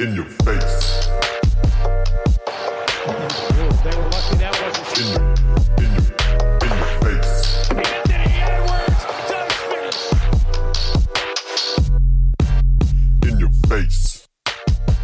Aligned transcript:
In 0.00 0.16
your 0.16 0.26
face. 0.44 1.08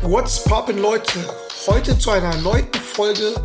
What's 0.03 0.43
poppin' 0.43 0.79
Leute? 0.79 1.25
Heute 1.69 1.97
zu 1.97 2.11
einer 2.11 2.35
erneuten 2.35 2.81
Folge 2.81 3.41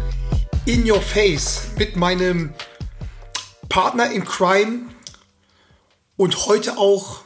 In 0.66 0.89
Your 0.89 1.00
Face 1.00 1.68
mit 1.77 1.96
meinem 1.96 2.55
Partner 3.70 4.09
in 4.09 4.25
Crime 4.25 4.89
und 6.18 6.48
heute 6.48 6.80
auch 6.80 7.21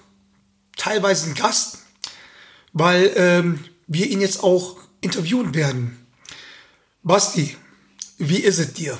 teilweise 0.75 1.29
ein 1.29 1.35
Gast, 1.35 1.85
weil 2.73 3.13
ähm, 3.15 3.63
wir 3.89 4.05
ihn 4.05 4.21
jetzt 4.21 4.43
auch 4.43 4.77
interviewen 5.01 5.55
werden. 5.55 6.07
Basti, 7.01 7.57
wie 8.17 8.37
ist 8.37 8.59
es 8.59 8.73
dir? 8.73 8.97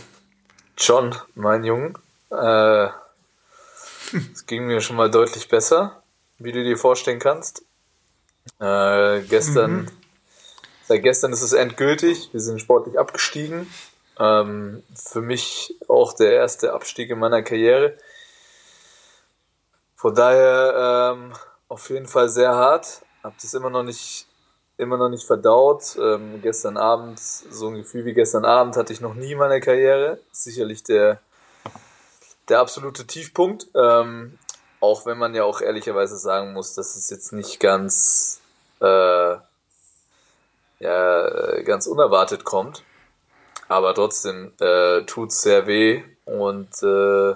John, 0.78 1.16
mein 1.36 1.64
Junge, 1.64 1.94
äh, 2.32 2.88
es 4.34 4.46
ging 4.48 4.66
mir 4.66 4.82
schon 4.82 4.96
mal 4.96 5.12
deutlich 5.12 5.48
besser, 5.48 6.02
wie 6.40 6.52
du 6.52 6.64
dir 6.64 6.76
vorstellen 6.76 7.20
kannst. 7.20 7.64
Äh, 8.60 9.22
gestern, 9.22 9.92
seit 10.88 11.04
gestern 11.04 11.34
ist 11.34 11.44
es 11.44 11.54
endgültig. 11.54 12.30
Wir 12.32 12.40
sind 12.40 12.60
sportlich 12.60 12.98
abgestiegen. 12.98 13.72
Ähm, 14.18 14.82
für 14.96 15.22
mich 15.22 15.76
auch 15.88 16.14
der 16.14 16.32
erste 16.32 16.74
Abstieg 16.74 17.12
in 17.12 17.20
meiner 17.20 17.44
Karriere. 17.44 17.96
Von 19.96 20.16
daher 20.16 21.14
ähm, 21.14 21.34
auf 21.68 21.90
jeden 21.92 22.08
Fall 22.08 22.30
sehr 22.30 22.56
hart. 22.56 23.04
Hab 23.22 23.38
das 23.40 23.54
immer 23.54 23.70
noch 23.70 23.84
nicht 23.84 24.29
immer 24.80 24.98
noch 24.98 25.10
nicht 25.10 25.26
verdaut. 25.26 25.98
Ähm, 26.02 26.42
gestern 26.42 26.78
Abend, 26.78 27.20
so 27.20 27.68
ein 27.68 27.76
Gefühl 27.76 28.06
wie 28.06 28.14
gestern 28.14 28.46
Abend 28.46 28.78
hatte 28.78 28.94
ich 28.94 29.02
noch 29.02 29.14
nie 29.14 29.34
in 29.34 29.38
meiner 29.38 29.60
Karriere. 29.60 30.20
Sicherlich 30.32 30.84
der, 30.84 31.20
der 32.48 32.60
absolute 32.60 33.06
Tiefpunkt. 33.06 33.68
Ähm, 33.76 34.40
auch 34.80 35.06
wenn 35.06 35.18
man 35.18 35.36
ja 35.36 35.44
auch 35.44 35.62
ehrlicherweise 35.62 36.18
sagen 36.18 36.54
muss, 36.54 36.74
dass 36.74 36.96
es 36.96 37.10
jetzt 37.10 37.34
nicht 37.34 37.60
ganz, 37.60 38.40
äh, 38.82 39.36
ja, 40.80 41.62
ganz 41.64 41.86
unerwartet 41.86 42.46
kommt. 42.46 42.84
Aber 43.68 43.94
trotzdem 43.94 44.54
äh, 44.60 45.04
tut 45.04 45.34
sehr 45.34 45.68
weh 45.68 46.04
und 46.26 46.70
äh, 46.82 47.36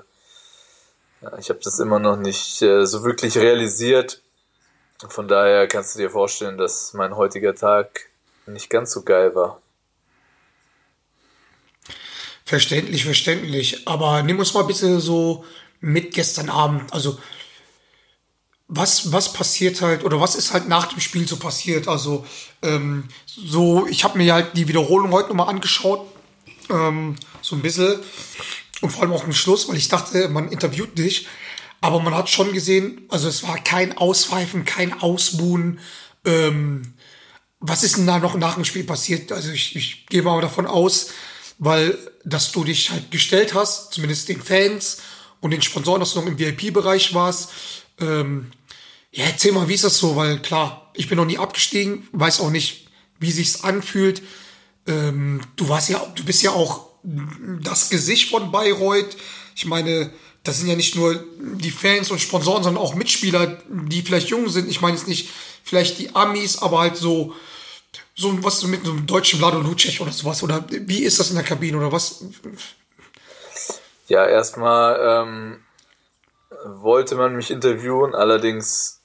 ja, 1.22 1.38
ich 1.38 1.50
habe 1.50 1.60
das 1.64 1.80
immer 1.80 2.00
noch 2.00 2.18
nicht 2.18 2.62
äh, 2.62 2.86
so 2.86 3.04
wirklich 3.04 3.38
realisiert, 3.38 4.23
von 5.12 5.28
daher 5.28 5.68
kannst 5.68 5.96
du 5.96 6.00
dir 6.00 6.10
vorstellen, 6.10 6.58
dass 6.58 6.94
mein 6.94 7.16
heutiger 7.16 7.56
Tag 7.56 8.10
nicht 8.46 8.70
ganz 8.70 8.92
so 8.92 9.04
geil 9.04 9.36
war. 9.36 9.62
Verständlich, 12.46 13.06
verständlich. 13.06 13.88
Aber 13.88 14.22
nimm 14.24 14.40
uns 14.40 14.54
mal 14.54 14.64
bisschen 14.64 15.00
so 15.00 15.46
mit 15.80 16.14
gestern 16.14 16.50
Abend. 16.50 16.94
Also, 16.94 17.18
was, 18.68 19.12
was 19.12 19.34
passiert 19.34 19.82
halt, 19.82 20.04
oder 20.04 20.20
was 20.20 20.36
ist 20.36 20.54
halt 20.54 20.68
nach 20.68 20.88
dem 20.88 21.00
Spiel 21.00 21.28
so 21.28 21.38
passiert? 21.38 21.88
Also, 21.88 22.26
ähm, 22.62 23.08
so, 23.26 23.88
ich 23.88 24.04
habe 24.04 24.18
mir 24.18 24.34
halt 24.34 24.56
die 24.58 24.68
Wiederholung 24.68 25.12
heute 25.12 25.30
nochmal 25.30 25.50
angeschaut. 25.50 26.06
Ähm, 26.70 27.16
so 27.42 27.56
ein 27.56 27.62
bisschen. 27.62 28.00
Und 28.82 28.90
vor 28.90 29.04
allem 29.04 29.14
auch 29.14 29.24
im 29.24 29.34
Schluss, 29.34 29.70
weil 29.70 29.78
ich 29.78 29.88
dachte, 29.88 30.28
man 30.30 30.50
interviewt 30.50 30.98
dich. 30.98 31.28
Aber 31.84 32.00
man 32.00 32.16
hat 32.16 32.30
schon 32.30 32.54
gesehen, 32.54 33.02
also 33.10 33.28
es 33.28 33.44
war 33.44 33.62
kein 33.62 33.98
Auspfeifen, 33.98 34.64
kein 34.64 35.02
Ausbuhen. 35.02 35.80
Ähm, 36.24 36.94
was 37.60 37.84
ist 37.84 37.98
denn 37.98 38.08
da 38.08 38.20
noch 38.20 38.36
nach 38.36 38.54
dem 38.54 38.64
Spiel 38.64 38.86
passiert? 38.86 39.34
Also 39.34 39.52
ich, 39.52 39.76
ich 39.76 40.06
gehe 40.06 40.22
mal 40.22 40.40
davon 40.40 40.66
aus, 40.66 41.10
weil 41.60 41.98
dass 42.24 42.54
du 42.54 42.64
dich 42.64 42.92
halt 42.92 43.12
gestellt 43.12 43.54
hast, 43.54 43.92
zumindest 43.92 44.30
den 44.30 44.42
Fans 44.42 45.00
und 45.42 45.52
den 45.52 45.62
Sponsoren, 45.62 46.00
dass 46.00 46.14
du 46.14 46.22
noch 46.22 46.28
im 46.28 46.40
VIP-Bereich 46.40 47.14
warst. 47.16 47.50
Ähm, 48.00 48.52
ja, 49.12 49.26
erzähl 49.26 49.52
mal, 49.52 49.68
wie 49.68 49.74
ist 49.74 49.84
das 49.84 49.98
so? 49.98 50.16
Weil 50.16 50.42
klar, 50.42 50.90
ich 50.94 51.10
bin 51.10 51.18
noch 51.18 51.26
nie 51.26 51.38
abgestiegen, 51.38 52.08
weiß 52.14 52.40
auch 52.40 52.50
nicht, 52.50 52.88
wie 53.20 53.32
sich's 53.32 53.66
anfühlt. 53.66 54.24
Ähm, 54.88 55.42
du 55.58 55.68
warst 55.68 55.90
ja, 55.90 56.00
du 56.16 56.24
bist 56.24 56.44
ja 56.44 56.52
auch 56.52 56.88
das 57.62 57.90
Gesicht 57.90 58.30
von 58.30 58.54
Bayreuth. 58.54 59.18
Ich 59.54 59.66
meine, 59.66 60.14
das 60.44 60.60
sind 60.60 60.68
ja 60.68 60.76
nicht 60.76 60.96
nur 60.96 61.24
die 61.40 61.72
Fans 61.72 62.12
und 62.12 62.20
Sponsoren, 62.20 62.64
sondern 62.64 62.84
auch 62.84 62.96
Mitspieler, 62.96 63.58
die 63.70 64.02
vielleicht 64.02 64.28
jung 64.28 64.50
sind. 64.50 64.70
Ich 64.70 64.82
meine 64.82 64.98
jetzt 64.98 65.08
nicht 65.08 65.30
vielleicht 65.64 66.00
die 66.00 66.14
Amis, 66.16 66.62
aber 66.62 66.80
halt 66.80 66.98
so, 66.98 67.34
so 68.14 68.44
was 68.44 68.64
mit 68.66 68.86
einem 68.86 69.08
deutschen 69.08 69.40
Vlado 69.40 69.60
Lucic 69.60 70.02
oder 70.02 70.12
sowas. 70.12 70.44
Oder 70.44 70.66
wie 70.70 71.04
ist 71.04 71.20
das 71.20 71.30
in 71.30 71.38
der 71.38 71.46
Kabine 71.46 71.78
oder 71.78 71.92
was? 71.94 72.26
Ja, 74.08 74.26
erstmal 74.26 75.00
ähm, 75.00 75.60
wollte 76.66 77.16
man 77.16 77.36
mich 77.36 77.50
interviewen, 77.50 78.14
allerdings 78.14 79.00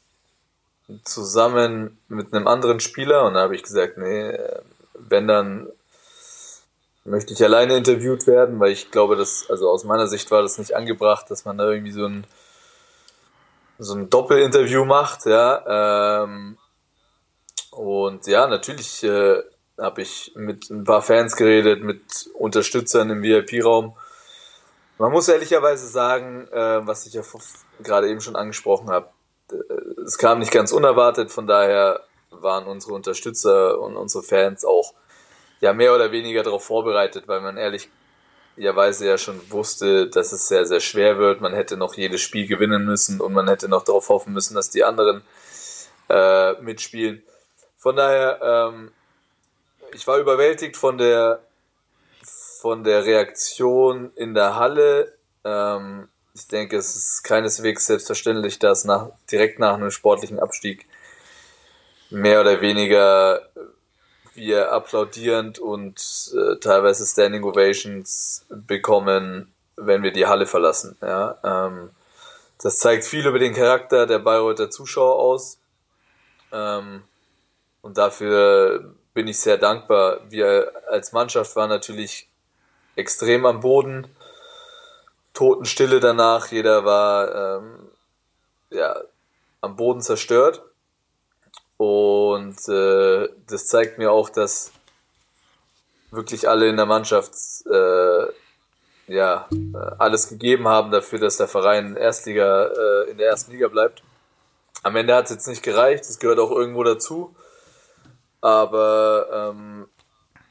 zusammen 1.04 1.98
mit 2.09 2.34
einem 2.34 2.48
anderen 2.48 2.81
Spieler 2.81 3.25
und 3.25 3.34
da 3.34 3.41
habe 3.41 3.54
ich 3.54 3.62
gesagt, 3.62 3.98
nee, 3.98 4.37
wenn 4.94 5.28
dann 5.28 5.69
möchte 7.09 7.33
ich 7.33 7.43
alleine 7.43 7.77
interviewt 7.77 8.27
werden, 8.27 8.61
weil 8.61 8.73
ich 8.73 8.91
glaube, 8.91 9.17
dass, 9.17 9.49
also 9.49 9.71
aus 9.71 9.85
meiner 9.85 10.07
Sicht 10.07 10.31
war 10.31 10.43
das 10.43 10.59
nicht 10.59 10.75
angebracht, 10.75 11.31
dass 11.31 11.45
man 11.45 11.59
da 11.59 11.71
irgendwie 11.71 11.93
so 11.93 12.07
ein, 12.07 12.27
so 13.79 13.95
ein 13.95 14.11
Doppelinterview 14.11 14.85
macht, 14.85 15.27
ja. 15.27 16.25
Ähm, 16.25 16.59
und 17.71 18.27
ja, 18.27 18.47
natürlich 18.47 19.03
äh, 19.05 19.43
habe 19.79 20.03
ich 20.03 20.33
mit 20.35 20.71
ein 20.71 20.85
paar 20.85 21.03
Fans 21.03 21.37
geredet, 21.37 21.83
mit 21.83 22.29
Unterstützern 22.35 23.11
im 23.11 23.23
VIP-Raum. 23.23 23.97
Man 24.99 25.13
muss 25.13 25.29
ehrlicherweise 25.29 25.87
sagen, 25.87 26.49
äh, 26.49 26.87
was 26.87 27.07
ich 27.07 27.15
ja 27.15 27.23
gerade 27.81 28.09
eben 28.09 28.21
schon 28.21 28.37
angesprochen 28.37 28.91
habe, 28.91 29.11
äh, 29.53 30.03
es 30.05 30.19
kam 30.19 30.41
nicht 30.41 30.51
ganz 30.51 30.73
unerwartet, 30.73 31.31
von 31.31 31.47
daher 31.47 32.01
waren 32.31 32.67
unsere 32.67 32.95
Unterstützer 32.95 33.81
und 33.81 33.97
unsere 33.97 34.25
Fans 34.25 34.65
auch 34.65 34.95
ja 35.61 35.73
mehr 35.73 35.95
oder 35.95 36.13
weniger 36.13 36.43
darauf 36.43 36.65
vorbereitet, 36.65 37.27
weil 37.27 37.41
man 37.41 37.57
ehrlicherweise 37.57 39.07
ja 39.07 39.19
schon 39.19 39.41
wusste, 39.51 40.09
dass 40.09 40.33
es 40.33 40.49
sehr, 40.49 40.67
sehr 40.67 40.81
schwer 40.81 41.19
wird. 41.19 41.41
Man 41.41 41.55
hätte 41.55 41.77
noch 41.77 41.95
jedes 41.95 42.21
Spiel 42.21 42.47
gewinnen 42.47 42.85
müssen 42.85 43.21
und 43.21 43.33
man 43.33 43.49
hätte 43.49 43.69
noch 43.69 43.85
darauf 43.85 44.09
hoffen 44.09 44.33
müssen, 44.33 44.55
dass 44.55 44.71
die 44.71 44.85
anderen 44.85 45.23
äh, 46.09 46.53
mitspielen. 46.61 47.23
Von 47.77 47.97
daher, 47.97 48.41
ähm, 48.43 48.93
ich 49.93 50.07
war 50.07 50.19
überwältigt 50.19 50.77
von 50.77 50.99
der 50.99 51.41
von 52.61 52.83
der 52.83 53.05
Reaktion 53.05 54.11
in 54.17 54.35
der 54.35 54.57
Halle. 54.57 55.15
Ähm, 55.45 56.09
ich 56.35 56.49
denke, 56.49 56.77
es 56.77 56.97
ist 56.97 57.23
keineswegs 57.23 57.87
selbstverständlich, 57.87 58.59
dass 58.59 58.85
nach, 58.85 59.11
direkt 59.31 59.59
nach 59.59 59.75
einem 59.75 59.91
sportlichen 59.91 60.41
Abstieg 60.41 60.87
mehr 62.11 62.41
oder 62.41 62.61
weniger 62.61 63.49
wir 64.38 64.72
applaudierend 64.72 65.59
und 65.59 66.32
äh, 66.34 66.56
teilweise 66.60 67.06
Standing 67.06 67.44
Ovations 67.44 68.47
bekommen, 68.49 69.53
wenn 69.76 70.03
wir 70.03 70.12
die 70.12 70.26
Halle 70.26 70.47
verlassen. 70.47 70.97
Ja, 71.03 71.38
ähm, 71.44 71.91
das 72.62 72.78
zeigt 72.78 73.04
viel 73.04 73.27
über 73.27 73.38
den 73.38 73.54
Charakter 73.54 74.06
der 74.06 74.19
Bayreuther 74.19 74.71
Zuschauer 74.71 75.16
aus. 75.16 75.59
Ähm, 76.53 77.03
und 77.82 77.98
dafür 77.98 78.94
bin 79.15 79.28
ich 79.28 79.38
sehr 79.38 79.59
dankbar. 79.59 80.21
Wir 80.28 80.72
als 80.88 81.12
Mannschaft 81.12 81.54
waren 81.56 81.69
natürlich 81.69 82.28
extrem 82.97 83.47
am 83.47 83.60
Boden. 83.60 84.06
Totenstille 85.34 86.00
danach. 86.00 86.48
Jeder 86.48 86.84
war 86.84 87.59
ähm, 87.59 87.88
ja, 88.71 89.00
am 89.60 89.77
Boden 89.77 90.00
zerstört. 90.00 90.62
Und 91.78 92.69
äh, 92.69 93.28
das 93.47 93.66
zeigt 93.69 93.99
mir 93.99 94.12
auch, 94.12 94.28
dass 94.28 94.72
wirklich 96.10 96.48
alle 96.48 96.69
in 96.69 96.77
der 96.77 96.86
Mannschaft 96.86 97.33
äh, 97.71 98.27
ja 99.07 99.48
äh, 99.53 99.95
alles 99.98 100.28
gegeben 100.28 100.69
haben 100.69 100.91
dafür, 100.91 101.21
dass 101.21 101.36
der 101.36 101.48
Verein 101.48 101.97
Erstliga 101.97 102.66
äh, 102.66 103.10
in 103.10 103.19
der 103.19 103.28
ersten 103.28 103.53
Liga 103.53 103.69
bleibt. 103.69 104.03
Am 104.83 104.97
Ende 104.97 105.15
hat 105.15 105.27
es 105.27 105.30
jetzt 105.30 105.48
nicht 105.48 105.63
gereicht, 105.63 106.04
das 106.09 106.19
gehört 106.19 106.41
auch 106.41 106.51
irgendwo 106.51 106.83
dazu. 106.83 107.34
Aber 108.41 109.53
ähm, 109.54 109.89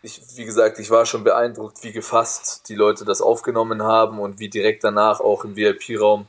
ich, 0.01 0.21
wie 0.35 0.45
gesagt, 0.45 0.79
ich 0.79 0.89
war 0.89 1.05
schon 1.05 1.23
beeindruckt, 1.23 1.83
wie 1.83 1.91
gefasst 1.91 2.69
die 2.69 2.75
Leute 2.75 3.03
das 3.03 3.21
aufgenommen 3.21 3.83
haben 3.83 4.19
und 4.19 4.39
wie 4.39 4.49
direkt 4.49 4.83
danach 4.83 5.19
auch 5.19 5.43
im 5.43 5.55
VIP-Raum 5.55 6.27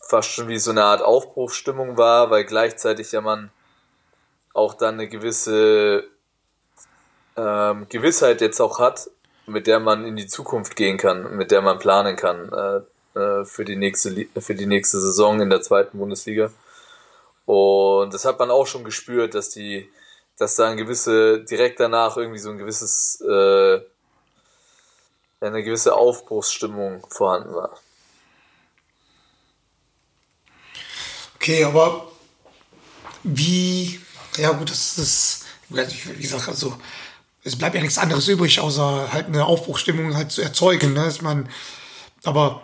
fast 0.00 0.30
schon 0.30 0.48
wie 0.48 0.58
so 0.58 0.70
eine 0.70 0.84
Art 0.84 1.02
Aufbruchsstimmung 1.02 1.96
war, 1.96 2.30
weil 2.30 2.44
gleichzeitig 2.44 3.12
ja 3.12 3.20
man 3.20 3.50
auch 4.54 4.74
dann 4.74 4.94
eine 4.94 5.08
gewisse 5.08 6.04
ähm, 7.36 7.86
Gewissheit 7.88 8.40
jetzt 8.40 8.60
auch 8.60 8.78
hat, 8.78 9.10
mit 9.46 9.66
der 9.66 9.80
man 9.80 10.04
in 10.04 10.16
die 10.16 10.26
Zukunft 10.26 10.76
gehen 10.76 10.98
kann, 10.98 11.36
mit 11.36 11.50
der 11.50 11.62
man 11.62 11.78
planen 11.78 12.16
kann 12.16 12.52
äh, 12.52 13.18
äh, 13.18 13.44
für, 13.44 13.64
die 13.64 13.76
nächste, 13.76 14.26
für 14.38 14.54
die 14.54 14.66
nächste 14.66 15.00
Saison 15.00 15.40
in 15.40 15.50
der 15.50 15.62
zweiten 15.62 15.98
Bundesliga. 15.98 16.50
Und 17.46 18.14
das 18.14 18.24
hat 18.24 18.38
man 18.38 18.50
auch 18.50 18.66
schon 18.66 18.84
gespürt, 18.84 19.34
dass 19.34 19.50
die, 19.50 19.90
dass 20.38 20.56
da 20.56 20.68
ein 20.68 20.76
gewisse, 20.76 21.42
direkt 21.44 21.80
danach 21.80 22.16
irgendwie 22.16 22.38
so 22.38 22.50
ein 22.50 22.58
gewisses, 22.58 23.20
äh, 23.22 23.80
eine 25.40 25.62
gewisse 25.64 25.94
Aufbruchsstimmung 25.94 27.06
vorhanden 27.08 27.54
war. 27.54 27.76
Okay, 31.36 31.64
aber 31.64 32.06
wie, 33.22 33.98
ja 34.36 34.52
gut, 34.52 34.70
das 34.70 34.98
ist, 34.98 35.44
wie 35.68 36.22
gesagt, 36.22 36.48
also 36.48 36.76
es 37.42 37.56
bleibt 37.56 37.74
ja 37.74 37.80
nichts 37.80 37.98
anderes 37.98 38.28
übrig, 38.28 38.60
außer 38.60 39.12
halt 39.12 39.26
eine 39.26 39.44
Aufbruchsstimmung 39.44 40.14
halt 40.14 40.30
zu 40.30 40.42
erzeugen. 40.42 40.92
Ne? 40.92 41.04
Dass 41.04 41.22
man, 41.22 41.48
aber 42.24 42.62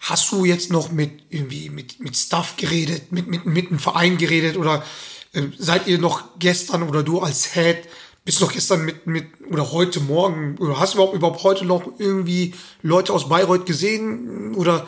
hast 0.00 0.30
du 0.32 0.44
jetzt 0.44 0.70
noch 0.70 0.90
mit 0.90 1.22
irgendwie 1.30 1.70
mit, 1.70 2.00
mit 2.00 2.16
Staff 2.16 2.56
geredet, 2.56 3.10
mit, 3.10 3.26
mit, 3.26 3.46
mit 3.46 3.68
einem 3.68 3.78
Verein 3.78 4.18
geredet 4.18 4.56
oder 4.56 4.84
äh, 5.32 5.42
seid 5.58 5.86
ihr 5.86 5.98
noch 5.98 6.38
gestern 6.38 6.82
oder 6.82 7.02
du 7.02 7.20
als 7.20 7.54
Head 7.54 7.88
bist 8.24 8.42
noch 8.42 8.52
gestern 8.52 8.84
mit, 8.84 9.06
mit 9.06 9.26
oder 9.50 9.72
heute 9.72 10.00
Morgen 10.00 10.58
oder 10.58 10.78
hast 10.78 10.92
du 10.92 10.98
überhaupt, 10.98 11.14
überhaupt 11.14 11.42
heute 11.44 11.64
noch 11.64 11.98
irgendwie 11.98 12.54
Leute 12.82 13.14
aus 13.14 13.28
Bayreuth 13.28 13.64
gesehen 13.64 14.54
oder 14.54 14.86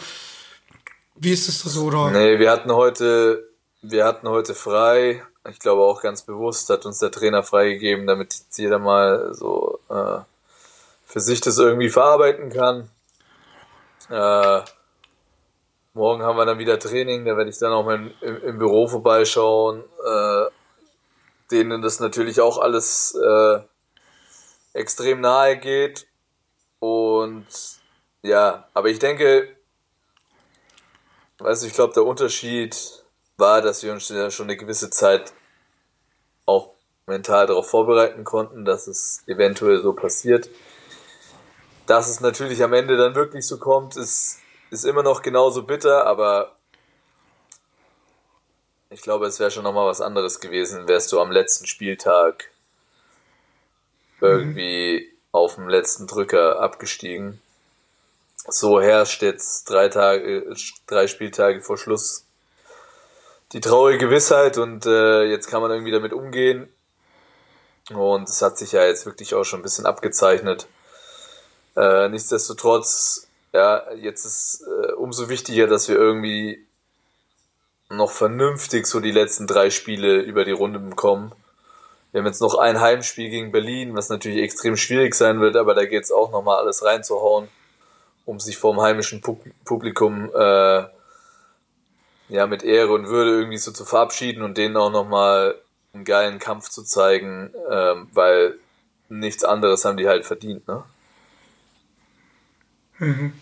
wie 1.16 1.32
ist 1.32 1.48
es 1.48 1.62
da 1.62 1.70
so? 1.70 1.84
Oder? 1.84 2.10
Nee, 2.10 2.38
wir 2.38 2.50
hatten 2.50 2.70
heute, 2.70 3.48
wir 3.82 4.04
hatten 4.04 4.28
heute 4.28 4.54
frei. 4.54 5.22
Ich 5.48 5.58
glaube 5.58 5.82
auch 5.82 6.02
ganz 6.02 6.22
bewusst 6.22 6.69
hat 6.69 6.84
uns 6.84 6.98
der 6.98 7.10
Trainer 7.10 7.42
freigegeben, 7.42 8.06
damit 8.06 8.34
jeder 8.52 8.78
mal 8.78 9.32
so 9.32 9.81
äh, 9.88 10.19
für 11.04 11.20
sich 11.20 11.40
das 11.40 11.58
irgendwie 11.58 11.88
verarbeiten 11.88 12.50
kann. 12.50 12.90
Äh, 14.10 14.62
morgen 15.94 16.22
haben 16.22 16.37
wir 16.37 16.44
dann 16.44 16.58
wieder 16.58 16.78
Training, 16.78 17.25
da 17.25 17.37
werde 17.37 17.50
ich 17.50 17.58
dann 17.58 17.72
auch 17.72 17.84
mal 17.84 18.12
im, 18.20 18.42
im 18.42 18.58
Büro 18.58 18.87
vorbeischauen. 18.87 19.82
Äh, 20.04 20.50
denen 21.50 21.82
das 21.82 22.00
natürlich 22.00 22.40
auch 22.40 22.58
alles 22.58 23.14
äh, 23.14 23.60
extrem 24.72 25.20
nahe 25.20 25.58
geht. 25.58 26.06
Und 26.78 27.46
ja, 28.22 28.69
aber 28.75 28.88
ich 28.88 28.98
denke, 28.98 29.56
weißt 31.38 31.62
du, 31.62 31.66
ich 31.66 31.75
glaube, 31.75 31.94
der 31.94 32.04
Unterschied 32.04 33.00
war, 33.40 33.62
dass 33.62 33.82
wir 33.82 33.92
uns 33.92 34.08
ja 34.08 34.31
schon 34.31 34.46
eine 34.46 34.56
gewisse 34.56 34.90
Zeit 34.90 35.32
auch 36.46 36.70
mental 37.06 37.46
darauf 37.46 37.69
vorbereiten 37.69 38.25
konnten, 38.25 38.64
dass 38.64 38.87
es 38.87 39.22
eventuell 39.26 39.82
so 39.82 39.92
passiert. 39.92 40.48
Dass 41.87 42.08
es 42.08 42.20
natürlich 42.20 42.62
am 42.62 42.72
Ende 42.72 42.96
dann 42.96 43.14
wirklich 43.14 43.46
so 43.46 43.58
kommt, 43.58 43.96
ist, 43.96 44.38
ist 44.70 44.84
immer 44.84 45.02
noch 45.02 45.22
genauso 45.22 45.64
bitter, 45.64 46.06
aber 46.06 46.54
ich 48.90 49.02
glaube, 49.02 49.26
es 49.26 49.40
wäre 49.40 49.50
schon 49.50 49.64
nochmal 49.64 49.87
was 49.87 50.00
anderes 50.00 50.40
gewesen, 50.40 50.88
wärst 50.88 51.12
du 51.12 51.20
am 51.20 51.31
letzten 51.31 51.66
Spieltag 51.66 52.50
irgendwie 54.20 55.08
mhm. 55.10 55.19
auf 55.32 55.54
dem 55.56 55.69
letzten 55.69 56.06
Drücker 56.06 56.60
abgestiegen. 56.60 57.40
So 58.48 58.81
herrscht 58.81 59.22
jetzt 59.22 59.69
drei 59.70 59.88
Tage, 59.88 60.54
drei 60.87 61.06
Spieltage 61.06 61.60
vor 61.60 61.78
Schluss 61.78 62.26
die 63.52 63.61
traurige 63.61 64.06
Gewissheit 64.06 64.58
und 64.58 64.87
äh, 64.87 65.25
jetzt 65.25 65.49
kann 65.49 65.62
man 65.62 65.70
irgendwie 65.70 65.91
damit 65.91 66.12
umgehen. 66.12 66.69
Und 67.93 68.29
es 68.29 68.41
hat 68.43 68.56
sich 68.56 68.73
ja 68.73 68.85
jetzt 68.85 69.06
wirklich 69.06 69.35
auch 69.35 69.44
schon 69.44 69.61
ein 69.61 69.64
bisschen 69.64 69.87
abgezeichnet. 69.87 70.69
Äh, 71.76 72.08
nichtsdestotrotz, 72.08 73.29
ja, 73.52 73.93
jetzt 73.94 74.25
ist 74.25 74.62
äh, 74.62 74.93
umso 74.93 75.29
wichtiger, 75.29 75.67
dass 75.67 75.88
wir 75.88 75.97
irgendwie 75.97 76.64
noch 77.88 78.12
vernünftig 78.12 78.87
so 78.87 79.00
die 79.00 79.11
letzten 79.11 79.49
drei 79.49 79.70
Spiele 79.70 80.20
über 80.20 80.44
die 80.44 80.52
Runde 80.52 80.79
bekommen. 80.79 81.32
Wir 82.12 82.20
haben 82.20 82.26
jetzt 82.26 82.41
noch 82.41 82.55
ein 82.55 82.81
Heimspiel 82.81 83.31
gegen 83.31 83.50
Berlin, 83.50 83.97
was 83.97 84.08
natürlich 84.08 84.43
extrem 84.43 84.76
schwierig 84.76 85.14
sein 85.14 85.41
wird, 85.41 85.56
aber 85.56 85.75
da 85.75 85.85
geht 85.85 86.05
es 86.05 86.12
auch 86.12 86.31
nochmal 86.31 86.58
alles 86.58 86.85
reinzuhauen, 86.85 87.49
um 88.25 88.38
sich 88.38 88.58
vom 88.58 88.81
heimischen 88.81 89.20
Publikum 89.64 90.31
äh, 90.32 90.85
ja 92.30 92.46
mit 92.46 92.62
Ehre 92.62 92.92
und 92.92 93.08
Würde 93.08 93.30
irgendwie 93.30 93.58
so 93.58 93.72
zu 93.72 93.84
verabschieden 93.84 94.42
und 94.42 94.56
denen 94.56 94.76
auch 94.76 94.90
nochmal 94.90 95.56
einen 95.92 96.04
geilen 96.04 96.38
Kampf 96.38 96.68
zu 96.70 96.82
zeigen, 96.84 97.52
ähm, 97.70 98.08
weil 98.12 98.58
nichts 99.08 99.44
anderes 99.44 99.84
haben 99.84 99.96
die 99.96 100.08
halt 100.08 100.24
verdient, 100.24 100.66
ne? 100.68 100.84
Mhm. 102.98 103.32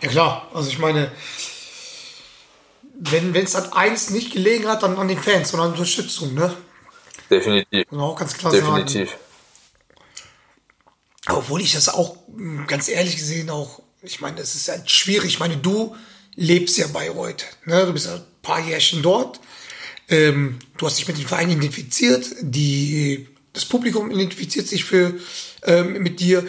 Ja 0.00 0.08
klar, 0.08 0.50
also 0.52 0.68
ich 0.68 0.78
meine, 0.78 1.12
wenn 2.94 3.34
es 3.36 3.54
an 3.54 3.72
eins 3.72 4.10
nicht 4.10 4.32
gelegen 4.32 4.66
hat, 4.66 4.82
dann 4.82 4.98
an 4.98 5.08
den 5.08 5.18
Fans, 5.18 5.50
sondern 5.50 5.68
an 5.68 5.74
Unterstützung, 5.74 6.34
ne? 6.34 6.54
Definitiv. 7.30 7.90
Man 7.90 8.00
auch 8.00 8.18
ganz 8.18 8.36
klar 8.36 8.52
Definitiv. 8.52 9.10
sagen. 9.10 9.20
Obwohl 11.38 11.60
ich 11.60 11.72
das 11.72 11.88
auch, 11.88 12.16
ganz 12.66 12.88
ehrlich 12.88 13.16
gesehen, 13.16 13.48
auch, 13.48 13.80
ich 14.02 14.20
meine, 14.20 14.40
es 14.40 14.56
ist 14.56 14.68
halt 14.68 14.90
schwierig. 14.90 15.30
Ich 15.30 15.38
meine, 15.38 15.56
du 15.56 15.96
lebst 16.34 16.76
ja 16.78 16.88
Bayreuth, 16.88 17.46
ne? 17.64 17.86
Du 17.86 17.92
bist 17.92 18.06
ja 18.06 18.20
paar 18.42 18.60
Jährchen 18.60 19.02
dort. 19.02 19.40
Ähm, 20.08 20.58
du 20.76 20.86
hast 20.86 20.98
dich 20.98 21.08
mit 21.08 21.18
dem 21.18 21.26
Verein 21.26 21.50
identifiziert, 21.50 22.26
die, 22.40 23.28
das 23.52 23.64
Publikum 23.64 24.10
identifiziert 24.10 24.68
sich 24.68 24.84
für, 24.84 25.14
ähm, 25.64 26.02
mit 26.02 26.20
dir. 26.20 26.46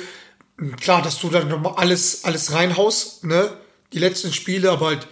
Klar, 0.82 1.02
dass 1.02 1.20
du 1.20 1.30
dann 1.30 1.48
nochmal 1.48 1.76
alles, 1.78 2.26
alles 2.26 2.52
reinhaust, 2.52 3.24
ne? 3.24 3.58
Die 3.94 4.00
letzten 4.00 4.34
Spiele, 4.34 4.72
aber 4.72 4.88
halt, 4.88 5.08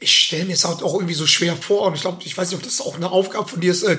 ich 0.00 0.12
stelle 0.12 0.46
mir 0.46 0.54
es 0.54 0.64
halt 0.64 0.82
auch 0.82 0.94
irgendwie 0.94 1.14
so 1.14 1.26
schwer 1.26 1.56
vor 1.56 1.82
und 1.82 1.94
ich 1.94 2.00
glaube, 2.00 2.22
ich 2.24 2.36
weiß 2.36 2.50
nicht, 2.50 2.58
ob 2.58 2.64
das 2.64 2.80
auch 2.80 2.96
eine 2.96 3.10
Aufgabe 3.10 3.48
von 3.48 3.60
dir 3.60 3.70
ist, 3.70 3.84
äh, 3.84 3.98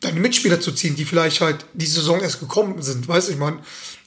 deine 0.00 0.20
Mitspieler 0.20 0.60
zu 0.60 0.72
ziehen, 0.72 0.96
die 0.96 1.04
vielleicht 1.04 1.40
halt 1.40 1.66
die 1.74 1.86
Saison 1.86 2.20
erst 2.20 2.40
gekommen 2.40 2.80
sind. 2.82 3.06
Weißt 3.06 3.28
du, 3.28 3.32
ich 3.32 3.38
meine, 3.38 3.58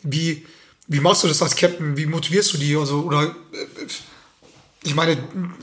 wie, 0.02 0.46
wie 0.88 1.00
machst 1.00 1.24
du 1.24 1.28
das 1.28 1.42
als 1.42 1.56
Captain? 1.56 1.98
Wie 1.98 2.08
motivierst 2.08 2.54
du 2.54 2.58
die? 2.58 2.76
Also, 2.76 3.02
oder, 3.02 3.36
äh, 3.54 3.86
ich 4.84 4.96
meine, 4.96 5.18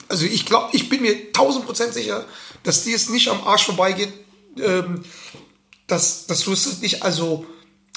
also 0.08 0.26
ich 0.26 0.46
glaube, 0.46 0.70
ich 0.72 0.88
bin 0.88 1.02
mir 1.02 1.32
tausend 1.32 1.66
Prozent 1.66 1.94
sicher, 1.94 2.24
dass 2.62 2.84
dir 2.84 2.96
es 2.96 3.08
nicht 3.08 3.28
am 3.28 3.46
Arsch 3.46 3.66
vorbeigeht, 3.66 4.12
ähm, 4.58 5.04
dass, 5.86 6.26
dass 6.26 6.44
du 6.44 6.52
es 6.52 6.80
nicht, 6.80 7.02
also 7.02 7.46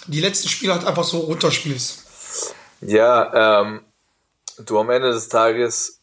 die 0.08 0.22
letzten 0.22 0.50
Spiele 0.50 0.74
halt 0.74 0.86
einfach 0.86 1.04
so 1.04 1.20
runterspielst. 1.20 2.54
Ja, 2.82 3.62
ähm, 3.62 3.82
du 4.66 4.80
am 4.80 4.90
Ende 4.90 5.12
des 5.12 5.30
Tages 5.30 6.00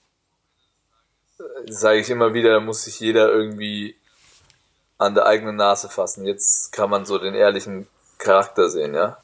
sage 1.69 2.01
ich 2.01 2.11
immer 2.11 2.35
wieder, 2.35 2.51
da 2.53 2.61
muss 2.61 2.85
sich 2.85 3.01
jeder 3.01 3.31
irgendwie 3.31 3.97
an 4.99 5.15
der 5.15 5.27
eigenen 5.27 5.57
Nase 5.57 5.89
fassen. 5.89 6.27
Jetzt 6.27 6.73
kann 6.73 6.91
man 6.91 7.07
so 7.07 7.19
den 7.19 7.35
ehrlichen 7.35 7.87
Charakter 8.19 8.69
sehen, 8.69 8.95
ja. 8.95 9.19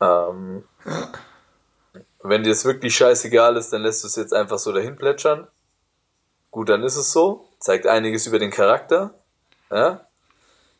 Ähm, 0.00 0.64
Wenn 2.28 2.42
dir 2.42 2.52
es 2.52 2.64
wirklich 2.64 2.96
scheißegal 2.96 3.56
ist, 3.56 3.72
dann 3.72 3.82
lässt 3.82 4.02
du 4.02 4.08
es 4.08 4.16
jetzt 4.16 4.32
einfach 4.32 4.58
so 4.58 4.72
dahin 4.72 4.96
plätschern. 4.96 5.46
Gut, 6.50 6.68
dann 6.68 6.82
ist 6.82 6.96
es 6.96 7.12
so. 7.12 7.48
Zeigt 7.58 7.86
einiges 7.86 8.26
über 8.26 8.38
den 8.38 8.50
Charakter. 8.50 9.14
Ja. 9.70 10.06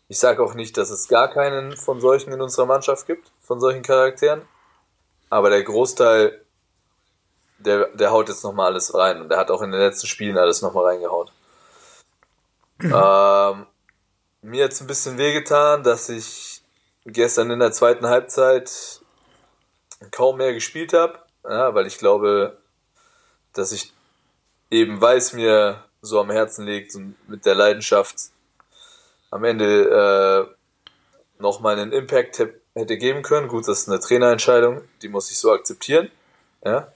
Ich 0.09 0.19
sage 0.19 0.43
auch 0.43 0.55
nicht, 0.55 0.77
dass 0.77 0.91
es 0.91 1.09
gar 1.09 1.29
keinen 1.29 1.77
von 1.77 2.01
solchen 2.01 2.33
in 2.33 2.41
unserer 2.41 2.67
Mannschaft 2.67 3.07
gibt, 3.07 3.33
von 3.41 3.61
solchen 3.61 3.83
Charakteren. 3.83 4.43
Aber 5.29 5.51
der 5.51 5.65
Großteil 5.65 6.41
der, 7.59 7.89
der 7.89 8.11
haut 8.11 8.29
jetzt 8.29 8.45
nochmal 8.45 8.67
alles 8.67 8.95
rein. 8.95 9.21
Und 9.21 9.29
der 9.29 9.39
hat 9.39 9.51
auch 9.51 9.63
in 9.63 9.73
den 9.73 9.81
letzten 9.81 10.07
Spielen 10.07 10.39
alles 10.39 10.63
nochmal 10.63 10.87
reingehaut. 10.87 11.33
Ähm, 12.83 13.67
mir 14.43 14.65
hat 14.65 14.73
es 14.73 14.83
ein 14.83 14.87
bisschen 14.87 15.17
wehgetan, 15.17 15.83
dass 15.83 16.11
ich 16.11 16.61
gestern 17.07 17.51
in 17.51 17.59
der 17.59 17.73
zweiten 17.73 18.07
Halbzeit 18.07 19.01
kaum 20.11 20.37
mehr 20.37 20.53
gespielt 20.53 20.93
habe, 20.93 21.19
ja, 21.49 21.75
weil 21.75 21.87
ich 21.87 21.99
glaube, 21.99 22.57
dass 23.53 23.73
ich 23.73 23.93
eben, 24.71 25.01
weil 25.01 25.19
es 25.19 25.33
mir 25.33 25.85
so 26.03 26.21
am 26.21 26.31
Herzen 26.31 26.67
liegt 26.67 26.95
und 26.95 27.17
mit 27.29 27.47
der 27.47 27.55
Leidenschaft 27.55 28.17
am 29.31 29.45
Ende 29.45 30.49
äh, 30.49 31.43
nochmal 31.43 31.79
einen 31.79 31.93
Impact 31.93 32.47
hätte 32.75 32.99
geben 32.99 33.23
können. 33.23 33.49
Gut, 33.49 33.67
das 33.69 33.81
ist 33.81 33.89
eine 33.89 34.01
Trainerentscheidung, 34.01 34.83
die 35.03 35.09
muss 35.09 35.31
ich 35.31 35.39
so 35.39 35.53
akzeptieren. 35.53 36.11
Ja. 36.65 36.93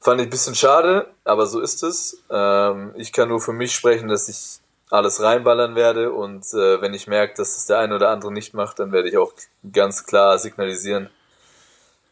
Fand 0.00 0.20
ich 0.20 0.26
ein 0.26 0.30
bisschen 0.30 0.54
schade, 0.54 1.08
aber 1.24 1.46
so 1.46 1.60
ist 1.60 1.82
es. 1.82 2.22
Ähm, 2.30 2.92
ich 2.96 3.12
kann 3.12 3.28
nur 3.28 3.40
für 3.40 3.52
mich 3.52 3.74
sprechen, 3.74 4.08
dass 4.08 4.28
ich 4.28 4.60
alles 4.90 5.20
reinballern 5.20 5.74
werde 5.74 6.12
und 6.12 6.44
äh, 6.54 6.80
wenn 6.80 6.94
ich 6.94 7.06
merke, 7.06 7.34
dass 7.36 7.56
es 7.56 7.66
der 7.66 7.78
eine 7.78 7.94
oder 7.94 8.08
andere 8.08 8.32
nicht 8.32 8.54
macht, 8.54 8.78
dann 8.78 8.92
werde 8.92 9.08
ich 9.08 9.18
auch 9.18 9.32
ganz 9.70 10.06
klar 10.06 10.38
signalisieren, 10.38 11.10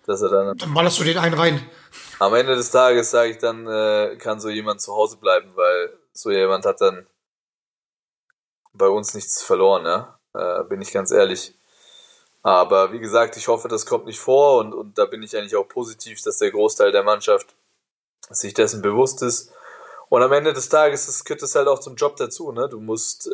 dass 0.06 0.22
er 0.22 0.28
dann. 0.28 0.56
Dann 0.56 0.74
ballerst 0.74 0.98
du 0.98 1.04
den 1.04 1.18
einen 1.18 1.34
rein. 1.34 1.70
Am 2.18 2.34
Ende 2.34 2.56
des 2.56 2.70
Tages 2.70 3.10
sage 3.10 3.30
ich 3.30 3.38
dann, 3.38 3.66
äh, 3.66 4.16
kann 4.18 4.40
so 4.40 4.48
jemand 4.48 4.80
zu 4.80 4.94
Hause 4.94 5.16
bleiben, 5.18 5.52
weil 5.54 5.92
so 6.12 6.30
jemand 6.30 6.64
hat 6.64 6.80
dann 6.80 7.06
bei 8.72 8.88
uns 8.88 9.14
nichts 9.14 9.42
verloren, 9.42 9.84
ja. 9.84 10.18
Äh, 10.34 10.64
bin 10.64 10.80
ich 10.80 10.92
ganz 10.92 11.10
ehrlich. 11.10 11.54
Aber 12.42 12.92
wie 12.92 13.00
gesagt, 13.00 13.36
ich 13.36 13.48
hoffe, 13.48 13.68
das 13.68 13.86
kommt 13.86 14.06
nicht 14.06 14.20
vor 14.20 14.60
und, 14.60 14.72
und 14.72 14.98
da 14.98 15.06
bin 15.06 15.22
ich 15.22 15.36
eigentlich 15.36 15.56
auch 15.56 15.68
positiv, 15.68 16.22
dass 16.22 16.38
der 16.38 16.52
Großteil 16.52 16.92
der 16.92 17.02
Mannschaft 17.02 17.54
sich 18.30 18.54
dessen 18.54 18.82
bewusst 18.82 19.22
ist. 19.22 19.52
Und 20.08 20.22
am 20.22 20.32
Ende 20.32 20.52
des 20.52 20.68
Tages 20.68 21.06
das 21.06 21.24
gehört 21.24 21.42
es 21.42 21.54
halt 21.54 21.66
auch 21.66 21.80
zum 21.80 21.96
Job 21.96 22.16
dazu. 22.16 22.52
Ne? 22.52 22.68
Du 22.68 22.80
musst, 22.80 23.26
äh, 23.26 23.30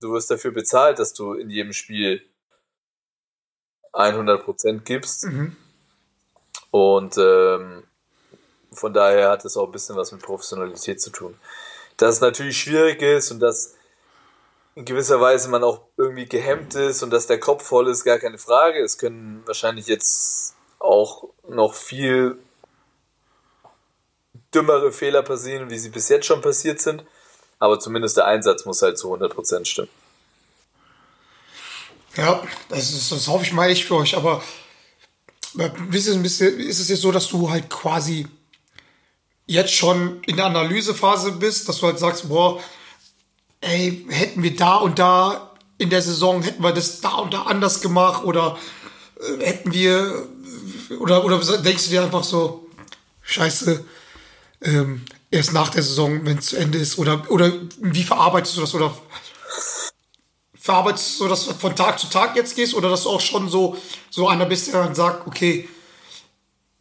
du 0.00 0.12
wirst 0.12 0.30
dafür 0.30 0.50
bezahlt, 0.50 0.98
dass 0.98 1.14
du 1.14 1.32
in 1.32 1.48
jedem 1.48 1.72
Spiel 1.72 2.22
100% 3.92 4.80
gibst. 4.80 5.24
Und 6.70 7.16
ähm, 7.18 7.82
von 8.72 8.92
daher 8.92 9.30
hat 9.30 9.44
es 9.44 9.56
auch 9.56 9.66
ein 9.66 9.72
bisschen 9.72 9.96
was 9.96 10.12
mit 10.12 10.22
Professionalität 10.22 11.00
zu 11.00 11.10
tun. 11.10 11.36
Dass 11.96 12.16
es 12.16 12.20
natürlich 12.20 12.58
schwierig 12.58 13.02
ist 13.02 13.30
und 13.30 13.40
dass 13.40 13.74
in 14.74 14.84
gewisser 14.84 15.20
Weise 15.20 15.48
man 15.48 15.64
auch 15.64 15.82
irgendwie 15.96 16.26
gehemmt 16.26 16.74
ist 16.74 17.02
und 17.02 17.10
dass 17.10 17.26
der 17.26 17.40
Kopf 17.40 17.64
voll 17.64 17.88
ist, 17.88 18.04
gar 18.04 18.18
keine 18.18 18.38
Frage. 18.38 18.80
Es 18.80 18.98
können 18.98 19.42
wahrscheinlich 19.44 19.86
jetzt 19.86 20.54
auch 20.78 21.24
noch 21.48 21.74
viel 21.74 22.38
dümmere 24.54 24.92
Fehler 24.92 25.22
passieren, 25.22 25.70
wie 25.70 25.78
sie 25.78 25.90
bis 25.90 26.08
jetzt 26.08 26.26
schon 26.26 26.40
passiert 26.40 26.80
sind. 26.80 27.04
Aber 27.58 27.78
zumindest 27.78 28.16
der 28.16 28.26
Einsatz 28.26 28.64
muss 28.64 28.80
halt 28.80 28.98
zu 28.98 29.12
100% 29.12 29.64
stimmen. 29.66 29.90
Ja, 32.16 32.42
das, 32.68 32.92
ist, 32.92 33.12
das 33.12 33.28
hoffe 33.28 33.44
ich 33.44 33.52
mal 33.52 33.70
echt 33.70 33.84
für 33.84 33.96
euch. 33.96 34.16
Aber 34.16 34.42
äh, 35.58 35.70
ist 35.92 36.06
es, 36.06 36.40
ist 36.40 36.80
es 36.80 36.88
jetzt 36.88 37.02
so, 37.02 37.12
dass 37.12 37.28
du 37.28 37.50
halt 37.50 37.68
quasi 37.70 38.26
jetzt 39.46 39.72
schon 39.72 40.22
in 40.24 40.36
der 40.36 40.46
Analysephase 40.46 41.32
bist, 41.32 41.68
dass 41.68 41.78
du 41.78 41.86
halt 41.86 41.98
sagst, 41.98 42.28
boah, 42.28 42.60
ey, 43.60 44.06
hätten 44.08 44.42
wir 44.42 44.54
da 44.54 44.76
und 44.76 44.98
da 44.98 45.50
in 45.78 45.90
der 45.90 46.02
Saison, 46.02 46.42
hätten 46.42 46.62
wir 46.62 46.72
das 46.72 47.00
da 47.00 47.16
und 47.16 47.34
da 47.34 47.42
anders 47.42 47.80
gemacht 47.80 48.24
oder 48.24 48.58
äh, 49.18 49.44
hätten 49.44 49.72
wir, 49.72 50.28
oder, 51.00 51.24
oder 51.24 51.38
denkst 51.58 51.84
du 51.84 51.90
dir 51.90 52.04
einfach 52.04 52.22
so, 52.22 52.68
scheiße, 53.22 53.84
ähm, 54.62 55.02
erst 55.30 55.52
nach 55.52 55.70
der 55.70 55.82
Saison, 55.82 56.24
wenn 56.24 56.38
es 56.38 56.46
zu 56.46 56.56
Ende 56.56 56.78
ist, 56.78 56.98
oder, 56.98 57.28
oder 57.30 57.52
wie 57.80 58.04
verarbeitest 58.04 58.56
du 58.56 58.60
das, 58.60 58.74
oder 58.74 58.94
verarbeitest 60.60 61.18
du 61.20 61.28
das 61.28 61.44
von 61.44 61.74
Tag 61.74 61.98
zu 61.98 62.08
Tag 62.08 62.36
jetzt 62.36 62.54
gehst, 62.54 62.74
oder 62.74 62.90
dass 62.90 63.04
du 63.04 63.10
auch 63.10 63.20
schon 63.20 63.48
so, 63.48 63.76
so 64.10 64.28
einer 64.28 64.46
bist, 64.46 64.72
der 64.72 64.82
dann 64.82 64.94
sagt, 64.94 65.26
okay, 65.26 65.68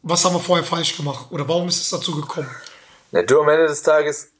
was 0.01 0.23
haben 0.25 0.35
wir 0.35 0.39
vorher 0.39 0.65
falsch 0.65 0.97
gemacht, 0.97 1.27
oder 1.31 1.47
warum 1.47 1.67
ist 1.67 1.81
es 1.81 1.89
dazu 1.89 2.19
gekommen? 2.19 2.49
Ja, 3.11 3.23
du 3.23 3.41
am 3.41 3.49
Ende 3.49 3.67
des 3.67 3.81
Tages 3.81 4.31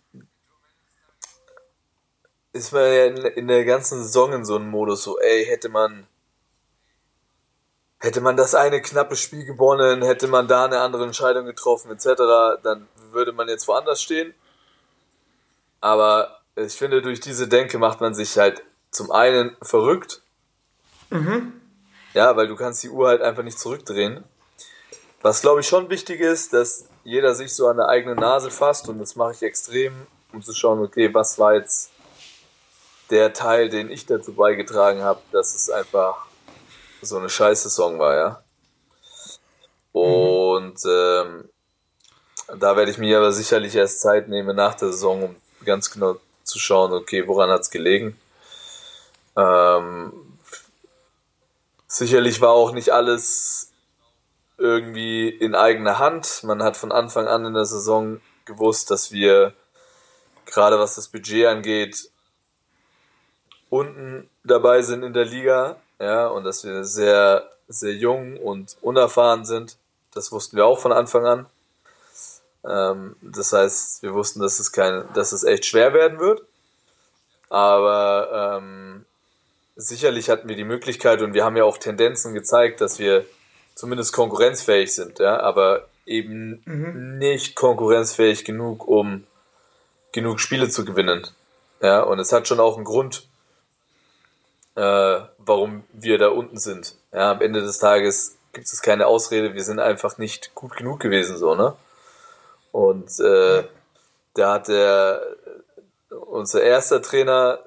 ist 2.52 2.74
man 2.74 2.84
ja 2.84 3.06
in, 3.06 3.18
in 3.18 3.48
der 3.48 3.64
ganzen 3.64 4.04
Saison 4.04 4.34
in 4.34 4.44
so 4.44 4.56
einem 4.56 4.70
Modus 4.70 5.04
so, 5.04 5.20
ey, 5.20 5.46
hätte 5.46 5.70
man 5.70 6.08
hätte 8.00 8.22
man 8.22 8.38
das 8.38 8.56
eine 8.56 8.82
knappe 8.82 9.16
Spiel 9.16 9.46
gewonnen, 9.46 10.02
hätte 10.04 10.28
man 10.28 10.48
da 10.48 10.66
eine 10.66 10.80
andere 10.80 11.04
Entscheidung 11.04 11.46
getroffen, 11.46 11.92
etc., 11.92 12.62
dann 12.64 12.88
würde 13.12 13.34
man 13.34 13.50
jetzt 13.50 13.68
woanders 13.68 14.02
stehen. 14.02 14.34
Aber 15.82 16.40
ich 16.56 16.74
finde, 16.74 17.02
durch 17.02 17.20
diese 17.20 17.48
Denke 17.48 17.78
macht 17.78 18.00
man 18.00 18.14
sich 18.14 18.38
halt 18.38 18.64
zum 18.92 19.12
einen 19.12 19.56
verrückt. 19.62 20.22
Ja, 22.14 22.36
weil 22.36 22.48
du 22.48 22.56
kannst 22.56 22.84
die 22.84 22.90
Uhr 22.90 23.08
halt 23.08 23.22
einfach 23.22 23.44
nicht 23.44 23.60
zurückdrehen. 23.60 24.24
Was 25.22 25.42
glaube 25.42 25.62
ich 25.62 25.68
schon 25.68 25.90
wichtig 25.90 26.22
ist, 26.22 26.54
dass 26.54 26.86
jeder 27.04 27.36
sich 27.36 27.54
so 27.54 27.68
an 27.68 27.78
der 27.78 27.90
eigenen 27.90 28.18
Nase 28.18 28.52
fasst 28.52 28.88
und 28.90 29.00
das 29.00 29.16
mache 29.16 29.34
ich 29.34 29.44
extrem, 29.44 30.08
um 30.32 30.42
zu 30.42 30.54
schauen, 30.54 30.80
okay, 30.80 31.14
was 31.14 31.38
war 31.40 31.56
jetzt 31.56 31.92
der 33.10 33.34
Teil, 33.34 33.70
den 33.70 33.90
ich 33.90 34.06
dazu 34.06 34.34
beigetragen 34.34 35.02
habe, 35.02 35.20
dass 35.32 35.56
es 35.56 35.70
einfach 35.70 36.26
so 37.02 37.18
eine 37.18 37.30
scheiße 37.30 37.70
Song 37.70 38.00
war, 38.00 38.16
ja. 38.16 38.44
Und 39.92 40.78
ähm, 40.88 41.50
da 42.58 42.76
werde 42.76 42.92
ich 42.92 42.98
mir 42.98 43.18
aber 43.18 43.32
sicherlich 43.32 43.76
erst 43.76 44.02
Zeit 44.02 44.28
nehmen 44.28 44.56
nach 44.56 44.76
der 44.76 44.92
Saison, 44.92 45.24
um 45.24 45.36
ganz 45.66 45.92
genau 45.92 46.18
zu 46.44 46.60
schauen, 46.60 46.94
okay, 46.94 47.28
woran 47.28 47.50
hat's 47.50 47.70
gelegen. 47.70 48.20
Ähm, 49.40 50.14
sicherlich 51.88 52.42
war 52.42 52.52
auch 52.52 52.72
nicht 52.72 52.92
alles 52.92 53.72
irgendwie 54.58 55.30
in 55.30 55.56
eigener 55.56 56.00
Hand. 56.00 56.44
Man 56.44 56.62
hat 56.62 56.76
von 56.76 56.92
Anfang 56.92 57.28
an 57.28 57.46
in 57.46 57.54
der 57.54 57.66
Saison 57.66 58.20
gewusst, 58.46 58.92
dass 58.92 59.12
wir 59.12 59.54
gerade 60.46 60.80
was 60.80 60.96
das 60.96 61.08
Budget 61.08 61.46
angeht, 61.46 62.10
unten 63.70 64.30
dabei 64.44 64.82
sind 64.82 65.04
in 65.04 65.14
der 65.14 65.26
Liga, 65.26 65.78
ja, 66.00 66.28
und 66.28 66.44
dass 66.44 66.64
wir 66.64 66.84
sehr, 66.84 67.50
sehr 67.68 67.94
jung 67.94 68.38
und 68.38 68.78
unerfahren 68.82 69.46
sind. 69.46 69.78
Das 70.14 70.32
wussten 70.32 70.58
wir 70.58 70.66
auch 70.66 70.80
von 70.80 70.92
Anfang 70.92 71.26
an. 71.26 71.46
Ähm, 72.66 73.16
das 73.22 73.54
heißt, 73.54 74.02
wir 74.02 74.14
wussten, 74.14 74.40
dass 74.42 74.60
es 74.60 74.72
kein, 74.72 75.08
dass 75.14 75.32
es 75.32 75.44
echt 75.44 75.66
schwer 75.66 75.94
werden 75.94 76.20
wird. 76.20 76.42
Aber 77.50 78.60
ähm, 78.60 79.06
sicherlich 79.80 80.30
hatten 80.30 80.50
wir 80.50 80.58
die 80.58 80.66
Möglichkeit 80.66 81.22
und 81.22 81.34
wir 81.34 81.46
haben 81.46 81.56
ja 81.56 81.64
auch 81.64 81.78
Tendenzen 81.78 82.34
gezeigt, 82.34 82.82
dass 82.82 83.00
wir 83.00 83.26
zumindest 83.76 84.12
konkurrenzfähig 84.12 84.94
sind, 84.94 85.20
ja, 85.20 85.40
aber 85.40 85.88
eben 86.06 86.62
nicht 87.18 87.56
konkurrenzfähig 87.56 88.44
genug, 88.44 88.88
um 88.88 89.26
genug 90.12 90.42
Spiele 90.42 90.70
zu 90.70 90.84
gewinnen. 90.84 91.26
Ja, 91.82 92.02
und 92.02 92.20
es 92.20 92.34
hat 92.34 92.48
schon 92.48 92.60
auch 92.60 92.76
einen 92.76 92.84
Grund, 92.84 93.24
äh, 94.76 95.20
warum 95.38 95.84
wir 95.94 96.18
da 96.18 96.28
unten 96.28 96.58
sind. 96.58 96.96
Ja, 97.14 97.32
am 97.32 97.42
Ende 97.42 97.62
des 97.62 97.78
Tages 97.78 98.38
gibt 98.52 98.66
es 98.66 98.82
keine 98.82 99.08
Ausrede, 99.08 99.54
wir 99.54 99.64
sind 99.64 99.80
einfach 99.80 100.18
nicht 100.18 100.54
gut 100.56 100.76
genug 100.76 101.00
gewesen, 101.00 101.38
so, 101.38 101.56
ne? 101.56 101.74
Und 102.74 103.18
äh, 103.20 103.64
da 104.34 104.54
hat 104.56 104.68
der 104.68 105.22
unser 106.10 106.62
erster 106.62 107.02
Trainer 107.02 107.60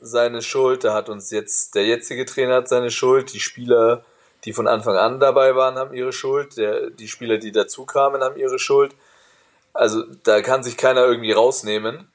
seine 0.00 0.42
Schuld, 0.42 0.84
da 0.84 0.94
hat 0.94 1.08
uns 1.08 1.30
jetzt 1.30 1.74
der 1.74 1.84
jetzige 1.84 2.24
Trainer 2.24 2.56
hat 2.56 2.68
seine 2.68 2.90
Schuld, 2.90 3.32
die 3.32 3.40
Spieler, 3.40 4.04
die 4.44 4.52
von 4.52 4.66
Anfang 4.66 4.96
an 4.96 5.20
dabei 5.20 5.54
waren, 5.54 5.76
haben 5.76 5.94
ihre 5.94 6.12
Schuld, 6.12 6.56
der, 6.56 6.90
die 6.90 7.08
Spieler, 7.08 7.38
die 7.38 7.52
dazu 7.52 7.84
kamen, 7.84 8.22
haben 8.22 8.36
ihre 8.36 8.58
Schuld. 8.58 8.94
Also 9.72 10.04
da 10.24 10.40
kann 10.42 10.62
sich 10.62 10.76
keiner 10.76 11.04
irgendwie 11.04 11.32
rausnehmen. 11.32 12.08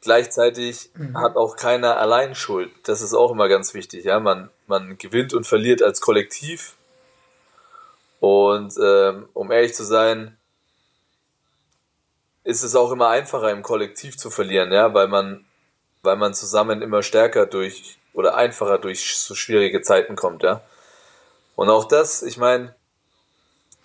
Gleichzeitig 0.00 0.90
hat 1.14 1.36
auch 1.36 1.56
keiner 1.56 1.96
allein 1.98 2.34
Schuld. 2.34 2.70
Das 2.84 3.02
ist 3.02 3.14
auch 3.14 3.30
immer 3.30 3.48
ganz 3.48 3.72
wichtig. 3.72 4.04
Ja, 4.04 4.18
man, 4.18 4.50
man 4.66 4.98
gewinnt 4.98 5.32
und 5.32 5.46
verliert 5.46 5.82
als 5.82 6.00
Kollektiv. 6.00 6.76
Und 8.18 8.74
ähm, 8.82 9.28
um 9.32 9.52
ehrlich 9.52 9.74
zu 9.74 9.84
sein, 9.84 10.36
ist 12.44 12.62
es 12.62 12.74
auch 12.74 12.90
immer 12.90 13.08
einfacher 13.08 13.50
im 13.50 13.62
Kollektiv 13.62 14.16
zu 14.16 14.30
verlieren, 14.30 14.72
ja, 14.72 14.92
weil 14.94 15.08
man, 15.08 15.44
weil 16.02 16.16
man 16.16 16.34
zusammen 16.34 16.82
immer 16.82 17.02
stärker 17.02 17.46
durch 17.46 17.98
oder 18.12 18.34
einfacher 18.34 18.78
durch 18.78 19.16
so 19.16 19.34
schwierige 19.34 19.80
Zeiten 19.82 20.16
kommt, 20.16 20.42
ja. 20.42 20.62
Und 21.54 21.70
auch 21.70 21.84
das, 21.86 22.22
ich 22.22 22.38
meine, 22.38 22.74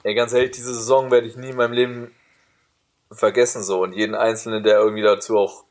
ey, 0.04 0.16
ganz 0.16 0.34
ehrlich, 0.34 0.52
diese 0.52 0.74
Saison 0.74 1.12
werde 1.12 1.28
ich 1.28 1.36
nie 1.36 1.50
in 1.50 1.56
meinem 1.56 1.74
Leben 1.74 2.16
vergessen 3.12 3.64
so. 3.64 3.82
Und 3.82 3.94
jeden 3.94 4.16
Einzelnen, 4.16 4.64
der 4.64 4.80
irgendwie 4.80 5.04
dazu 5.04 5.38
auch 5.38 5.64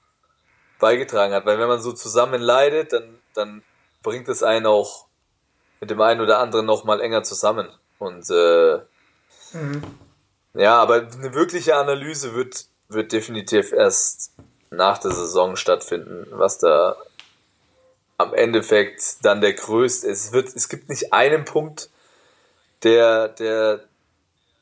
beigetragen 0.79 1.33
hat, 1.35 1.47
weil 1.47 1.59
wenn 1.59 1.69
man 1.69 1.81
so 1.81 1.93
zusammen 1.93 2.41
leidet, 2.41 2.93
dann, 2.93 3.19
dann 3.35 3.63
bringt 4.03 4.29
es 4.29 4.43
einen 4.43 4.67
auch 4.67 5.07
mit 5.81 5.91
dem 5.91 6.01
einen 6.01 6.21
oder 6.21 6.39
anderen 6.39 6.67
noch 6.67 6.85
mal 6.85 7.01
enger 7.01 7.23
zusammen. 7.23 7.69
Und 7.99 8.29
äh, 8.31 8.81
ja, 10.55 10.77
aber 10.77 10.95
eine 10.97 11.35
wirkliche 11.35 11.77
Analyse 11.77 12.35
wird 12.35 12.67
wird 12.89 13.13
definitiv 13.13 13.73
erst 13.73 14.33
nach 14.71 14.99
der 14.99 15.13
Saison 15.13 15.57
stattfinden, 15.57 16.27
was 16.31 16.59
da 16.59 16.97
am 18.19 18.35
Endeffekt 18.35 19.25
dann 19.25 19.41
der 19.41 19.53
größte 19.53 20.07
ist. 20.07 20.27
Es 20.27 20.33
wird, 20.33 20.55
es 20.55 20.69
gibt 20.69 20.89
nicht 20.89 21.13
einen 21.13 21.45
Punkt, 21.45 21.91
der, 22.83 23.29
der 23.29 23.81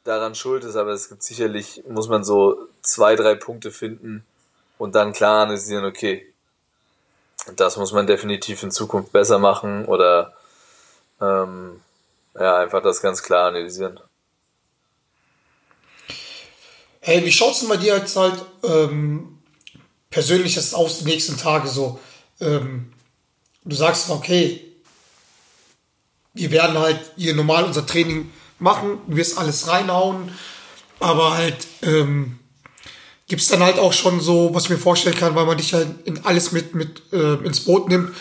daran 0.05 0.35
schuld 0.35 0.65
ist, 0.65 0.77
aber 0.77 0.91
es 0.91 1.09
gibt 1.09 1.23
sicherlich, 1.23 1.83
muss 1.89 2.09
man 2.09 2.25
so 2.25 2.59
zwei, 2.83 3.17
drei 3.17 3.35
Punkte 3.35 3.71
finden 3.71 4.25
und 4.79 4.95
dann 4.95 5.13
klar 5.13 5.43
analysieren, 5.43 5.85
okay, 5.85 6.27
das 7.57 7.77
muss 7.77 7.93
man 7.93 8.07
definitiv 8.07 8.63
in 8.63 8.71
Zukunft 8.71 9.13
besser 9.13 9.39
machen 9.39 9.85
oder 9.87 10.35
ähm, 11.21 11.81
ja, 12.39 12.59
einfach 12.59 12.83
das 12.83 13.01
ganz 13.01 13.23
klar 13.23 13.49
analysieren. 13.49 14.01
Hey, 17.01 17.25
wie 17.25 17.33
schaut's 17.33 17.61
denn 17.61 17.69
bei 17.69 17.77
dir 17.77 17.97
jetzt 17.97 18.17
halt 18.17 18.43
ähm, 18.63 19.34
persönlich 20.15 20.55
jetzt 20.55 20.77
aus 20.77 21.01
die 21.01 21.07
nächsten 21.07 21.37
Tage 21.37 21.67
so? 21.67 21.99
Ähm, 22.41 22.93
du 23.65 23.75
sagst, 23.75 24.11
okay, 24.11 24.61
wir 26.35 26.53
werden 26.53 26.79
halt 26.79 27.01
hier 27.17 27.35
normal 27.35 27.65
unser 27.65 27.85
Training 27.85 28.31
machen, 28.61 28.99
du 29.09 29.17
wirst 29.17 29.37
alles 29.39 29.67
reinhauen, 29.67 30.31
aber 31.01 31.37
halt 31.37 31.67
ähm, 31.83 32.39
gibt's 33.27 33.49
dann 33.49 33.65
halt 33.65 33.81
auch 33.81 33.93
schon 33.93 34.21
so, 34.21 34.55
was 34.55 34.65
ich 34.65 34.71
mir 34.71 34.79
vorstellen 34.79 35.17
kann, 35.17 35.35
weil 35.35 35.47
man 35.47 35.59
dich 35.59 35.75
halt 35.75 35.89
in 36.05 36.25
alles 36.25 36.53
mit, 36.53 36.77
mit 36.77 37.03
äh, 37.13 37.35
ins 37.45 37.65
Boot 37.65 37.89
nimmt, 37.89 38.15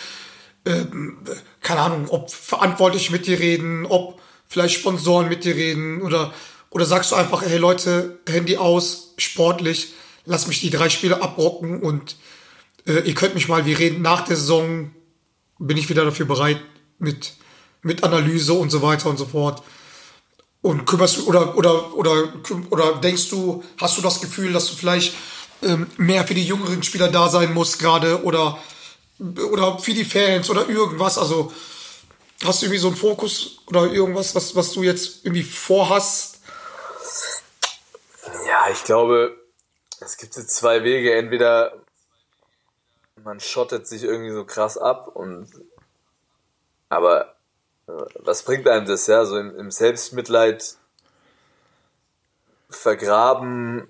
ähm, 0.66 1.18
keine 1.60 1.80
Ahnung, 1.80 2.08
ob 2.08 2.28
verantwortlich 2.28 3.12
mit 3.12 3.28
dir 3.28 3.38
reden, 3.38 3.86
ob 3.86 4.20
vielleicht 4.48 4.74
Sponsoren 4.74 5.28
mit 5.28 5.44
dir 5.44 5.54
reden 5.54 6.02
oder, 6.02 6.34
oder 6.70 6.86
sagst 6.86 7.12
du 7.12 7.14
einfach, 7.14 7.42
hey 7.42 7.58
Leute, 7.58 8.18
Handy 8.28 8.56
aus, 8.56 9.14
sportlich, 9.16 9.94
lass 10.24 10.46
mich 10.46 10.60
die 10.60 10.70
drei 10.70 10.88
Spiele 10.88 11.22
abrocken 11.22 11.82
und 11.82 12.16
äh, 12.86 13.00
ihr 13.00 13.14
könnt 13.14 13.34
mich 13.34 13.48
mal, 13.48 13.66
wir 13.66 13.78
reden 13.78 14.02
nach 14.02 14.24
der 14.24 14.36
Saison 14.36 14.90
bin 15.58 15.76
ich 15.76 15.88
wieder 15.88 16.04
dafür 16.04 16.26
bereit 16.26 16.60
mit, 16.98 17.34
mit 17.82 18.02
Analyse 18.04 18.54
und 18.54 18.70
so 18.70 18.82
weiter 18.82 19.08
und 19.08 19.18
so 19.18 19.26
fort. 19.26 19.62
Und 20.62 20.86
kümmerst 20.86 21.18
du, 21.18 21.26
oder, 21.26 21.56
oder, 21.56 21.94
oder, 21.94 22.32
oder 22.70 22.94
denkst 22.94 23.28
du, 23.28 23.62
hast 23.78 23.98
du 23.98 24.02
das 24.02 24.20
Gefühl, 24.20 24.52
dass 24.52 24.66
du 24.66 24.74
vielleicht 24.74 25.14
ähm, 25.62 25.86
mehr 25.98 26.26
für 26.26 26.34
die 26.34 26.44
jüngeren 26.44 26.82
Spieler 26.82 27.08
da 27.08 27.28
sein 27.28 27.52
musst 27.52 27.78
gerade 27.78 28.24
oder, 28.24 28.58
oder 29.18 29.78
für 29.78 29.92
die 29.92 30.04
Fans 30.04 30.48
oder 30.48 30.68
irgendwas? 30.68 31.18
Also 31.18 31.52
hast 32.44 32.62
du 32.62 32.66
irgendwie 32.66 32.80
so 32.80 32.88
einen 32.88 32.96
Fokus 32.96 33.58
oder 33.66 33.92
irgendwas, 33.92 34.34
was, 34.34 34.56
was 34.56 34.72
du 34.72 34.82
jetzt 34.82 35.24
irgendwie 35.24 35.42
vorhast? 35.42 36.40
Ja, 38.48 38.72
ich 38.72 38.84
glaube, 38.84 39.36
es 40.00 40.16
gibt 40.16 40.36
jetzt 40.36 40.50
zwei 40.50 40.84
Wege. 40.84 41.14
Entweder 41.14 41.84
man 43.22 43.40
schottet 43.40 43.86
sich 43.86 44.04
irgendwie 44.04 44.32
so 44.32 44.44
krass 44.44 44.76
ab 44.76 45.08
und 45.08 45.48
aber 46.88 47.34
äh, 47.86 47.92
was 48.20 48.42
bringt 48.42 48.68
einem 48.68 48.86
das, 48.86 49.06
ja? 49.06 49.24
So 49.24 49.38
im, 49.38 49.70
Selbstmitleid 49.70 50.76
vergraben 52.70 53.88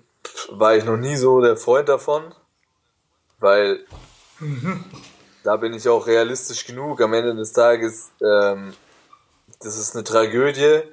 war 0.49 0.75
ich 0.75 0.85
noch 0.85 0.97
nie 0.97 1.15
so 1.15 1.41
der 1.41 1.57
Freund 1.57 1.89
davon, 1.89 2.33
weil 3.39 3.85
da 5.43 5.57
bin 5.57 5.73
ich 5.73 5.87
auch 5.87 6.07
realistisch 6.07 6.65
genug. 6.65 7.01
Am 7.01 7.13
Ende 7.13 7.35
des 7.35 7.53
Tages, 7.53 8.11
ähm, 8.21 8.73
das 9.59 9.77
ist 9.77 9.95
eine 9.95 10.03
Tragödie, 10.03 10.83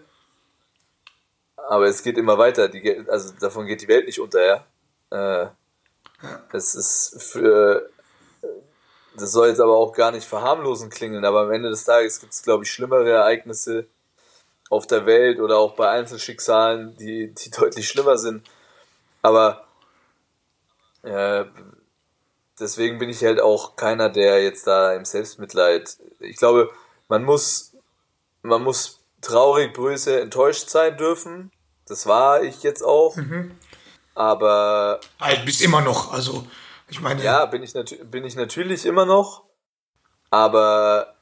aber 1.57 1.87
es 1.87 2.03
geht 2.03 2.19
immer 2.19 2.39
weiter. 2.39 2.69
Die, 2.69 3.05
also 3.09 3.33
davon 3.41 3.67
geht 3.67 3.83
die 3.83 3.89
Welt 3.89 4.07
nicht 4.07 4.21
unter, 4.21 4.45
ja. 4.45 4.67
Äh, 5.13 5.47
es 6.53 6.75
ist 6.75 7.23
für, 7.23 7.91
das 9.17 9.33
soll 9.33 9.49
jetzt 9.49 9.61
aber 9.61 9.77
auch 9.77 9.93
gar 9.93 10.11
nicht 10.11 10.27
verharmlosen 10.27 10.89
klingen, 10.89 11.25
aber 11.25 11.43
am 11.43 11.53
Ende 11.53 11.69
des 11.69 11.85
Tages 11.85 12.21
gibt 12.21 12.33
es, 12.33 12.43
glaube 12.43 12.65
ich, 12.65 12.71
schlimmere 12.71 13.11
Ereignisse 13.11 13.87
auf 14.71 14.87
der 14.87 15.05
Welt 15.05 15.39
oder 15.39 15.59
auch 15.59 15.75
bei 15.75 15.91
Einzelschicksalen, 15.91 16.97
die, 16.97 17.35
die 17.35 17.51
deutlich 17.59 17.89
schlimmer 17.89 18.17
sind. 18.17 18.49
Aber 19.21 19.67
äh, 21.03 21.45
deswegen 22.59 22.99
bin 22.99 23.11
ich 23.11 23.23
halt 23.23 23.41
auch 23.41 23.77
keiner, 23.77 24.09
der 24.09 24.43
jetzt 24.43 24.67
da 24.67 24.95
im 24.95 25.05
Selbstmitleid. 25.05 25.99
Ich 26.21 26.37
glaube, 26.37 26.71
man 27.09 27.25
muss, 27.25 27.75
man 28.43 28.63
muss 28.63 29.01
traurig, 29.21 29.75
böse, 29.75 30.21
enttäuscht 30.21 30.71
sein 30.71 30.97
dürfen. 30.97 31.53
Das 31.87 32.07
war 32.07 32.43
ich 32.43 32.63
jetzt 32.63 32.83
auch. 32.83 33.17
Aber 34.15 35.01
Halt 35.21 35.45
bis 35.45 35.61
immer 35.61 35.81
noch. 35.81 36.13
Also, 36.13 36.47
ich 36.89 37.01
meine, 37.01 37.23
ja, 37.23 37.47
bin 37.47 37.63
ich, 37.63 37.73
bin 38.11 38.25
ich 38.25 38.37
natürlich 38.37 38.85
immer 38.87 39.07
noch. 39.07 39.45
Aber 40.31 41.15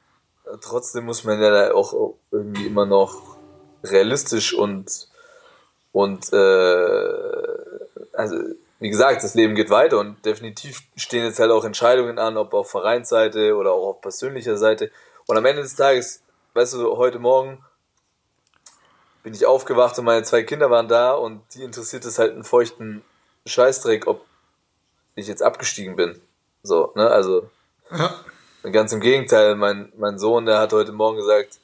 trotzdem 0.61 1.05
muss 1.05 1.23
man 1.23 1.41
ja 1.41 1.73
auch 1.73 2.15
irgendwie 2.31 2.67
immer 2.67 2.85
noch 2.85 3.37
realistisch 3.83 4.53
und, 4.53 5.07
und 5.91 6.31
äh, 6.33 7.31
also 8.13 8.35
wie 8.79 8.89
gesagt, 8.89 9.23
das 9.23 9.35
Leben 9.35 9.53
geht 9.53 9.69
weiter 9.69 9.99
und 9.99 10.25
definitiv 10.25 10.81
stehen 10.95 11.23
jetzt 11.23 11.39
halt 11.39 11.51
auch 11.51 11.63
Entscheidungen 11.63 12.17
an, 12.17 12.37
ob 12.37 12.53
auf 12.53 12.71
Vereinsseite 12.71 13.55
oder 13.55 13.73
auch 13.73 13.89
auf 13.89 14.01
persönlicher 14.01 14.57
Seite. 14.57 14.91
Und 15.27 15.37
am 15.37 15.45
Ende 15.45 15.61
des 15.61 15.75
Tages, 15.75 16.23
weißt 16.55 16.73
du, 16.73 16.97
heute 16.97 17.19
Morgen 17.19 17.63
bin 19.23 19.33
ich 19.33 19.45
aufgewacht 19.45 19.97
und 19.99 20.05
meine 20.05 20.23
zwei 20.23 20.43
Kinder 20.43 20.69
waren 20.69 20.87
da 20.87 21.13
und 21.13 21.41
die 21.53 21.63
interessiert 21.63 22.05
es 22.05 22.19
halt 22.19 22.33
einen 22.33 22.43
feuchten 22.43 23.03
Scheißdreck, 23.45 24.07
ob 24.07 24.25
ich 25.15 25.27
jetzt 25.27 25.43
abgestiegen 25.43 25.95
bin. 25.95 26.19
So, 26.63 26.91
ne, 26.95 27.09
also 27.09 27.49
ja. 27.91 28.23
ganz 28.71 28.93
im 28.93 28.99
Gegenteil, 28.99 29.55
mein, 29.55 29.91
mein 29.97 30.19
Sohn, 30.19 30.45
der 30.45 30.59
hat 30.59 30.73
heute 30.73 30.91
Morgen 30.91 31.17
gesagt, 31.17 31.59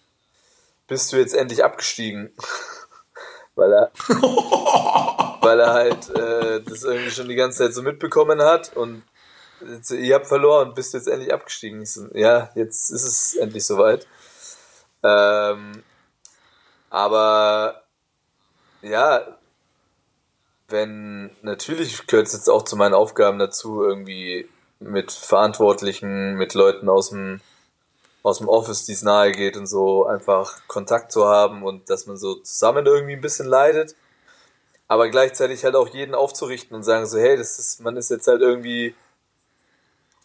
bist 0.88 1.12
du 1.12 1.18
jetzt 1.18 1.34
endlich 1.34 1.64
abgestiegen? 1.64 2.32
weil 3.56 3.74
er, 3.74 3.92
weil 5.42 5.60
er 5.60 5.74
halt 5.74 6.10
äh, 6.10 6.62
das 6.62 6.84
irgendwie 6.84 7.12
schon 7.12 7.28
die 7.28 7.36
ganze 7.36 7.60
Zeit 7.60 7.74
so 7.74 7.82
mitbekommen 7.82 8.42
hat 8.42 8.76
und 8.76 9.04
jetzt, 9.68 9.92
ihr 9.92 10.16
habt 10.16 10.28
verloren, 10.28 10.74
bist 10.74 10.94
du 10.94 10.98
jetzt 10.98 11.08
endlich 11.08 11.34
abgestiegen? 11.34 11.86
So, 11.86 12.08
ja, 12.14 12.52
jetzt 12.56 12.92
ist 12.92 13.04
es 13.04 13.36
endlich 13.36 13.66
soweit. 13.66 14.08
Ähm, 15.04 15.84
aber 16.90 17.84
ja, 18.82 19.38
wenn 20.70 21.32
natürlich 21.42 22.08
gehört 22.08 22.28
es 22.28 22.34
jetzt 22.34 22.50
auch 22.50 22.64
zu 22.64 22.76
meinen 22.76 22.94
Aufgaben 22.94 23.40
dazu, 23.40 23.84
irgendwie 23.84 24.48
mit 24.80 25.12
Verantwortlichen, 25.12 26.36
mit 26.36 26.54
Leuten 26.54 26.90
aus 26.90 27.10
dem 27.10 27.42
aus 28.24 28.40
dem 28.40 28.50
Office, 28.50 28.86
die 28.86 28.92
es 28.92 29.04
nahe 29.04 29.32
geht 29.32 29.56
und 29.56 29.68
so, 29.68 30.06
einfach 30.06 30.68
Kontakt 30.68 31.14
zu 31.14 31.28
haben 31.28 31.64
und 31.64 31.90
dass 31.90 32.08
man 32.08 32.18
so 32.18 32.36
zusammen 32.36 32.86
irgendwie 32.86 33.14
ein 33.14 33.22
bisschen 33.22 33.48
leidet, 33.48 33.96
aber 34.90 35.10
gleichzeitig 35.10 35.64
halt 35.64 35.76
auch 35.76 35.88
jeden 35.88 36.14
aufzurichten 36.14 36.76
und 36.76 36.84
sagen 36.84 37.06
so, 37.06 37.18
hey, 37.20 37.38
das 37.38 37.58
ist, 37.58 37.80
man 37.80 37.96
ist 37.96 38.10
jetzt 38.10 38.28
halt 38.28 38.42
irgendwie 38.42 38.96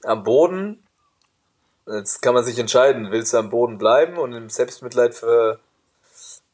am 0.05 0.25
Boden. 0.25 0.83
Jetzt 1.87 2.23
kann 2.23 2.35
man 2.35 2.45
sich 2.45 2.59
entscheiden, 2.59 3.13
willst 3.13 3.33
du 3.35 3.39
am 3.39 3.51
Boden 3.51 3.79
bleiben 3.79 4.17
und 4.19 4.33
im 4.33 4.51
Selbstmitleid 4.51 5.15
für 5.15 5.61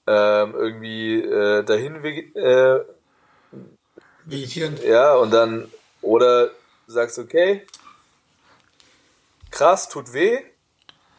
ähm, 0.09 0.55
irgendwie 0.55 1.21
äh, 1.21 1.63
dahin 1.65 2.03
äh, 2.03 2.81
Vegetieren. 4.25 4.79
ja, 4.83 5.15
und 5.17 5.31
dann, 5.31 5.71
oder 6.01 6.47
du 6.47 6.93
sagst, 6.93 7.19
okay, 7.19 7.67
krass, 9.51 9.91
tut 9.91 10.15
weh. 10.15 10.41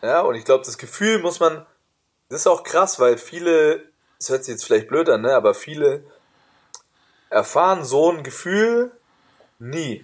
Ja, 0.02 0.22
und 0.22 0.34
ich 0.34 0.44
glaube, 0.44 0.66
das 0.66 0.80
Gefühl 0.80 1.20
muss 1.20 1.40
man, 1.40 1.68
das 2.30 2.42
ist 2.42 2.48
auch 2.48 2.64
krass, 2.64 3.00
weil 3.00 3.20
viele, 3.20 3.84
das 4.18 4.30
hört 4.30 4.44
sich 4.44 4.54
jetzt 4.54 4.66
vielleicht 4.66 4.88
blöd 4.88 5.08
an, 5.10 5.22
ne, 5.22 5.36
aber 5.36 5.54
viele 5.54 6.04
erfahren 7.30 7.86
so 7.86 8.12
ein 8.12 8.24
Gefühl 8.24 8.92
nie. 9.60 10.04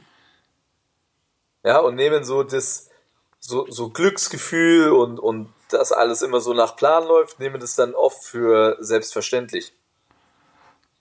Ja, 1.64 1.80
und 1.80 1.96
nehmen 1.96 2.24
so 2.24 2.44
das, 2.44 2.92
so, 3.40 3.66
so 3.72 3.90
Glücksgefühl 3.90 4.92
und, 4.92 5.20
und 5.20 5.52
das 5.70 5.92
alles 5.92 6.22
immer 6.22 6.40
so 6.40 6.54
nach 6.54 6.76
Plan 6.76 7.06
läuft, 7.06 7.40
nehmen 7.40 7.60
das 7.60 7.76
dann 7.76 7.94
oft 7.94 8.24
für 8.24 8.78
selbstverständlich. 8.80 9.74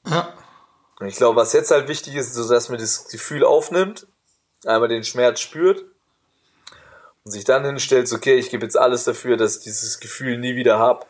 Ja. 0.07 0.33
Und 1.01 1.07
ich 1.07 1.17
glaube, 1.17 1.41
was 1.41 1.53
jetzt 1.53 1.71
halt 1.71 1.89
wichtig 1.89 2.15
ist, 2.15 2.35
so 2.35 2.49
dass 2.49 2.69
man 2.69 2.79
das 2.79 3.09
Gefühl 3.09 3.45
aufnimmt, 3.45 4.07
einmal 4.65 4.89
den 4.89 5.05
Schmerz 5.05 5.41
spürt 5.41 5.85
und 7.25 7.31
sich 7.31 7.45
dann 7.45 7.65
hinstellt, 7.65 8.09
so, 8.09 8.17
okay, 8.17 8.37
ich 8.37 8.51
gebe 8.51 8.65
jetzt 8.65 8.79
alles 8.79 9.05
dafür, 9.05 9.37
dass 9.37 9.59
ich 9.59 9.65
dieses 9.65 10.01
Gefühl 10.01 10.39
nie 10.39 10.57
wieder 10.57 10.79
hab. 10.79 11.07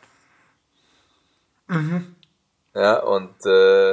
Ja, 2.75 3.01
und 3.01 3.35
äh, 3.47 3.93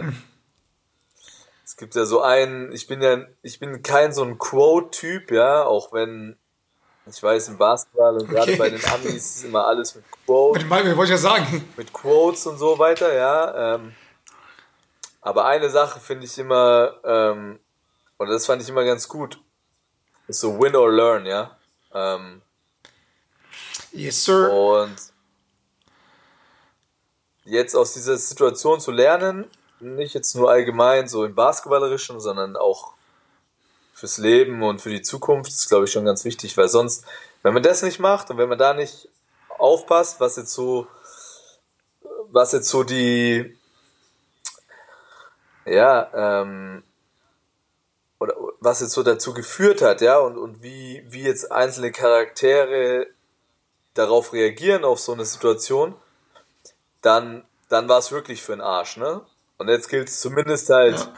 es 1.63 1.77
gibt 1.77 1.95
ja 1.95 2.05
so 2.05 2.21
einen, 2.21 2.71
ich 2.73 2.87
bin 2.87 3.01
ja, 3.01 3.25
ich 3.43 3.59
bin 3.59 3.83
kein 3.83 4.13
so 4.13 4.23
ein 4.23 4.37
Quote-Typ, 4.37 5.31
ja, 5.31 5.63
auch 5.63 5.93
wenn 5.93 6.37
ich 7.15 7.21
weiß, 7.23 7.49
im 7.49 7.57
Basketball 7.57 8.17
und 8.17 8.27
gerade 8.29 8.51
Okay. 8.53 8.57
bei 8.57 8.69
den 8.69 8.83
Amis 8.85 9.35
ist 9.37 9.43
immer 9.45 9.65
alles 9.67 9.95
mit 9.95 10.03
Quote 10.25 10.59
Mit 10.65 10.71
dem 10.85 10.97
wollte 10.97 11.03
ich 11.03 11.09
ja 11.09 11.17
sagen. 11.17 11.69
mit 11.77 11.91
Quotes 11.93 12.45
und 12.47 12.57
so 12.57 12.77
weiter, 12.79 13.13
ja. 13.13 13.75
Ähm, 13.75 13.95
aber 15.21 15.45
eine 15.45 15.69
Sache 15.69 15.99
finde 15.99 16.25
ich 16.25 16.37
immer, 16.37 16.95
ähm, 17.03 17.59
oder 18.17 18.31
das 18.33 18.45
fand 18.45 18.61
ich 18.61 18.69
immer 18.69 18.83
ganz 18.83 19.07
gut, 19.07 19.39
ist 20.27 20.39
so 20.39 20.59
win 20.61 20.75
or 20.75 20.91
learn, 20.91 21.25
ja. 21.25 21.57
Ähm, 21.93 22.41
Yes, 23.91 24.23
sir. 24.23 24.49
und 24.51 24.95
jetzt 27.43 27.75
aus 27.75 27.93
dieser 27.93 28.17
Situation 28.17 28.79
zu 28.79 28.91
lernen, 28.91 29.49
nicht 29.79 30.13
jetzt 30.13 30.35
nur 30.35 30.49
allgemein 30.49 31.07
so 31.07 31.25
im 31.25 31.35
Basketballerischen, 31.35 32.19
sondern 32.21 32.55
auch 32.55 32.93
fürs 34.01 34.17
Leben 34.17 34.63
und 34.63 34.81
für 34.81 34.89
die 34.89 35.03
Zukunft, 35.03 35.51
ist 35.51 35.69
glaube 35.69 35.85
ich 35.85 35.91
schon 35.91 36.05
ganz 36.05 36.25
wichtig, 36.25 36.57
weil 36.57 36.67
sonst, 36.67 37.05
wenn 37.43 37.53
man 37.53 37.61
das 37.61 37.83
nicht 37.83 37.99
macht 37.99 38.31
und 38.31 38.39
wenn 38.39 38.49
man 38.49 38.57
da 38.57 38.73
nicht 38.73 39.07
aufpasst, 39.59 40.19
was 40.19 40.37
jetzt 40.37 40.53
so, 40.53 40.87
was 42.31 42.51
jetzt 42.51 42.67
so 42.67 42.83
die, 42.83 43.55
ja, 45.65 46.41
ähm, 46.41 46.81
oder 48.17 48.33
was 48.59 48.81
jetzt 48.81 48.93
so 48.93 49.03
dazu 49.03 49.35
geführt 49.35 49.83
hat, 49.83 50.01
ja, 50.01 50.17
und, 50.17 50.35
und 50.35 50.63
wie, 50.63 51.05
wie 51.07 51.21
jetzt 51.21 51.51
einzelne 51.51 51.91
Charaktere 51.91 53.05
darauf 53.93 54.33
reagieren, 54.33 54.83
auf 54.83 54.99
so 54.99 55.13
eine 55.13 55.25
Situation, 55.25 55.93
dann, 57.03 57.45
dann 57.69 57.87
war 57.87 57.99
es 57.99 58.11
wirklich 58.11 58.41
für 58.41 58.53
den 58.53 58.61
Arsch, 58.61 58.97
ne? 58.97 59.21
Und 59.59 59.67
jetzt 59.67 59.89
gilt 59.89 60.07
es 60.07 60.19
zumindest 60.21 60.71
halt, 60.71 60.97
Ja. 60.97 61.13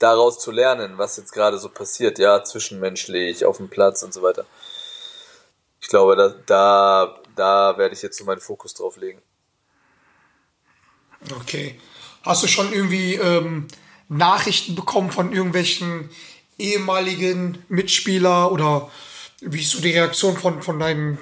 Daraus 0.00 0.40
zu 0.40 0.50
lernen, 0.50 0.98
was 0.98 1.16
jetzt 1.16 1.32
gerade 1.32 1.58
so 1.58 1.68
passiert, 1.68 2.18
ja, 2.18 2.42
zwischenmenschlich, 2.42 3.44
auf 3.44 3.58
dem 3.58 3.68
Platz 3.68 4.02
und 4.02 4.12
so 4.12 4.22
weiter. 4.22 4.44
Ich 5.80 5.88
glaube, 5.88 6.16
da, 6.16 6.34
da, 6.46 7.20
da 7.36 7.78
werde 7.78 7.94
ich 7.94 8.02
jetzt 8.02 8.18
so 8.18 8.24
meinen 8.24 8.40
Fokus 8.40 8.74
drauf 8.74 8.96
legen. 8.96 9.22
Okay. 11.40 11.78
Hast 12.22 12.42
du 12.42 12.48
schon 12.48 12.72
irgendwie 12.72 13.14
ähm, 13.14 13.68
Nachrichten 14.08 14.74
bekommen 14.74 15.12
von 15.12 15.32
irgendwelchen 15.32 16.10
ehemaligen 16.58 17.64
Mitspieler 17.68 18.50
oder 18.50 18.90
wie 19.40 19.60
ist 19.60 19.70
so 19.70 19.80
die 19.80 19.92
Reaktion 19.92 20.36
von, 20.36 20.62
von 20.62 20.78
deinen 20.78 21.18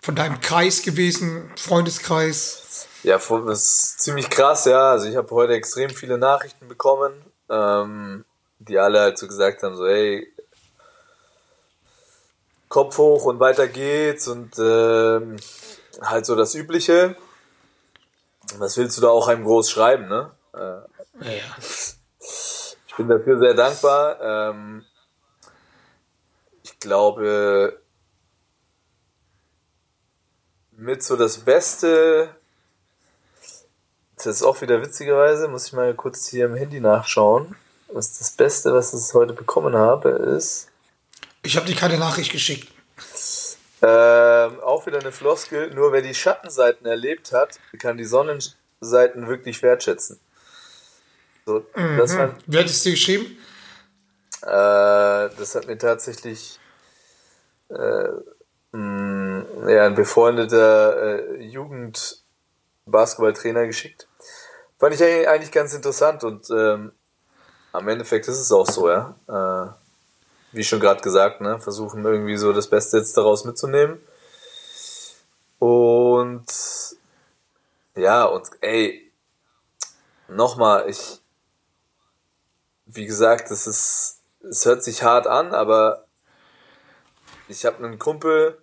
von 0.00 0.16
deinem 0.16 0.40
Kreis 0.40 0.82
gewesen, 0.82 1.52
Freundeskreis? 1.56 2.88
Ja, 3.04 3.18
das 3.18 3.62
ist 3.62 4.00
ziemlich 4.00 4.28
krass, 4.30 4.64
ja. 4.64 4.90
Also 4.90 5.08
ich 5.08 5.16
habe 5.16 5.30
heute 5.30 5.52
extrem 5.54 5.90
viele 5.90 6.18
Nachrichten 6.18 6.66
bekommen, 6.68 7.12
ähm, 7.48 8.24
die 8.58 8.78
alle 8.78 9.00
halt 9.00 9.18
so 9.18 9.26
gesagt 9.26 9.62
haben, 9.62 9.76
so 9.76 9.86
hey, 9.86 10.32
Kopf 12.68 12.96
hoch 12.96 13.24
und 13.26 13.38
weiter 13.38 13.68
geht's 13.68 14.28
und 14.28 14.58
ähm, 14.58 15.36
halt 16.00 16.24
so 16.24 16.34
das 16.34 16.54
Übliche. 16.54 17.16
Was 18.58 18.76
willst 18.76 18.96
du 18.96 19.02
da 19.02 19.08
auch 19.08 19.28
einem 19.28 19.44
groß 19.44 19.70
schreiben, 19.70 20.08
ne? 20.08 20.30
Äh, 20.54 21.38
Ja. 21.38 21.56
ich 22.86 22.96
bin 22.96 23.08
dafür 23.08 23.38
sehr 23.38 23.54
dankbar. 23.54 24.20
Ähm, 24.20 24.84
ich 26.62 26.78
glaube, 26.78 27.80
mit 30.70 31.02
so 31.02 31.16
das 31.16 31.38
Beste, 31.38 32.34
das 34.24 34.36
ist 34.36 34.42
auch 34.42 34.60
wieder 34.60 34.80
witzigerweise, 34.82 35.48
muss 35.48 35.66
ich 35.68 35.72
mal 35.72 35.94
kurz 35.94 36.28
hier 36.28 36.46
im 36.46 36.54
Handy 36.54 36.80
nachschauen. 36.80 37.54
Was 37.88 38.18
das 38.18 38.30
Beste, 38.30 38.72
was 38.72 38.94
ich 38.94 39.14
heute 39.14 39.34
bekommen 39.34 39.76
habe, 39.76 40.10
ist 40.10 40.68
Ich 41.42 41.56
habe 41.56 41.66
dir 41.66 41.76
keine 41.76 41.98
Nachricht 41.98 42.32
geschickt. 42.32 42.68
ähm, 43.82 44.60
auch 44.60 44.86
wieder 44.86 45.00
eine 45.00 45.12
Floskel. 45.12 45.74
Nur 45.74 45.92
wer 45.92 46.02
die 46.02 46.14
Schattenseiten 46.14 46.86
erlebt 46.86 47.32
hat, 47.32 47.58
kann 47.78 47.98
die 47.98 48.04
Sonnenseiten 48.04 49.26
wirklich 49.28 49.62
wertschätzen. 49.62 50.18
So, 51.44 51.66
das 51.74 52.16
war, 52.16 52.34
Wer 52.46 52.60
hat 52.60 52.70
es 52.70 52.82
dir 52.82 52.92
geschrieben? 52.92 53.36
Äh, 54.42 54.46
das 54.48 55.54
hat 55.54 55.66
mir 55.66 55.76
tatsächlich 55.76 56.58
äh, 57.68 58.08
mh, 58.72 59.44
ja, 59.68 59.86
ein 59.86 59.94
befreundeter 59.94 61.18
äh, 61.30 61.44
Jugend-Basketballtrainer 62.86 63.66
geschickt. 63.66 64.08
Fand 64.78 64.94
ich 64.94 65.02
eigentlich 65.02 65.28
eigentlich 65.28 65.52
ganz 65.52 65.74
interessant 65.74 66.24
und 66.24 66.50
ähm, 66.50 66.92
am 67.72 67.88
Endeffekt 67.88 68.28
ist 68.28 68.38
es 68.38 68.52
auch 68.52 68.68
so, 68.68 68.90
ja. 68.90 69.14
Äh, 69.28 69.72
wie 70.52 70.64
schon 70.64 70.80
gerade 70.80 71.00
gesagt, 71.00 71.40
ne, 71.40 71.60
versuchen 71.60 72.04
irgendwie 72.04 72.36
so 72.36 72.52
das 72.52 72.68
Beste 72.68 72.98
jetzt 72.98 73.16
daraus 73.16 73.44
mitzunehmen. 73.44 74.00
Und 75.58 76.44
ja, 77.94 78.24
und 78.24 78.50
ey, 78.60 79.10
nochmal, 80.28 80.90
ich, 80.90 81.22
wie 82.86 83.06
gesagt, 83.06 83.50
es 83.50 83.66
ist, 83.66 84.20
es 84.42 84.66
hört 84.66 84.82
sich 84.82 85.02
hart 85.02 85.26
an, 85.26 85.54
aber 85.54 86.06
ich 87.48 87.64
habe 87.64 87.82
einen 87.82 87.98
Kumpel, 87.98 88.60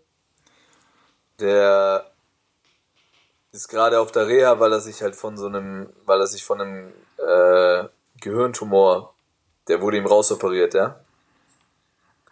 der 1.40 2.12
ist 3.52 3.68
gerade 3.68 4.00
auf 4.00 4.12
der 4.12 4.28
Reha, 4.28 4.60
weil 4.60 4.72
er 4.72 4.80
sich 4.80 5.02
halt 5.02 5.16
von 5.16 5.38
so 5.38 5.48
einem, 5.48 5.90
weil 6.06 6.20
er 6.20 6.28
sich 6.28 6.44
von 6.44 6.62
einem 6.62 6.94
äh, 7.18 7.88
Gehirntumor, 8.22 9.14
der 9.68 9.82
wurde 9.82 9.98
ihm 9.98 10.06
rausoperiert, 10.06 10.74
ja. 10.74 11.00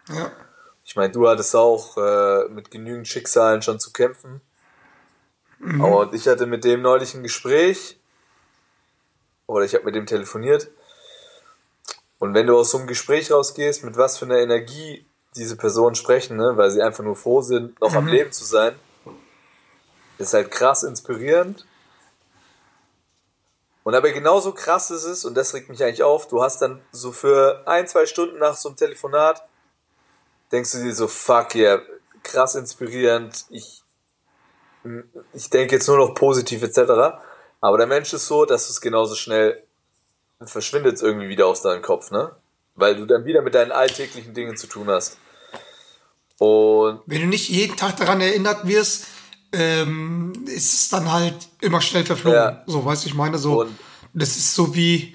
Ja. 0.08 0.32
Ich 0.84 0.96
meine, 0.96 1.12
du 1.12 1.28
hattest 1.28 1.54
auch 1.54 1.96
äh, 1.98 2.48
mit 2.48 2.70
genügend 2.70 3.06
Schicksalen 3.06 3.60
schon 3.62 3.78
zu 3.78 3.92
kämpfen. 3.92 4.40
Und 5.60 6.14
ich 6.14 6.26
hatte 6.28 6.46
mit 6.46 6.64
dem 6.64 6.82
neulich 6.82 7.14
ein 7.14 7.22
Gespräch. 7.22 7.98
Oder 9.46 9.64
ich 9.64 9.74
habe 9.74 9.84
mit 9.84 9.94
dem 9.94 10.06
telefoniert. 10.06 10.70
Und 12.18 12.34
wenn 12.34 12.46
du 12.46 12.56
aus 12.56 12.70
so 12.70 12.78
einem 12.78 12.86
Gespräch 12.86 13.30
rausgehst, 13.30 13.84
mit 13.84 13.96
was 13.96 14.18
für 14.18 14.24
einer 14.24 14.38
Energie 14.38 15.04
diese 15.36 15.56
Personen 15.56 15.94
sprechen, 15.94 16.36
ne, 16.36 16.56
weil 16.56 16.70
sie 16.70 16.82
einfach 16.82 17.04
nur 17.04 17.16
froh 17.16 17.42
sind, 17.42 17.80
noch 17.80 17.94
am 17.94 18.06
Leben 18.08 18.32
zu 18.32 18.44
sein, 18.44 18.74
ist 20.18 20.34
halt 20.34 20.50
krass 20.50 20.82
inspirierend. 20.82 21.66
Und 23.84 23.94
aber 23.94 24.10
genauso 24.10 24.52
krass 24.52 24.90
ist 24.90 25.04
es, 25.04 25.24
und 25.24 25.34
das 25.34 25.54
regt 25.54 25.70
mich 25.70 25.82
eigentlich 25.82 26.02
auf, 26.02 26.28
du 26.28 26.42
hast 26.42 26.60
dann 26.60 26.82
so 26.92 27.10
für 27.10 27.62
ein, 27.66 27.88
zwei 27.88 28.04
Stunden 28.04 28.38
nach 28.38 28.54
so 28.54 28.68
einem 28.68 28.76
Telefonat, 28.76 29.42
denkst 30.52 30.72
du 30.72 30.82
dir 30.82 30.94
so, 30.94 31.08
fuck 31.08 31.54
yeah, 31.54 31.80
krass 32.22 32.54
inspirierend, 32.54 33.46
ich, 33.48 33.82
ich 35.32 35.48
denke 35.48 35.76
jetzt 35.76 35.88
nur 35.88 35.96
noch 35.96 36.14
positiv 36.14 36.62
etc. 36.62 37.20
Aber 37.60 37.78
der 37.78 37.86
Mensch 37.86 38.12
ist 38.12 38.26
so, 38.26 38.44
dass 38.44 38.68
es 38.68 38.80
genauso 38.80 39.14
schnell 39.14 39.62
verschwindet 40.42 41.00
irgendwie 41.00 41.28
wieder 41.28 41.46
aus 41.46 41.62
deinem 41.62 41.82
Kopf, 41.82 42.10
ne? 42.10 42.36
Weil 42.74 42.94
du 42.94 43.06
dann 43.06 43.24
wieder 43.24 43.42
mit 43.42 43.54
deinen 43.54 43.72
alltäglichen 43.72 44.34
Dingen 44.34 44.56
zu 44.56 44.66
tun 44.66 44.88
hast. 44.88 45.16
Und 46.38 47.00
Wenn 47.06 47.22
du 47.22 47.26
nicht 47.26 47.48
jeden 47.48 47.76
Tag 47.76 47.96
daran 47.96 48.20
erinnert 48.20 48.66
wirst, 48.66 49.06
ähm, 49.52 50.32
ist 50.46 50.74
es 50.74 50.88
dann 50.88 51.10
halt 51.10 51.34
immer 51.60 51.80
schnell 51.80 52.04
verflogen. 52.04 52.38
Ja. 52.38 52.62
So, 52.66 52.84
weißt 52.84 53.04
du, 53.04 53.08
ich 53.08 53.14
meine, 53.14 53.38
so, 53.38 53.60
Und- 53.60 53.78
das 54.12 54.30
ist 54.30 54.54
so 54.54 54.74
wie, 54.74 55.14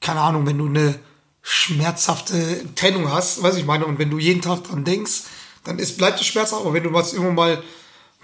keine 0.00 0.20
Ahnung, 0.20 0.46
wenn 0.46 0.58
du 0.58 0.66
eine 0.66 0.98
schmerzhafte 1.42 2.34
Trennung 2.74 3.10
hast, 3.12 3.42
weiß 3.42 3.56
ich 3.56 3.64
meine, 3.64 3.86
und 3.86 3.98
wenn 3.98 4.10
du 4.10 4.18
jeden 4.18 4.42
Tag 4.42 4.64
dran 4.64 4.84
denkst, 4.84 5.22
dann 5.64 5.78
ist, 5.78 5.98
bleibt 5.98 6.20
es 6.20 6.26
schmerzhaft, 6.26 6.62
aber 6.62 6.74
wenn 6.74 6.82
du 6.82 6.92
was 6.92 7.12
irgendwann 7.12 7.34
mal 7.34 7.62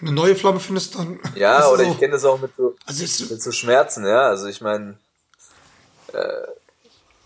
eine 0.01 0.13
neue 0.13 0.37
Flamme 0.37 0.61
findest, 0.61 0.95
dann. 0.95 1.19
ja, 1.35 1.69
oder 1.69 1.85
so. 1.85 1.91
ich 1.93 1.99
kenne 1.99 2.13
das 2.13 2.25
auch 2.25 2.41
mit 2.41 2.51
so, 2.57 2.77
Also 2.87 3.05
ist, 3.05 3.31
mit 3.31 3.43
so 3.43 3.53
Schmerzen, 3.53 4.07
ja. 4.07 4.29
Also 4.29 4.47
ich 4.47 4.61
meine, 4.61 4.99
äh, 6.13 6.47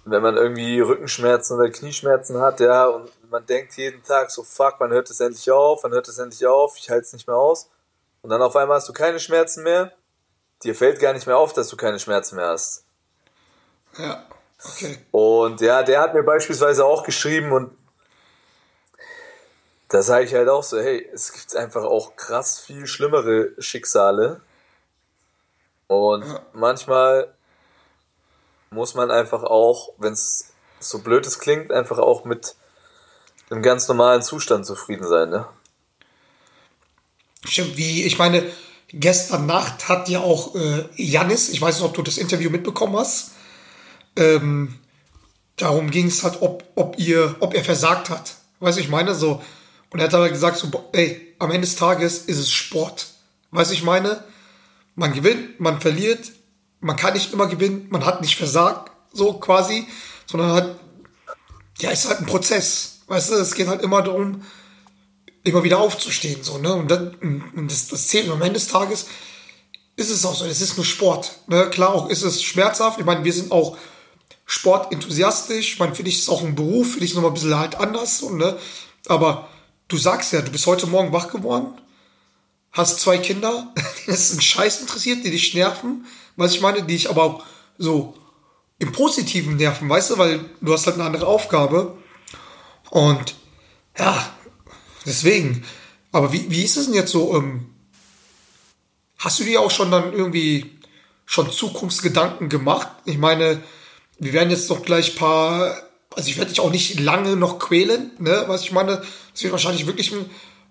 wenn 0.05 0.23
man 0.23 0.37
irgendwie 0.37 0.81
Rückenschmerzen 0.81 1.57
oder 1.57 1.71
Knieschmerzen 1.71 2.41
hat, 2.41 2.61
ja, 2.61 2.87
und 2.87 3.09
man 3.31 3.45
denkt 3.47 3.77
jeden 3.77 4.03
Tag 4.03 4.31
so, 4.31 4.43
fuck, 4.43 4.77
wann 4.79 4.91
hört 4.91 5.11
es 5.11 5.21
endlich 5.21 5.51
auf, 5.51 5.83
wann 5.85 5.93
hört 5.93 6.09
es 6.09 6.19
endlich 6.19 6.47
auf, 6.47 6.77
ich 6.79 6.91
halte 6.91 7.07
es 7.07 7.13
nicht 7.13 7.27
mehr 7.27 7.37
aus. 7.37 7.69
Und 8.23 8.31
dann 8.31 8.43
auf 8.43 8.57
einmal 8.57 8.77
hast 8.77 8.89
du 8.89 8.93
keine 8.93 9.19
Schmerzen 9.19 9.63
mehr. 9.63 9.93
Dir 10.63 10.75
fällt 10.75 11.01
gar 11.01 11.13
nicht 11.13 11.27
mehr 11.27 11.39
auf, 11.39 11.53
dass 11.53 11.69
du 11.69 11.77
keine 11.77 11.99
Schmerzen 11.99 12.37
mehr 12.37 12.49
hast. 12.49 12.85
ja, 13.99 14.25
okay. 14.63 14.99
Und 15.11 15.61
ja, 15.61 15.83
der 15.83 16.01
hat 16.01 16.15
mir 16.15 16.23
beispielsweise 16.23 16.85
auch 16.85 17.03
geschrieben 17.03 17.53
und 17.53 17.77
da 19.89 20.03
sage 20.03 20.25
ich 20.25 20.35
halt 20.35 20.49
auch 20.49 20.63
so, 20.63 20.79
hey, 20.79 21.09
es 21.13 21.33
gibt 21.33 21.57
einfach 21.57 21.83
auch 21.83 22.15
krass 22.15 22.61
viel 22.61 22.87
schlimmere 22.87 23.51
Schicksale. 23.59 24.41
Und 25.89 26.25
manchmal 26.53 27.35
muss 28.71 28.95
man 28.95 29.11
einfach 29.11 29.43
auch, 29.43 29.93
wenn 29.99 30.13
es 30.13 30.53
so 30.79 31.01
blöd 31.01 31.27
es 31.27 31.41
klingt, 31.41 31.73
einfach 31.73 31.99
auch 31.99 32.25
mit 32.25 32.55
einem 33.51 33.63
ganz 33.63 33.89
normalen 33.89 34.23
Zustand 34.23 34.65
zufrieden 34.65 35.07
sein, 35.07 35.31
ne? 35.31 35.49
Stimmt, 37.45 37.77
wie, 37.77 38.03
ich 38.03 38.19
meine, 38.19 38.45
gestern 38.89 39.47
Nacht 39.47 39.89
hat 39.89 40.09
ja 40.09 40.21
auch 40.21 40.55
äh, 40.55 40.85
Jannis, 40.97 41.49
ich 41.49 41.61
weiß 41.61 41.77
nicht, 41.77 41.85
ob 41.85 41.95
du 41.95 42.03
das 42.03 42.19
Interview 42.19 42.51
mitbekommen 42.51 42.97
hast, 42.97 43.33
ähm, 44.17 44.79
darum 45.57 45.91
ging 45.91 46.07
es 46.07 46.23
halt, 46.23 46.43
ob, 46.43 46.65
ob 46.75 46.99
ihr, 46.99 47.37
ob 47.41 47.55
er 47.55 47.65
versagt 47.65 48.11
hat. 48.11 48.37
Weißt 48.61 48.79
du, 48.79 48.83
ich 48.83 48.89
meine, 48.89 49.15
so, 49.15 49.43
und 49.91 50.01
er 50.01 50.07
hat 50.07 50.15
aber 50.15 50.29
gesagt, 50.29 50.59
so, 50.59 50.69
ey, 50.93 51.35
am 51.39 51.51
Ende 51.51 51.67
des 51.67 51.77
Tages 51.77 52.19
ist 52.19 52.39
es 52.39 52.51
Sport. 52.51 53.09
Weißt 53.51 53.71
du, 53.71 53.75
ich 53.75 53.83
meine, 53.83 54.23
man 54.95 55.13
gewinnt, 55.13 55.61
man 55.61 55.81
verliert, 55.81 56.33
man 56.81 56.97
kann 56.97 57.15
nicht 57.15 57.33
immer 57.33 57.47
gewinnen, 57.47 57.87
man 57.91 58.05
hat 58.05 58.21
nicht 58.21 58.37
versagt, 58.37 58.91
so 59.13 59.35
quasi, 59.35 59.87
sondern 60.27 60.53
hat, 60.53 60.81
ja, 61.79 61.91
ist 61.91 62.09
halt 62.09 62.21
ein 62.21 62.27
Prozess. 62.27 63.01
Weißt 63.07 63.31
du, 63.31 63.35
es 63.35 63.55
geht 63.55 63.67
halt 63.67 63.83
immer 63.83 64.03
darum, 64.03 64.43
immer 65.43 65.65
wieder 65.65 65.79
aufzustehen, 65.79 66.43
so, 66.43 66.59
ne? 66.59 66.75
Und 66.75 66.91
dann, 66.91 67.15
und 67.55 67.71
das, 67.71 67.89
das 67.89 68.09
zählt. 68.09 68.29
Am 68.29 68.43
Ende 68.43 68.55
des 68.55 68.69
Tages 68.69 69.07
ist 69.97 70.11
es 70.11 70.25
auch 70.25 70.35
so, 70.35 70.45
es 70.45 70.61
ist 70.61 70.77
nur 70.77 70.87
Sport. 70.87 71.41
Ne? 71.47 71.69
Klar, 71.71 71.95
auch 71.95 72.09
ist 72.09 72.23
es 72.23 72.43
schmerzhaft. 72.43 72.99
Ich 72.99 73.05
meine, 73.05 73.25
wir 73.25 73.33
sind 73.33 73.53
auch 73.53 73.77
sportenthusiastisch. 74.47 75.75
Ich 75.75 75.79
meine, 75.79 75.95
für 75.95 76.03
es 76.03 76.29
auch 76.29 76.43
ein 76.43 76.55
Beruf, 76.55 76.93
für 76.93 76.99
ist 76.99 77.11
es 77.11 77.15
nochmal 77.15 77.31
ein 77.31 77.35
bisschen 77.35 77.59
halt 77.59 77.77
anders, 77.77 78.19
so, 78.19 78.31
ne? 78.31 78.59
Aber 79.07 79.49
du 79.89 79.97
sagst 79.97 80.33
ja, 80.33 80.43
du 80.43 80.51
bist 80.51 80.67
heute 80.67 80.87
Morgen 80.87 81.13
wach 81.13 81.29
geworden, 81.29 81.69
hast 82.73 83.01
zwei 83.01 83.19
Kinder, 83.19 83.73
die 83.77 84.07
das 84.11 84.33
ein 84.33 84.41
Scheiß 84.41 84.81
interessiert, 84.81 85.25
die 85.25 85.31
dich 85.31 85.55
nerven, 85.55 86.07
was 86.37 86.53
ich 86.53 86.61
meine, 86.61 86.83
die 86.83 86.95
dich 86.95 87.09
aber 87.09 87.25
auch 87.25 87.43
so 87.79 88.15
im 88.79 88.93
Positiven 88.93 89.57
nerven, 89.57 89.89
weißt 89.89 90.11
du, 90.11 90.19
weil 90.19 90.45
du 90.61 90.73
hast 90.73 90.87
halt 90.87 90.97
eine 90.97 91.05
andere 91.05 91.27
Aufgabe. 91.27 91.97
Und 92.91 93.35
ja, 93.99 94.33
deswegen. 95.07 95.65
Aber 96.13 96.33
wie, 96.33 96.51
wie 96.51 96.63
ist 96.65 96.77
es 96.77 96.87
denn 96.87 96.95
jetzt 96.95 97.13
so? 97.13 97.37
Ähm, 97.37 97.67
hast 99.19 99.39
du 99.41 99.45
dir 99.45 99.61
auch 99.61 99.71
schon 99.71 99.91
dann 99.91 100.13
irgendwie 100.13 100.79
schon 101.27 101.51
Zukunftsgedanken 101.53 102.49
gemacht? 102.49 102.89
Ich 103.05 103.19
meine, 103.19 103.63
wir 104.19 104.33
werden 104.33 104.51
jetzt 104.51 104.69
doch 104.71 104.83
gleich 104.83 105.15
paar, 105.17 105.83
also 106.15 106.29
ich 106.29 106.37
werde 106.37 106.51
dich 106.51 106.61
auch 106.61 106.71
nicht 106.71 106.99
lange 107.01 107.37
noch 107.37 107.59
quälen, 107.59 108.11
ne? 108.19 108.45
Was 108.49 108.63
ich 108.63 108.73
meine, 108.73 109.03
es 109.35 109.43
wird 109.43 109.53
wahrscheinlich 109.53 109.87
wirklich 109.87 110.13
ein 110.13 110.29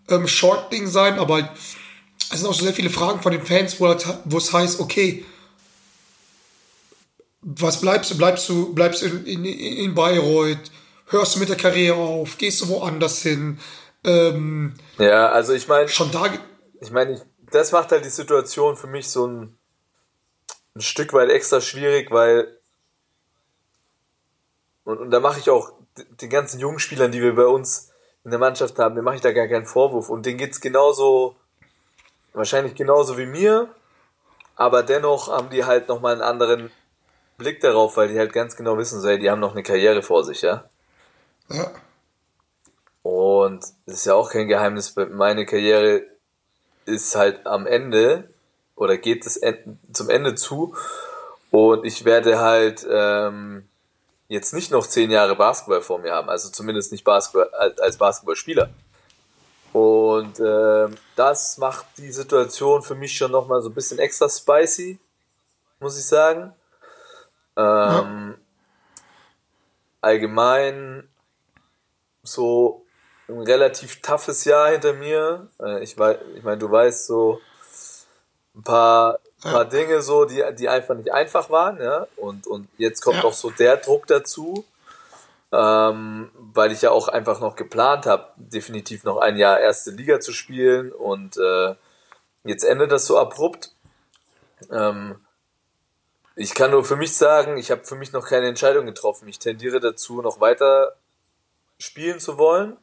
ähm, 0.10 0.28
Short-Ding 0.28 0.88
sein, 0.88 1.18
aber 1.20 1.50
es 2.32 2.40
sind 2.40 2.48
auch 2.50 2.54
so 2.54 2.64
sehr 2.64 2.74
viele 2.74 2.90
Fragen 2.90 3.22
von 3.22 3.32
den 3.32 3.46
Fans, 3.46 3.80
wo, 3.80 3.88
halt- 3.88 4.06
wo 4.26 4.38
es 4.38 4.52
heißt, 4.54 4.80
okay, 4.80 5.26
was 7.42 7.80
bleibst 7.82 8.12
du? 8.12 8.18
Bleibst 8.18 8.50
du, 8.50 8.74
bleibst 8.74 9.02
in, 9.04 9.26
in, 9.26 9.46
in 9.46 9.96
Bayreuth? 9.96 10.72
Hörst 11.08 11.36
du 11.36 11.40
mit 11.40 11.50
der 11.50 11.56
Karriere 11.56 11.98
auf? 11.98 12.38
Gehst 12.38 12.62
du 12.62 12.68
woanders 12.68 13.22
hin? 13.22 13.60
Ähm, 14.04 14.76
Ja, 14.98 15.30
also 15.30 15.54
ich 15.54 15.68
meine, 15.68 15.88
schon 15.90 16.12
da, 16.12 16.26
ich 16.80 16.92
meine, 16.92 17.22
das 17.52 17.72
macht 17.72 17.92
halt 17.92 18.06
die 18.06 18.10
Situation 18.10 18.78
für 18.78 18.88
mich 18.88 19.10
so 19.10 19.28
ein, 19.28 19.58
ein 20.76 20.82
Stück 20.82 21.14
weit 21.14 21.30
extra 21.30 21.62
schwierig, 21.62 22.12
weil 22.12 22.60
und, 24.84 24.98
und 25.00 25.12
da 25.12 25.20
mache 25.20 25.40
ich 25.40 25.50
auch 25.50 25.74
den 26.22 26.30
ganzen 26.30 26.60
jungen 26.60 26.80
Spielern, 26.80 27.12
die 27.12 27.22
wir 27.22 27.36
bei 27.36 27.46
uns 27.46 27.92
in 28.24 28.32
der 28.32 28.40
Mannschaft 28.40 28.80
haben, 28.80 28.96
denen 28.96 29.06
mache 29.06 29.16
ich 29.16 29.22
da 29.22 29.32
gar 29.32 29.48
keinen 29.48 29.66
Vorwurf. 29.66 30.10
Und 30.10 30.26
denen 30.26 30.38
geht's 30.38 30.62
genauso, 30.62 31.36
wahrscheinlich 32.34 32.76
genauso 32.76 33.18
wie 33.18 33.26
mir, 33.26 33.74
aber 34.56 34.84
dennoch 34.84 35.30
haben 35.30 35.50
die 35.50 35.66
halt 35.66 35.88
nochmal 35.88 36.14
einen 36.14 36.22
anderen 36.22 36.72
Blick 37.38 37.62
darauf, 37.62 37.98
weil 37.98 38.10
die 38.10 38.18
halt 38.18 38.34
ganz 38.34 38.56
genau 38.56 38.78
wissen, 38.78 39.00
so, 39.00 39.08
ey, 39.08 39.20
die 39.20 39.30
haben 39.30 39.40
noch 39.40 39.54
eine 39.54 39.64
Karriere 39.64 40.02
vor 40.02 40.24
sich, 40.24 40.42
ja. 40.42 40.70
Ja. 41.50 41.72
Und 43.10 43.64
es 43.88 43.94
ist 43.94 44.06
ja 44.06 44.14
auch 44.14 44.30
kein 44.30 44.48
Geheimnis, 44.48 44.96
meine 44.96 45.48
Karriere 45.48 46.04
ist 46.86 47.16
halt 47.16 47.48
am 47.48 47.66
Ende 47.66 48.30
oder 48.76 48.98
geht 48.98 49.26
es 49.26 49.36
en- 49.36 49.80
zum 49.92 50.12
Ende 50.12 50.36
zu 50.36 50.76
und 51.50 51.86
ich 51.86 52.06
werde 52.06 52.40
halt 52.40 52.86
ähm, 52.88 53.68
jetzt 54.28 54.54
nicht 54.54 54.70
noch 54.70 54.86
zehn 54.86 55.10
Jahre 55.10 55.36
Basketball 55.36 55.82
vor 55.82 55.98
mir 55.98 56.14
haben, 56.14 56.30
also 56.30 56.52
zumindest 56.52 56.92
nicht 56.92 57.04
Basketball 57.04 57.50
als 57.80 57.98
Basketballspieler. 57.98 58.70
Und 59.74 60.40
ähm, 60.40 60.96
das 61.16 61.58
macht 61.58 61.88
die 61.98 62.12
Situation 62.12 62.84
für 62.84 62.94
mich 62.96 63.18
schon 63.18 63.32
nochmal 63.32 63.64
so 63.64 63.70
ein 63.70 63.74
bisschen 63.76 63.98
extra 63.98 64.30
spicy, 64.30 65.00
muss 65.80 65.98
ich 65.98 66.06
sagen. 66.06 66.54
Ähm, 67.58 68.36
Allgemein 70.00 71.10
so 72.22 72.86
ein 73.30 73.42
relativ 73.42 74.02
toughes 74.02 74.46
Jahr 74.46 74.70
hinter 74.72 74.94
mir. 74.94 75.48
Äh, 75.62 75.84
Ich 75.84 75.98
weiß, 75.98 76.18
ich 76.36 76.44
meine, 76.44 76.58
du 76.58 76.70
weißt 76.70 77.06
so 77.08 77.40
ein 78.56 78.64
paar, 78.64 79.20
paar 79.42 79.66
Dinge 79.66 80.02
so, 80.02 80.26
die, 80.26 80.44
die 80.58 80.68
einfach 80.68 80.96
nicht 80.96 81.12
einfach 81.14 81.50
waren, 81.50 81.82
ja. 81.82 82.08
Und, 82.18 82.48
und 82.48 82.68
jetzt 82.78 83.02
kommt 83.02 83.18
Ja. 83.18 83.24
auch 83.24 83.34
so 83.34 83.50
der 83.52 83.78
Druck 83.78 84.08
dazu, 84.08 84.66
ähm, 85.52 86.32
weil 86.36 86.72
ich 86.72 86.82
ja 86.82 86.92
auch 86.92 87.08
einfach 87.08 87.40
noch 87.40 87.56
geplant 87.56 88.06
habe, 88.06 88.28
definitiv 88.36 89.04
noch 89.04 89.18
ein 89.18 89.38
Jahr 89.38 89.60
erste 89.60 89.92
Liga 89.92 90.20
zu 90.20 90.34
spielen 90.34 90.92
und 90.92 91.38
äh, 91.38 91.76
jetzt 92.44 92.64
endet 92.64 92.92
das 92.92 93.06
so 93.06 93.18
abrupt. 93.18 93.72
Ähm, 94.72 95.20
ich 96.36 96.54
kann 96.54 96.72
nur 96.72 96.84
für 96.86 96.96
mich 96.96 97.18
sagen, 97.18 97.58
ich 97.58 97.70
habe 97.72 97.84
für 97.84 97.96
mich 97.96 98.14
noch 98.14 98.26
keine 98.28 98.48
Entscheidung 98.48 98.86
getroffen. 98.86 99.28
Ich 99.28 99.40
tendiere 99.40 99.80
dazu, 99.80 100.22
noch 100.22 100.40
weiter 100.40 100.96
spielen 101.80 102.20
zu 102.20 102.38
wollen. 102.38 102.78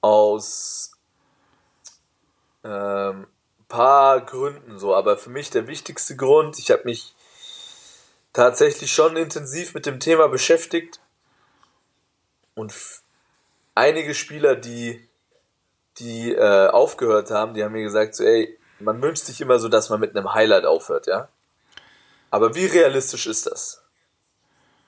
Aus 0.00 0.92
ähm, 2.64 3.26
paar 3.68 4.20
Gründen 4.20 4.78
so. 4.78 4.94
Aber 4.94 5.16
für 5.16 5.30
mich 5.30 5.50
der 5.50 5.66
wichtigste 5.66 6.16
Grund, 6.16 6.58
ich 6.58 6.70
habe 6.70 6.82
mich 6.84 7.14
tatsächlich 8.32 8.92
schon 8.92 9.16
intensiv 9.16 9.74
mit 9.74 9.86
dem 9.86 10.00
Thema 10.00 10.28
beschäftigt. 10.28 11.00
Und 12.54 12.74
einige 13.74 14.14
Spieler, 14.14 14.56
die, 14.56 15.08
die 15.98 16.32
äh, 16.32 16.68
aufgehört 16.68 17.30
haben, 17.30 17.54
die 17.54 17.62
haben 17.62 17.72
mir 17.72 17.82
gesagt, 17.82 18.14
so, 18.14 18.24
ey, 18.24 18.58
man 18.80 19.00
wünscht 19.02 19.24
sich 19.24 19.40
immer 19.40 19.58
so, 19.58 19.68
dass 19.68 19.90
man 19.90 20.00
mit 20.00 20.16
einem 20.16 20.34
Highlight 20.34 20.64
aufhört, 20.64 21.06
ja. 21.06 21.28
Aber 22.30 22.54
wie 22.54 22.66
realistisch 22.66 23.26
ist 23.26 23.46
das? 23.46 23.82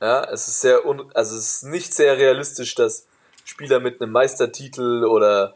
Ja, 0.01 0.25
es 0.25 0.49
ist 0.49 0.61
sehr, 0.61 0.87
un 0.87 1.11
also 1.15 1.37
es 1.37 1.57
ist 1.57 1.65
nicht 1.65 1.95
sehr 1.95 2.17
realistisch, 2.17 2.75
dass 2.75 3.07
Spieler 3.51 3.81
mit 3.81 4.01
einem 4.01 4.13
Meistertitel 4.13 5.05
oder 5.05 5.55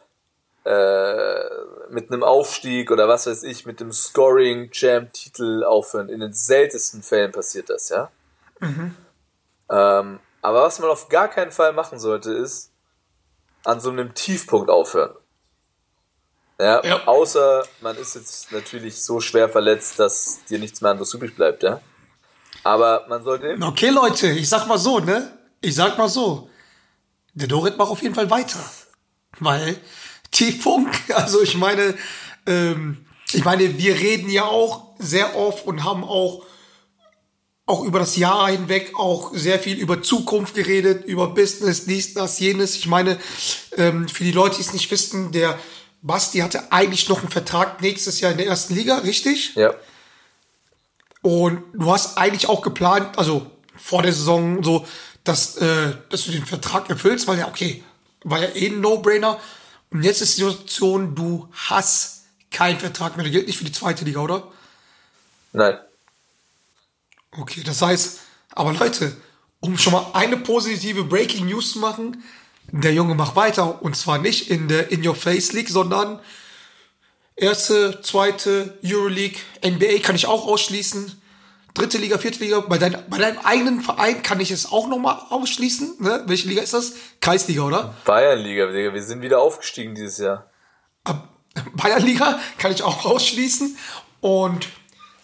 äh, 0.64 1.44
mit 1.90 2.10
einem 2.10 2.24
Aufstieg 2.24 2.90
oder 2.90 3.06
was 3.06 3.26
weiß 3.26 3.44
ich, 3.44 3.66
mit 3.66 3.78
dem 3.78 3.92
Scoring 3.92 4.70
Champ 4.72 5.12
Titel 5.12 5.62
aufhören. 5.62 6.08
In 6.08 6.18
den 6.20 6.32
seltensten 6.32 7.02
Fällen 7.02 7.30
passiert 7.30 7.70
das, 7.70 7.90
ja. 7.90 8.10
Ähm, 9.70 10.18
aber 10.42 10.62
was 10.62 10.78
man 10.80 10.90
auf 10.90 11.08
gar 11.08 11.28
keinen 11.28 11.52
Fall 11.52 11.72
machen 11.72 11.98
sollte, 12.00 12.32
ist 12.32 12.72
an 13.64 13.78
so 13.80 13.90
einem 13.90 14.12
Tiefpunkt 14.14 14.70
aufhören. 14.70 15.14
Ja, 16.58 16.84
Ja. 16.84 17.06
außer 17.06 17.64
man 17.80 17.96
ist 17.96 18.14
jetzt 18.16 18.50
natürlich 18.52 19.02
so 19.02 19.20
schwer 19.20 19.48
verletzt, 19.48 19.98
dass 20.00 20.44
dir 20.48 20.58
nichts 20.58 20.80
mehr 20.80 20.90
anderes 20.90 21.14
übrig 21.14 21.34
bleibt, 21.36 21.62
ja. 21.62 21.80
Aber 22.64 23.06
man 23.08 23.22
sollte 23.22 23.56
Okay, 23.62 23.90
Leute, 23.90 24.28
ich 24.28 24.48
sag 24.48 24.66
mal 24.66 24.78
so, 24.78 24.98
ne? 24.98 25.30
Ich 25.60 25.74
sag 25.76 25.96
mal 25.96 26.08
so. 26.08 26.48
Der 27.34 27.48
Dorit 27.48 27.76
macht 27.76 27.90
auf 27.90 28.02
jeden 28.02 28.14
Fall 28.14 28.30
weiter. 28.30 28.58
Weil 29.40 29.76
Tiefpunkt, 30.30 30.96
also 31.14 31.42
ich 31.42 31.56
meine, 31.56 31.94
ähm, 32.46 33.04
ich 33.32 33.44
meine, 33.44 33.78
wir 33.78 33.94
reden 33.94 34.30
ja 34.30 34.44
auch 34.44 34.94
sehr 34.98 35.36
oft 35.36 35.66
und 35.66 35.84
haben 35.84 36.04
auch 36.04 36.44
auch 37.66 37.82
über 37.84 37.98
das 37.98 38.16
Jahr 38.16 38.50
hinweg 38.50 38.92
auch 38.94 39.32
sehr 39.34 39.58
viel 39.58 39.78
über 39.78 40.02
Zukunft 40.02 40.54
geredet, 40.54 41.04
über 41.06 41.28
Business, 41.28 41.86
dies, 41.86 42.12
das, 42.12 42.38
jenes. 42.38 42.76
Ich 42.76 42.86
meine, 42.86 43.18
ähm, 43.76 44.06
für 44.06 44.24
die 44.24 44.32
Leute, 44.32 44.56
die 44.56 44.62
es 44.62 44.74
nicht 44.74 44.90
wissen, 44.90 45.32
der 45.32 45.58
Basti 46.02 46.40
hatte 46.40 46.70
eigentlich 46.72 47.08
noch 47.08 47.20
einen 47.20 47.30
Vertrag 47.30 47.80
nächstes 47.80 48.20
Jahr 48.20 48.32
in 48.32 48.38
der 48.38 48.48
ersten 48.48 48.74
Liga, 48.74 48.98
richtig? 48.98 49.54
ja, 49.54 49.74
Und 51.22 51.62
du 51.72 51.90
hast 51.90 52.18
eigentlich 52.18 52.50
auch 52.50 52.60
geplant, 52.60 53.18
also 53.18 53.50
vor 53.76 54.02
der 54.02 54.12
Saison 54.12 54.62
so, 54.62 54.86
dass, 55.24 55.56
äh, 55.56 55.96
dass 56.10 56.24
du 56.24 56.32
den 56.32 56.46
Vertrag 56.46 56.88
erfüllst, 56.90 57.26
weil 57.26 57.38
ja, 57.38 57.48
okay, 57.48 57.82
war 58.24 58.40
ja 58.40 58.48
eh 58.54 58.68
ein 58.68 58.80
No-Brainer. 58.80 59.40
Und 59.90 60.02
jetzt 60.02 60.20
ist 60.20 60.36
die 60.36 60.42
Situation, 60.42 61.14
du 61.14 61.48
hast 61.52 62.24
keinen 62.50 62.78
Vertrag 62.78 63.16
mehr. 63.16 63.24
Der 63.24 63.32
gilt 63.32 63.46
nicht 63.46 63.58
für 63.58 63.64
die 63.64 63.72
zweite 63.72 64.04
Liga, 64.04 64.20
oder? 64.20 64.50
nein. 65.52 65.78
Okay, 67.36 67.62
das 67.64 67.82
heißt, 67.82 68.20
aber 68.50 68.72
Leute, 68.74 69.16
um 69.58 69.76
schon 69.76 69.92
mal 69.92 70.06
eine 70.12 70.36
positive 70.36 71.02
Breaking 71.02 71.46
News 71.46 71.72
zu 71.72 71.80
machen, 71.80 72.22
der 72.70 72.92
Junge 72.92 73.14
macht 73.14 73.34
weiter. 73.34 73.82
Und 73.82 73.96
zwar 73.96 74.18
nicht 74.18 74.50
in 74.50 74.68
der 74.68 74.92
In 74.92 75.06
Your 75.06 75.16
Face 75.16 75.52
League, 75.52 75.68
sondern 75.68 76.20
erste, 77.34 78.00
zweite 78.02 78.78
Euroleague, 78.84 79.38
NBA 79.64 79.98
kann 80.02 80.14
ich 80.14 80.26
auch 80.26 80.46
ausschließen. 80.46 81.20
Dritte 81.74 81.98
Liga, 81.98 82.18
vierte 82.18 82.38
Liga. 82.38 82.60
Bei, 82.60 82.78
dein, 82.78 82.96
bei 83.10 83.18
deinem 83.18 83.38
eigenen 83.38 83.80
Verein 83.80 84.22
kann 84.22 84.38
ich 84.38 84.52
es 84.52 84.70
auch 84.70 84.86
nochmal 84.86 85.20
ausschließen. 85.30 85.96
Ne? 85.98 86.22
Welche 86.26 86.48
Liga 86.48 86.62
ist 86.62 86.72
das? 86.72 86.94
Kreisliga, 87.20 87.62
oder? 87.62 87.94
Bayernliga, 88.04 88.66
Digga, 88.70 88.94
wir 88.94 89.02
sind 89.02 89.22
wieder 89.22 89.40
aufgestiegen 89.40 89.96
dieses 89.96 90.18
Jahr. 90.18 90.50
Bayernliga 91.74 92.38
kann 92.58 92.70
ich 92.70 92.84
auch 92.84 93.04
ausschließen. 93.04 93.76
Und 94.20 94.68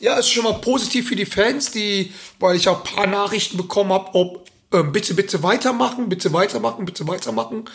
ja, 0.00 0.14
ist 0.14 0.30
schon 0.30 0.42
mal 0.42 0.54
positiv 0.54 1.08
für 1.08 1.16
die 1.16 1.26
Fans, 1.26 1.70
die, 1.70 2.12
weil 2.40 2.56
ich 2.56 2.68
auch 2.68 2.84
ein 2.84 2.94
paar 2.94 3.06
Nachrichten 3.06 3.56
bekommen 3.56 3.92
habe, 3.92 4.10
ob 4.14 4.50
ähm, 4.72 4.90
bitte, 4.90 5.14
bitte 5.14 5.44
weitermachen, 5.44 6.08
bitte 6.08 6.32
weitermachen, 6.32 6.84
bitte 6.84 7.06
weitermachen. 7.06 7.70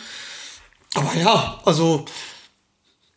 Aber 0.94 1.14
ja, 1.14 1.60
also 1.64 2.04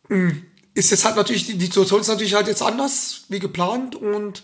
mh, 0.08 0.34
ist 0.74 0.92
jetzt 0.92 1.04
halt 1.04 1.18
natürlich, 1.18 1.48
die 1.48 1.58
die 1.58 1.66
Situation 1.66 2.00
ist 2.02 2.08
natürlich 2.08 2.34
halt 2.36 2.48
jetzt 2.48 2.62
anders 2.62 3.26
wie 3.28 3.40
geplant 3.40 3.96
und 3.96 4.44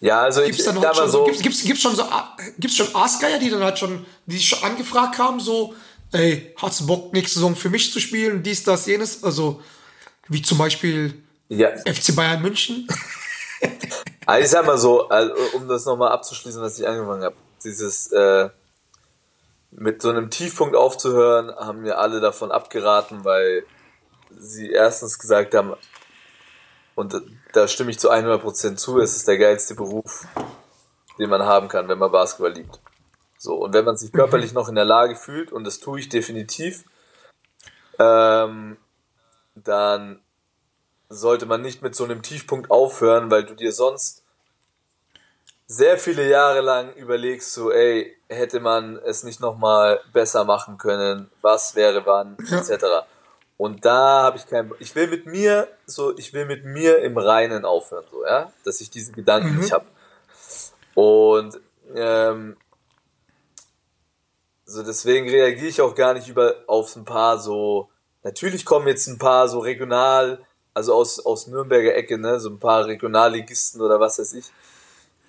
Ja, 0.00 0.22
also 0.22 0.42
gibt's 0.42 0.58
ich 0.58 0.64
sag 0.64 0.74
mal 0.74 0.94
schon 0.94 1.10
so, 1.10 1.24
gibt's, 1.24 1.42
gibt's, 1.42 1.62
gibt's 1.64 1.82
schon 1.82 1.96
so, 1.96 2.02
A- 2.04 2.36
gibt's 2.58 2.76
schon 2.76 2.94
Aasgeier, 2.94 3.38
die 3.38 3.50
dann 3.50 3.62
halt 3.62 3.78
schon, 3.78 4.04
die 4.26 4.40
schon 4.40 4.62
angefragt 4.62 5.18
haben, 5.18 5.40
so, 5.40 5.74
ey, 6.12 6.54
hast 6.56 6.80
du 6.80 6.86
Bock, 6.86 7.12
nächste 7.12 7.34
Saison 7.34 7.56
für 7.56 7.70
mich 7.70 7.92
zu 7.92 8.00
spielen, 8.00 8.42
dies, 8.42 8.64
das, 8.64 8.86
jenes, 8.86 9.24
also, 9.24 9.62
wie 10.28 10.42
zum 10.42 10.58
Beispiel 10.58 11.22
ja, 11.48 11.70
FC 11.78 12.14
Bayern 12.14 12.42
München. 12.42 12.86
also 14.26 14.44
ich 14.44 14.50
sag 14.50 14.66
mal 14.66 14.78
so, 14.78 15.08
also, 15.08 15.34
um 15.54 15.68
das 15.68 15.84
nochmal 15.84 16.12
abzuschließen, 16.12 16.60
was 16.60 16.78
ich 16.78 16.86
angefangen 16.86 17.22
habe, 17.22 17.36
dieses 17.62 18.10
äh, 18.12 18.50
mit 19.70 20.02
so 20.02 20.10
einem 20.10 20.30
Tiefpunkt 20.30 20.74
aufzuhören, 20.74 21.54
haben 21.54 21.82
mir 21.82 21.98
alle 21.98 22.20
davon 22.20 22.50
abgeraten, 22.50 23.24
weil 23.24 23.64
sie 24.38 24.70
erstens 24.70 25.18
gesagt 25.18 25.54
haben, 25.54 25.74
und 26.94 27.14
da- 27.56 27.68
stimme 27.68 27.90
ich 27.90 27.98
zu 27.98 28.10
100% 28.10 28.76
zu, 28.76 29.00
es 29.00 29.16
ist 29.16 29.26
der 29.28 29.38
geilste 29.38 29.74
Beruf, 29.74 30.26
den 31.18 31.30
man 31.30 31.42
haben 31.42 31.68
kann, 31.68 31.88
wenn 31.88 31.98
man 31.98 32.12
Basketball 32.12 32.52
liebt. 32.52 32.80
So, 33.38 33.54
und 33.56 33.74
wenn 33.74 33.84
man 33.84 33.96
sich 33.96 34.12
körperlich 34.12 34.52
noch 34.52 34.68
in 34.68 34.74
der 34.74 34.84
Lage 34.84 35.16
fühlt, 35.16 35.52
und 35.52 35.64
das 35.64 35.80
tue 35.80 36.00
ich 36.00 36.08
definitiv, 36.08 36.84
ähm, 37.98 38.76
dann 39.54 40.20
sollte 41.08 41.46
man 41.46 41.62
nicht 41.62 41.82
mit 41.82 41.94
so 41.94 42.04
einem 42.04 42.22
Tiefpunkt 42.22 42.70
aufhören, 42.70 43.30
weil 43.30 43.44
du 43.44 43.54
dir 43.54 43.72
sonst 43.72 44.22
sehr 45.66 45.98
viele 45.98 46.28
Jahre 46.28 46.60
lang 46.60 46.92
überlegst, 46.94 47.52
so, 47.52 47.72
ey, 47.72 48.16
hätte 48.28 48.60
man 48.60 48.96
es 48.98 49.22
nicht 49.22 49.40
nochmal 49.40 50.00
besser 50.12 50.44
machen 50.44 50.78
können, 50.78 51.30
was 51.42 51.74
wäre 51.74 52.04
wann, 52.06 52.36
etc. 52.50 53.06
Und 53.56 53.84
da 53.84 54.22
habe 54.22 54.36
ich 54.36 54.46
kein, 54.46 54.70
ich 54.80 54.94
will 54.94 55.06
mit 55.06 55.26
mir, 55.26 55.68
so, 55.86 56.16
ich 56.18 56.34
will 56.34 56.44
mit 56.44 56.64
mir 56.64 56.98
im 56.98 57.16
Reinen 57.16 57.64
aufhören, 57.64 58.04
so, 58.10 58.24
ja, 58.24 58.52
dass 58.64 58.80
ich 58.80 58.90
diesen 58.90 59.14
Gedanken 59.14 59.58
nicht 59.58 59.72
habe. 59.72 59.86
Und, 60.94 61.60
ähm, 61.94 62.56
so 64.66 64.82
deswegen 64.82 65.28
reagiere 65.28 65.68
ich 65.68 65.80
auch 65.80 65.94
gar 65.94 66.12
nicht 66.12 66.28
über 66.28 66.56
auf 66.66 66.96
ein 66.96 67.04
paar 67.04 67.38
so 67.38 67.88
natürlich 68.26 68.64
kommen 68.64 68.88
jetzt 68.88 69.06
ein 69.06 69.18
paar 69.18 69.48
so 69.48 69.60
regional, 69.60 70.44
also 70.74 70.94
aus, 70.94 71.24
aus 71.24 71.46
Nürnberger 71.46 71.94
Ecke, 71.94 72.18
ne, 72.18 72.40
so 72.40 72.50
ein 72.50 72.58
paar 72.58 72.84
Regionalligisten 72.84 73.80
oder 73.80 74.00
was 74.00 74.18
weiß 74.18 74.34
ich, 74.34 74.50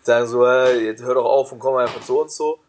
sagen 0.01 0.27
so, 0.27 0.47
hey, 0.47 0.87
jetzt 0.87 1.03
hör 1.03 1.13
doch 1.13 1.25
auf 1.25 1.51
und 1.51 1.59
komm 1.59 1.75
einfach 1.75 2.03
zu 2.03 2.19
uns 2.19 2.35
so. 2.35 2.59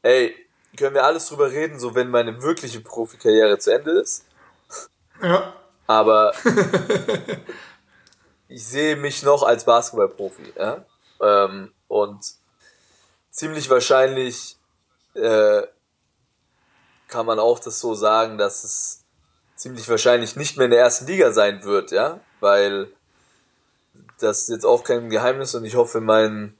Ey, 0.00 0.34
können 0.76 0.94
wir 0.94 1.04
alles 1.04 1.28
drüber 1.28 1.50
reden, 1.50 1.78
so 1.78 1.94
wenn 1.94 2.08
meine 2.08 2.42
wirkliche 2.42 2.80
Profikarriere 2.80 3.58
zu 3.58 3.70
Ende 3.72 3.90
ist. 3.90 4.24
Ja. 5.22 5.54
Aber 5.86 6.32
ich 8.48 8.66
sehe 8.66 8.96
mich 8.96 9.22
noch 9.22 9.42
als 9.42 9.64
Basketballprofi. 9.64 10.52
Ja? 10.56 10.84
Ähm, 11.20 11.72
und 11.88 12.20
ziemlich 13.30 13.70
wahrscheinlich 13.70 14.56
äh, 15.14 15.62
kann 17.08 17.26
man 17.26 17.38
auch 17.38 17.58
das 17.58 17.80
so 17.80 17.94
sagen, 17.94 18.38
dass 18.38 18.64
es 18.64 19.04
ziemlich 19.56 19.88
wahrscheinlich 19.88 20.36
nicht 20.36 20.56
mehr 20.56 20.66
in 20.66 20.70
der 20.70 20.80
ersten 20.80 21.06
Liga 21.06 21.32
sein 21.32 21.64
wird, 21.64 21.90
ja, 21.90 22.20
weil 22.40 22.88
das 24.20 24.42
ist 24.42 24.48
jetzt 24.48 24.66
auch 24.66 24.84
kein 24.84 25.10
Geheimnis 25.10 25.54
und 25.54 25.64
ich 25.64 25.74
hoffe, 25.74 26.00
mein 26.00 26.56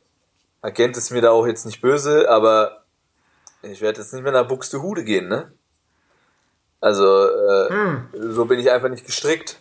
Agent 0.62 0.97
ist 0.97 1.11
mir 1.11 1.21
da 1.21 1.31
auch 1.31 1.47
jetzt 1.47 1.66
nicht 1.66 1.81
böse, 1.81 2.29
aber 2.29 2.83
ich 3.62 3.81
werde 3.81 4.01
jetzt 4.01 4.12
nicht 4.12 4.23
mehr 4.23 4.33
nach 4.33 4.49
Buxtehude 4.49 5.05
gehen, 5.05 5.29
ne? 5.29 5.53
Also 6.81 7.27
äh, 7.27 8.01
so 8.12 8.45
bin 8.45 8.61
ich 8.61 8.71
einfach 8.71 8.88
nicht 8.88 9.05
gestrickt, 9.05 9.59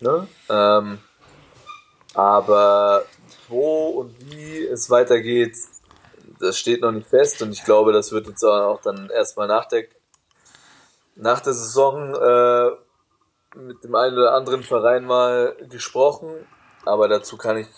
ne? 0.00 0.28
Ähm, 0.48 0.98
aber 2.14 3.04
wo 3.48 3.88
und 3.88 4.14
wie 4.30 4.64
es 4.66 4.88
weitergeht, 4.88 5.56
das 6.38 6.58
steht 6.58 6.80
noch 6.80 6.92
nicht 6.92 7.08
fest 7.08 7.42
und 7.42 7.52
ich 7.52 7.64
glaube, 7.64 7.92
das 7.92 8.12
wird 8.12 8.28
jetzt 8.28 8.44
auch 8.44 8.80
dann 8.82 9.10
erstmal 9.10 9.48
nach 9.48 9.66
der, 9.66 9.84
nach 11.16 11.40
der 11.40 11.52
Saison 11.52 12.14
äh, 12.14 13.58
mit 13.58 13.82
dem 13.82 13.94
einen 13.94 14.16
oder 14.16 14.34
anderen 14.34 14.62
Verein 14.62 15.04
mal 15.04 15.56
gesprochen, 15.68 16.30
aber 16.84 17.08
dazu 17.08 17.36
kann 17.36 17.58
ich, 17.58 17.68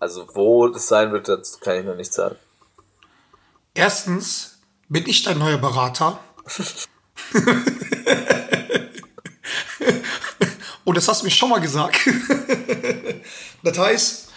also 0.00 0.26
wo 0.34 0.68
das 0.68 0.88
sein 0.88 1.12
wird, 1.12 1.28
dazu 1.28 1.58
kann 1.60 1.76
ich 1.76 1.84
noch 1.84 1.96
nicht 1.96 2.12
sagen. 2.12 2.36
Erstens 3.74 4.58
bin 4.88 5.06
ich 5.06 5.22
dein 5.22 5.38
neuer 5.38 5.58
Berater. 5.58 6.18
Und 10.84 10.96
das 10.96 11.08
hast 11.08 11.22
du 11.22 11.24
mir 11.24 11.30
schon 11.30 11.50
mal 11.50 11.60
gesagt. 11.60 11.98
das 13.62 13.78
heißt, 13.78 14.28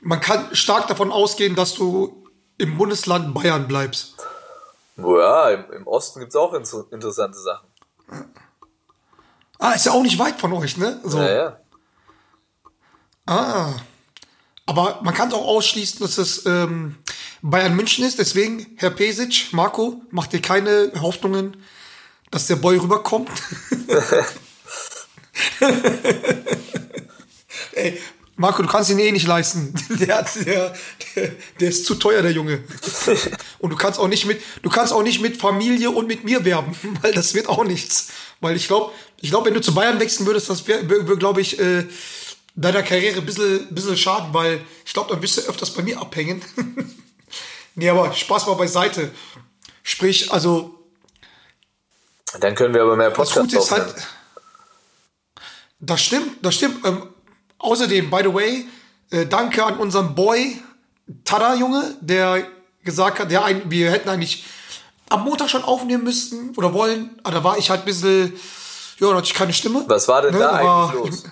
man 0.00 0.20
kann 0.20 0.54
stark 0.54 0.88
davon 0.88 1.12
ausgehen, 1.12 1.54
dass 1.54 1.74
du 1.74 2.26
im 2.58 2.78
Bundesland 2.78 3.34
Bayern 3.34 3.68
bleibst. 3.68 4.16
Ja, 4.96 5.50
im, 5.50 5.70
im 5.72 5.86
Osten 5.86 6.20
gibt's 6.20 6.36
auch 6.36 6.54
inter 6.54 6.86
interessante 6.90 7.38
Sachen. 7.38 7.68
Ah, 9.58 9.72
ist 9.72 9.86
ja 9.86 9.92
auch 9.92 10.02
nicht 10.02 10.18
weit 10.18 10.40
von 10.40 10.52
euch, 10.52 10.76
ne? 10.76 11.00
So. 11.04 11.18
Ja, 11.18 11.34
ja. 11.34 11.60
Ah. 13.26 13.74
Aber 14.66 15.00
man 15.02 15.14
kann 15.14 15.32
auch 15.32 15.46
ausschließen, 15.46 16.00
dass 16.00 16.18
es 16.18 16.46
ähm, 16.46 16.96
Bayern 17.42 17.76
München 17.76 18.04
ist. 18.04 18.18
Deswegen, 18.18 18.74
Herr 18.76 18.90
Pesic, 18.90 19.52
Marco, 19.52 20.00
macht 20.10 20.32
dir 20.32 20.40
keine 20.40 20.92
Hoffnungen, 21.00 21.56
dass 22.32 22.48
der 22.48 22.56
Boy 22.56 22.78
rüberkommt. 22.78 23.30
Ey, 27.74 28.00
Marco, 28.36 28.62
du 28.62 28.68
kannst 28.68 28.90
ihn 28.90 28.98
eh 28.98 29.12
nicht 29.12 29.26
leisten. 29.26 29.72
Der, 30.00 30.16
hat, 30.16 30.34
der, 30.46 30.74
der, 31.14 31.30
der 31.60 31.68
ist 31.68 31.84
zu 31.84 31.94
teuer, 31.94 32.22
der 32.22 32.32
Junge. 32.32 32.64
Und 33.58 33.70
du 33.70 33.76
kannst 33.76 34.00
auch 34.00 34.08
nicht 34.08 34.24
mit, 34.24 34.42
du 34.62 34.70
kannst 34.70 34.92
auch 34.92 35.02
nicht 35.02 35.20
mit 35.20 35.36
Familie 35.36 35.90
und 35.90 36.08
mit 36.08 36.24
mir 36.24 36.44
werben, 36.44 36.74
weil 37.02 37.12
das 37.12 37.34
wird 37.34 37.48
auch 37.48 37.62
nichts. 37.64 38.08
Weil 38.40 38.56
ich 38.56 38.66
glaube, 38.66 38.92
ich 39.20 39.30
glaube, 39.30 39.46
wenn 39.46 39.54
du 39.54 39.60
zu 39.60 39.74
Bayern 39.74 40.00
wechseln 40.00 40.26
würdest, 40.26 40.50
das 40.50 40.66
wäre, 40.66 40.88
wär, 40.88 41.06
wär, 41.06 41.16
glaube 41.16 41.40
ich, 41.40 41.60
äh, 41.60 41.86
deiner 42.56 42.82
Karriere 42.82 43.20
ein 43.20 43.26
bisschen, 43.26 43.72
bisschen 43.72 43.96
schaden, 43.96 44.34
weil 44.34 44.60
ich 44.84 44.92
glaube, 44.92 45.10
dann 45.10 45.22
wirst 45.22 45.36
du 45.36 45.42
öfters 45.42 45.72
bei 45.72 45.82
mir 45.82 46.00
abhängen. 46.00 46.42
nee, 47.74 47.88
aber 47.88 48.12
Spaß 48.12 48.46
mal 48.46 48.54
beiseite. 48.54 49.10
Sprich, 49.82 50.32
also. 50.32 50.81
Dann 52.40 52.54
können 52.54 52.74
wir 52.74 52.82
aber 52.82 52.96
mehr 52.96 53.10
Podcasts 53.10 53.56
aufnehmen. 53.56 53.84
halt. 53.86 54.06
Das 55.80 56.02
stimmt, 56.02 56.44
das 56.44 56.54
stimmt. 56.54 56.84
Ähm, 56.86 57.08
außerdem, 57.58 58.10
by 58.10 58.20
the 58.24 58.32
way, 58.34 58.66
äh, 59.10 59.26
danke 59.26 59.64
an 59.64 59.76
unseren 59.78 60.14
Boy 60.14 60.62
Tada, 61.24 61.54
Junge, 61.54 61.96
der 62.00 62.46
gesagt 62.84 63.18
hat, 63.18 63.30
der 63.30 63.44
ein, 63.44 63.70
wir 63.70 63.90
hätten 63.90 64.08
eigentlich 64.08 64.44
am 65.10 65.24
Montag 65.24 65.50
schon 65.50 65.62
aufnehmen 65.64 66.04
müssten 66.04 66.54
oder 66.56 66.72
wollen. 66.72 67.10
Aber 67.22 67.34
da 67.34 67.44
war 67.44 67.58
ich 67.58 67.68
halt 67.70 67.80
ein 67.82 67.84
bisschen, 67.84 68.32
ja, 68.98 69.10
da 69.10 69.16
hatte 69.16 69.26
ich 69.26 69.34
keine 69.34 69.52
Stimme. 69.52 69.84
Was 69.88 70.08
war 70.08 70.22
denn 70.22 70.32
Ne, 70.32 70.38
da 70.38 70.50
aber 70.50 70.90
eigentlich 70.90 71.10
los? 71.10 71.24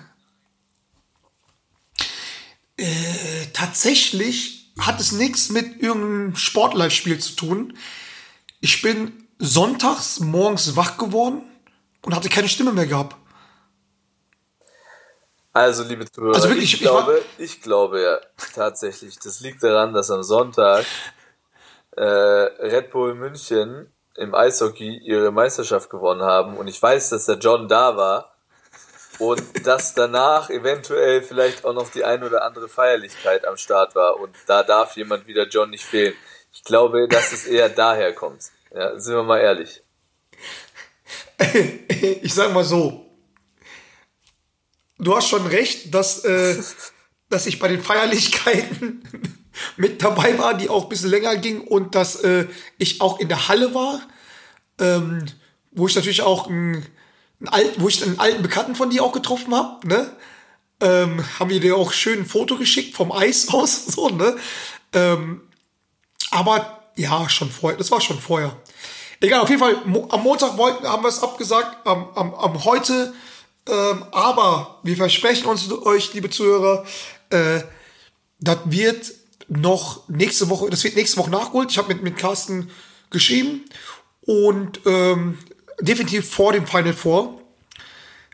tatsächlich 3.53 4.71
hat 4.79 4.99
es 4.99 5.11
nichts 5.11 5.49
mit 5.49 5.81
irgendeinem 5.81 6.35
Sportlive-Spiel 6.35 7.19
zu 7.19 7.33
tun. 7.33 7.77
Ich 8.59 8.81
bin 8.81 9.20
sonntags 9.41 10.19
morgens 10.19 10.75
wach 10.75 10.97
geworden 10.97 11.41
und 12.03 12.15
hatte 12.15 12.29
keine 12.29 12.47
Stimme 12.47 12.71
mehr 12.71 12.85
gehabt. 12.85 13.15
Also, 15.51 15.83
liebe 15.83 16.09
Zuhörer, 16.09 16.35
Also 16.35 16.47
wirklich, 16.47 16.75
ich, 16.75 16.81
ich 16.81 16.87
glaube, 16.87 17.21
ich 17.37 17.61
glaube 17.61 18.01
ja 18.01 18.19
tatsächlich, 18.53 19.19
das 19.19 19.41
liegt 19.41 19.61
daran, 19.63 19.93
dass 19.93 20.09
am 20.09 20.23
Sonntag 20.23 20.85
äh, 21.97 22.03
Red 22.03 22.91
Bull 22.91 23.15
München 23.15 23.91
im 24.15 24.33
Eishockey 24.33 24.97
ihre 25.03 25.31
Meisterschaft 25.31 25.89
gewonnen 25.89 26.21
haben 26.21 26.55
und 26.57 26.67
ich 26.67 26.81
weiß, 26.81 27.09
dass 27.09 27.25
der 27.25 27.37
John 27.37 27.67
da 27.67 27.97
war 27.97 28.33
und 29.19 29.41
dass 29.65 29.93
danach 29.93 30.49
eventuell 30.49 31.21
vielleicht 31.21 31.65
auch 31.65 31.73
noch 31.73 31.89
die 31.89 32.05
ein 32.05 32.23
oder 32.23 32.43
andere 32.43 32.69
Feierlichkeit 32.69 33.45
am 33.45 33.57
Start 33.57 33.95
war 33.95 34.19
und 34.19 34.33
da 34.47 34.63
darf 34.63 34.95
jemand 34.95 35.27
wieder 35.27 35.47
John 35.47 35.69
nicht 35.71 35.83
fehlen. 35.83 36.13
Ich 36.53 36.63
glaube, 36.63 37.07
dass 37.09 37.33
es 37.33 37.45
eher 37.45 37.69
daher 37.69 38.13
kommt. 38.13 38.51
Ja, 38.73 38.97
sind 38.97 39.15
wir 39.15 39.23
mal 39.23 39.39
ehrlich. 39.39 39.83
ich 42.21 42.33
sag 42.33 42.53
mal 42.53 42.63
so. 42.63 43.05
Du 44.97 45.15
hast 45.15 45.27
schon 45.27 45.45
recht, 45.47 45.93
dass, 45.93 46.23
äh, 46.23 46.61
dass 47.29 47.47
ich 47.47 47.59
bei 47.59 47.67
den 47.67 47.81
Feierlichkeiten 47.81 49.03
mit 49.75 50.01
dabei 50.01 50.37
war, 50.37 50.53
die 50.53 50.69
auch 50.69 50.83
ein 50.83 50.89
bisschen 50.89 51.09
länger 51.09 51.35
ging 51.35 51.61
und 51.61 51.95
dass 51.95 52.15
äh, 52.23 52.47
ich 52.77 53.01
auch 53.01 53.19
in 53.19 53.27
der 53.27 53.47
Halle 53.47 53.73
war, 53.73 54.01
ähm, 54.79 55.25
wo 55.71 55.87
ich 55.87 55.95
natürlich 55.95 56.21
auch 56.21 56.47
einen, 56.47 56.85
einen 57.39 57.49
alten, 57.49 57.81
wo 57.81 57.89
ich 57.89 58.01
einen 58.03 58.19
alten 58.19 58.41
Bekannten 58.41 58.75
von 58.75 58.89
dir 58.89 59.03
auch 59.03 59.11
getroffen 59.11 59.53
habe, 59.53 59.87
ne? 59.87 60.15
Ähm, 60.79 61.23
haben 61.39 61.51
wir 61.51 61.59
dir 61.59 61.77
auch 61.77 61.91
schön 61.91 62.19
ein 62.19 62.25
Foto 62.25 62.57
geschickt 62.57 62.95
vom 62.95 63.11
Eis 63.11 63.49
aus, 63.53 63.85
so, 63.85 64.09
ne? 64.09 64.37
Ähm, 64.93 65.41
aber 66.31 66.80
ja, 66.95 67.27
schon 67.29 67.49
vorher, 67.49 67.77
das 67.77 67.91
war 67.91 68.01
schon 68.01 68.19
vorher. 68.19 68.55
Egal, 69.19 69.41
auf 69.41 69.49
jeden 69.49 69.61
Fall, 69.61 69.77
mo 69.85 70.07
am 70.09 70.23
Montag 70.23 70.57
wollten, 70.57 70.87
haben 70.87 71.03
wir 71.03 71.09
es 71.09 71.21
abgesagt, 71.21 71.85
am, 71.85 72.09
am, 72.15 72.33
am 72.33 72.63
heute, 72.65 73.13
ähm, 73.69 74.05
aber 74.11 74.79
wir 74.83 74.95
versprechen 74.95 75.45
uns 75.47 75.71
euch, 75.71 76.13
liebe 76.13 76.29
Zuhörer, 76.29 76.85
äh, 77.29 77.61
das 78.39 78.57
wird 78.65 79.13
noch 79.47 80.07
nächste 80.09 80.49
Woche, 80.49 80.69
das 80.69 80.83
wird 80.83 80.95
nächste 80.95 81.17
Woche 81.17 81.29
nachgeholt. 81.29 81.71
Ich 81.71 81.77
habe 81.77 81.93
mit, 81.93 82.01
mit 82.01 82.17
Carsten 82.17 82.71
geschrieben 83.11 83.65
und 84.21 84.79
ähm, 84.85 85.37
definitiv 85.79 86.29
vor 86.29 86.53
dem 86.53 86.65
Final 86.65 86.93
Four 86.93 87.41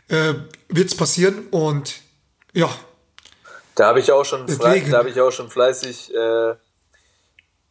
äh, 0.08 0.34
wird 0.68 0.88
es 0.88 0.96
passieren 0.96 1.48
und 1.50 1.96
ja, 2.54 2.70
Da 3.78 3.86
habe 3.86 4.00
ich 4.00 4.10
auch 4.10 4.24
schon, 4.24 4.44
da 4.46 4.98
habe 4.98 5.08
ich 5.08 5.20
auch 5.20 5.30
schon 5.30 5.50
fleißig 5.50 6.12
äh, 6.12 6.54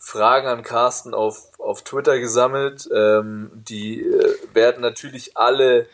Fragen 0.08 0.48
an 0.48 0.64
Carsten 0.64 1.14
auf, 1.14 1.52
auf 1.60 1.82
Twitter 1.82 2.18
gesammelt. 2.18 2.88
Ähm, 2.96 3.52
die 3.54 4.02
äh, 4.02 4.38
werden 4.54 4.82
natürlich 4.82 5.36
alle 5.36 5.86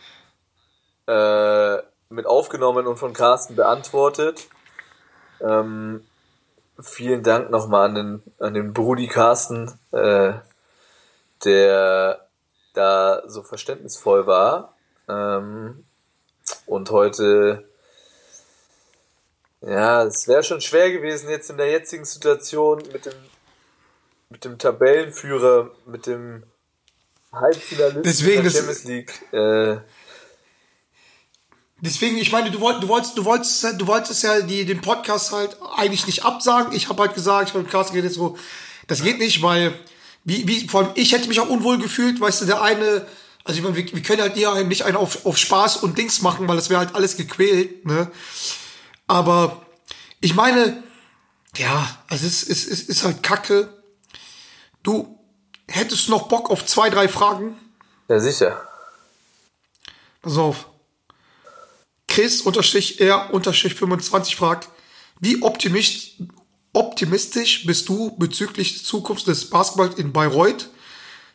äh, 1.08 1.78
mit 2.10 2.28
aufgenommen 2.28 2.86
und 2.86 2.98
von 2.98 3.14
Carsten 3.14 3.56
beantwortet. 3.56 4.48
Ähm, 5.42 6.06
vielen 6.80 7.24
Dank 7.24 7.50
nochmal 7.50 7.90
an 7.90 7.96
den, 7.96 8.24
an 8.38 8.54
den 8.54 8.72
Brudi 8.72 9.08
Carsten, 9.08 9.72
äh, 9.92 10.34
der 11.44 12.28
da 12.76 13.24
so 13.26 13.42
verständnisvoll 13.42 14.28
war 14.28 14.76
ähm, 15.10 15.86
und 16.68 16.92
heute 16.92 17.68
ja, 19.62 20.04
es 20.04 20.28
wäre 20.28 20.44
schon 20.44 20.62
schwer 20.62 20.92
gewesen, 20.92 21.32
jetzt 21.32 21.50
in 21.50 21.58
der 21.58 21.72
jetzigen 21.72 22.06
Situation 22.06 22.84
mit 22.92 23.06
dem, 23.08 23.14
mit 24.34 24.44
dem 24.46 24.58
Tabellenführer, 24.58 25.72
mit 25.86 26.08
dem 26.08 26.44
Halbfinalisten 27.32 28.04
Deswegen, 28.04 28.44
der 28.44 28.52
Champions 28.52 28.84
League. 28.86 29.14
Äh, 29.32 29.78
Deswegen, 31.82 32.18
ich 32.18 32.32
meine, 32.32 32.50
du 32.50 32.60
wolltest, 32.60 32.84
du 32.84 32.88
wolltest, 32.88 33.18
du 33.18 33.26
wolltest, 33.26 33.82
du 33.82 33.88
wolltest 33.88 34.24
ja 34.24 34.42
die, 34.42 34.66
den 34.66 34.82
Podcast 34.82 35.34
halt 35.34 35.58
eigentlich 35.76 36.08
nicht 36.08 36.24
absagen. 36.24 36.74
Ich 36.74 36.88
habe 36.90 37.02
halt 37.02 37.14
gesagt, 37.14 37.50
ich 37.50 37.56
habe 37.56 37.66
Carsten 37.66 37.94
geredet, 37.94 38.14
so, 38.14 38.38
das 38.88 39.04
geht 39.04 39.20
nicht, 39.20 39.42
weil, 39.44 39.78
wie, 40.24 40.48
wie, 40.48 40.68
vor 40.68 40.82
allem 40.82 40.92
ich 40.96 41.12
hätte 41.12 41.28
mich 41.28 41.40
auch 41.42 41.50
unwohl 41.50 41.78
gefühlt, 41.78 42.20
weißt 42.22 42.42
du, 42.42 42.46
der 42.46 42.62
eine 42.62 43.06
Also 43.44 43.60
ich 43.60 43.64
meine, 43.64 43.76
wir, 43.76 43.86
wir 43.94 44.02
können 44.02 44.22
halt 44.22 44.38
eher 44.38 44.64
nicht 44.64 44.84
einen 44.84 44.96
auf, 44.96 45.26
auf 45.26 45.38
Spaß 45.38 45.78
und 45.78 45.98
Dings 45.98 46.22
machen, 46.22 46.48
weil 46.48 46.56
das 46.56 46.70
wäre 46.70 46.80
halt 46.80 46.96
alles 46.96 47.18
gequält, 47.18 47.86
ne? 47.86 48.10
Aber 49.06 49.66
ich 50.22 50.34
meine, 50.34 50.82
ja, 51.58 52.00
also 52.08 52.26
es, 52.26 52.48
es, 52.48 52.66
es 52.66 52.82
ist 52.84 53.04
halt 53.04 53.22
Kacke. 53.22 53.83
Du 54.84 55.20
hättest 55.68 56.10
noch 56.10 56.28
Bock 56.28 56.50
auf 56.50 56.66
zwei, 56.66 56.90
drei 56.90 57.08
Fragen? 57.08 57.58
Ja, 58.08 58.20
sicher. 58.20 58.68
Pass 60.22 60.38
auf. 60.38 60.68
Chris 62.08 62.42
unterstrich 62.42 63.02
R 63.02 63.34
unterstrich 63.34 63.74
25 63.74 64.36
fragt, 64.36 64.70
wie 65.20 65.42
optimistisch, 65.42 66.18
optimistisch 66.74 67.66
bist 67.66 67.90
du 67.90 68.16
bezüglich 68.18 68.74
der 68.74 68.84
Zukunft 68.84 69.28
des 69.28 69.50
Basketballs 69.50 69.96
in 69.96 70.14
Bayreuth? 70.14 70.70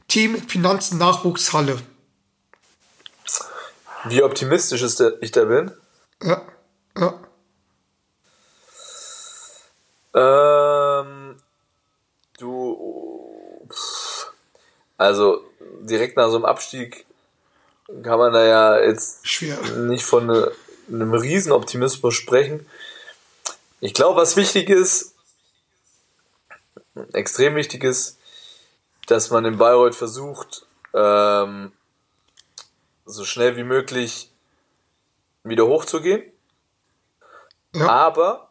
Team 0.08 0.36
Finanzen 0.48 0.98
Nachwuchshalle. 0.98 1.78
Wie 4.04 4.22
optimistisch 4.22 4.82
ist 4.82 5.00
der, 5.00 5.20
ich 5.22 5.32
da 5.32 5.44
bin? 5.44 5.72
Ja, 6.22 6.42
ja. 6.96 7.20
Ähm, 10.14 11.36
du, 12.38 13.66
pff, 13.70 14.32
also 14.98 15.42
direkt 15.80 16.16
nach 16.16 16.28
so 16.28 16.36
einem 16.36 16.44
Abstieg 16.44 17.06
kann 18.02 18.18
man 18.18 18.32
da 18.34 18.44
ja 18.44 18.80
jetzt 18.80 19.26
Schwer. 19.26 19.56
nicht 19.78 20.04
von 20.04 20.26
ne, 20.26 20.52
einem 20.88 21.14
Riesenoptimismus 21.14 22.14
sprechen. 22.14 22.66
Ich 23.80 23.94
glaube, 23.94 24.20
was 24.20 24.36
wichtig 24.36 24.68
ist, 24.68 25.14
extrem 27.12 27.54
wichtig 27.54 27.84
ist, 27.84 28.18
dass 29.06 29.30
man 29.30 29.44
in 29.46 29.56
Bayreuth 29.56 29.94
versucht, 29.94 30.66
ähm, 30.92 31.72
so 33.06 33.24
schnell 33.24 33.56
wie 33.56 33.62
möglich 33.64 34.30
wieder 35.44 35.66
hochzugehen, 35.66 36.30
Ja. 37.74 37.88
aber 37.88 38.50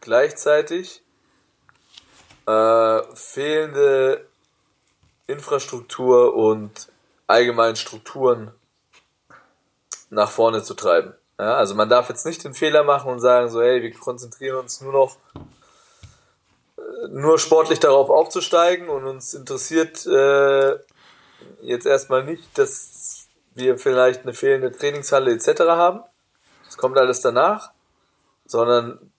gleichzeitig 0.00 1.02
äh, 2.46 3.02
fehlende 3.14 4.29
Infrastruktur 5.30 6.34
und 6.34 6.88
allgemeinen 7.26 7.76
Strukturen 7.76 8.52
nach 10.10 10.30
vorne 10.30 10.62
zu 10.62 10.74
treiben. 10.74 11.14
Ja, 11.38 11.54
also 11.54 11.74
man 11.74 11.88
darf 11.88 12.08
jetzt 12.08 12.26
nicht 12.26 12.44
den 12.44 12.54
Fehler 12.54 12.84
machen 12.84 13.10
und 13.10 13.20
sagen 13.20 13.48
so, 13.48 13.62
hey, 13.62 13.82
wir 13.82 13.92
konzentrieren 13.94 14.58
uns 14.58 14.80
nur 14.80 14.92
noch 14.92 15.16
nur 17.08 17.38
sportlich 17.38 17.80
darauf 17.80 18.10
aufzusteigen 18.10 18.88
und 18.88 19.04
uns 19.04 19.34
interessiert 19.34 20.06
äh, 20.06 20.78
jetzt 21.62 21.86
erstmal 21.86 22.24
nicht, 22.24 22.58
dass 22.58 23.28
wir 23.54 23.78
vielleicht 23.78 24.22
eine 24.22 24.34
fehlende 24.34 24.70
Trainingshalle 24.70 25.32
etc. 25.32 25.60
haben. 25.60 26.02
Das 26.66 26.76
kommt 26.76 26.98
alles 26.98 27.20
danach, 27.20 27.70
sondern 28.44 29.12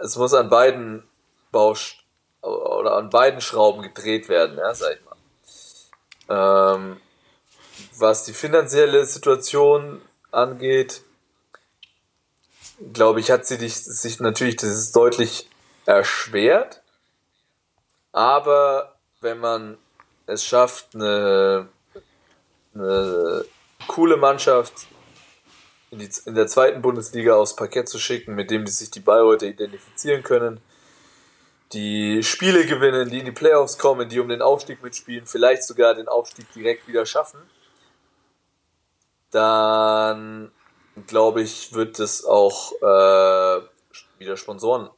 es 0.00 0.16
muss 0.16 0.34
an 0.34 0.48
beiden 0.48 1.04
Bausch 1.50 2.04
oder 2.40 2.96
an 2.96 3.10
beiden 3.10 3.40
Schrauben 3.40 3.82
gedreht 3.82 4.28
werden, 4.28 4.58
ja, 4.58 4.74
sag 4.74 4.94
ich 4.94 5.04
mal. 5.04 5.13
Ähm, 6.28 7.00
was 7.96 8.24
die 8.24 8.32
finanzielle 8.32 9.04
Situation 9.04 10.00
angeht, 10.30 11.02
glaube 12.92 13.20
ich, 13.20 13.30
hat 13.30 13.46
sie 13.46 13.58
dich, 13.58 13.76
sich 13.76 14.20
natürlich 14.20 14.56
das 14.56 14.70
ist 14.70 14.96
deutlich 14.96 15.48
erschwert. 15.86 16.82
Aber 18.12 18.96
wenn 19.20 19.38
man 19.38 19.78
es 20.26 20.44
schafft, 20.44 20.94
eine, 20.94 21.68
eine 22.74 23.44
coole 23.86 24.16
Mannschaft 24.16 24.86
in, 25.90 25.98
die, 25.98 26.10
in 26.26 26.34
der 26.34 26.46
zweiten 26.46 26.82
Bundesliga 26.82 27.34
aufs 27.34 27.56
Parkett 27.56 27.88
zu 27.88 27.98
schicken, 27.98 28.34
mit 28.34 28.50
dem 28.50 28.64
die 28.64 28.72
sich 28.72 28.90
die 28.90 29.00
Bayreuther 29.00 29.46
identifizieren 29.46 30.22
können, 30.22 30.60
die 31.72 32.22
Spiele 32.22 32.66
gewinnen, 32.66 33.10
die 33.10 33.18
in 33.20 33.24
die 33.24 33.32
Playoffs 33.32 33.78
kommen, 33.78 34.08
die 34.08 34.20
um 34.20 34.28
den 34.28 34.42
Aufstieg 34.42 34.82
mitspielen, 34.82 35.26
vielleicht 35.26 35.64
sogar 35.64 35.94
den 35.94 36.08
Aufstieg 36.08 36.52
direkt 36.52 36.86
wieder 36.86 37.06
schaffen, 37.06 37.40
dann 39.30 40.52
glaube 41.06 41.42
ich, 41.42 41.72
wird 41.72 41.98
es 41.98 42.24
auch 42.24 42.72
äh, 42.80 43.62
wieder 44.18 44.36
Sponsoren 44.36 44.90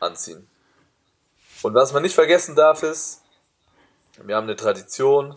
anziehen. 0.00 0.48
Und 1.62 1.74
was 1.74 1.92
man 1.92 2.02
nicht 2.02 2.14
vergessen 2.14 2.54
darf 2.54 2.82
ist, 2.82 3.22
wir 4.22 4.36
haben 4.36 4.44
eine 4.44 4.56
Tradition, 4.56 5.36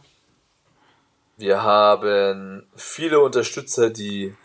wir 1.38 1.64
haben 1.64 2.68
viele 2.76 3.20
Unterstützer, 3.20 3.90
die 3.90 4.36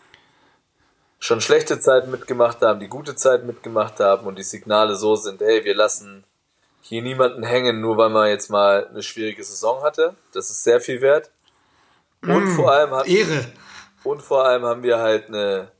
schon 1.23 1.39
schlechte 1.39 1.79
Zeiten 1.79 2.11
mitgemacht 2.11 2.61
haben, 2.61 2.81
die 2.81 2.89
gute 2.89 3.15
Zeiten 3.15 3.47
mitgemacht 3.47 4.01
haben 4.01 4.27
und 4.27 4.37
die 4.37 4.43
Signale 4.43 4.97
so 4.97 5.15
sind, 5.15 5.39
hey, 5.39 5.63
wir 5.63 5.73
lassen 5.73 6.25
hier 6.81 7.01
niemanden 7.01 7.43
hängen, 7.43 7.79
nur 7.79 7.95
weil 7.95 8.09
man 8.09 8.27
jetzt 8.27 8.49
mal 8.49 8.87
eine 8.87 9.01
schwierige 9.01 9.41
Saison 9.41 9.81
hatte. 9.83 10.15
Das 10.33 10.49
ist 10.49 10.65
sehr 10.65 10.81
viel 10.81 10.99
wert. 10.99 11.31
Und 12.23 12.47
vor 12.55 12.73
allem 12.73 12.91
hat, 12.91 13.07
Ehre. 13.07 13.45
und 14.03 14.21
vor 14.21 14.45
allem 14.45 14.65
haben 14.65 14.83
wir 14.83 14.97
halt 14.97 15.29
eine 15.29 15.71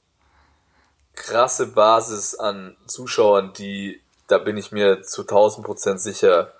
krasse 1.13 1.67
Basis 1.67 2.35
an 2.35 2.77
Zuschauern, 2.87 3.51
die, 3.51 4.01
da 4.27 4.37
bin 4.37 4.55
ich 4.55 4.71
mir 4.71 5.01
zu 5.01 5.23
1000 5.23 5.65
Prozent 5.65 5.99
sicher, 5.99 6.53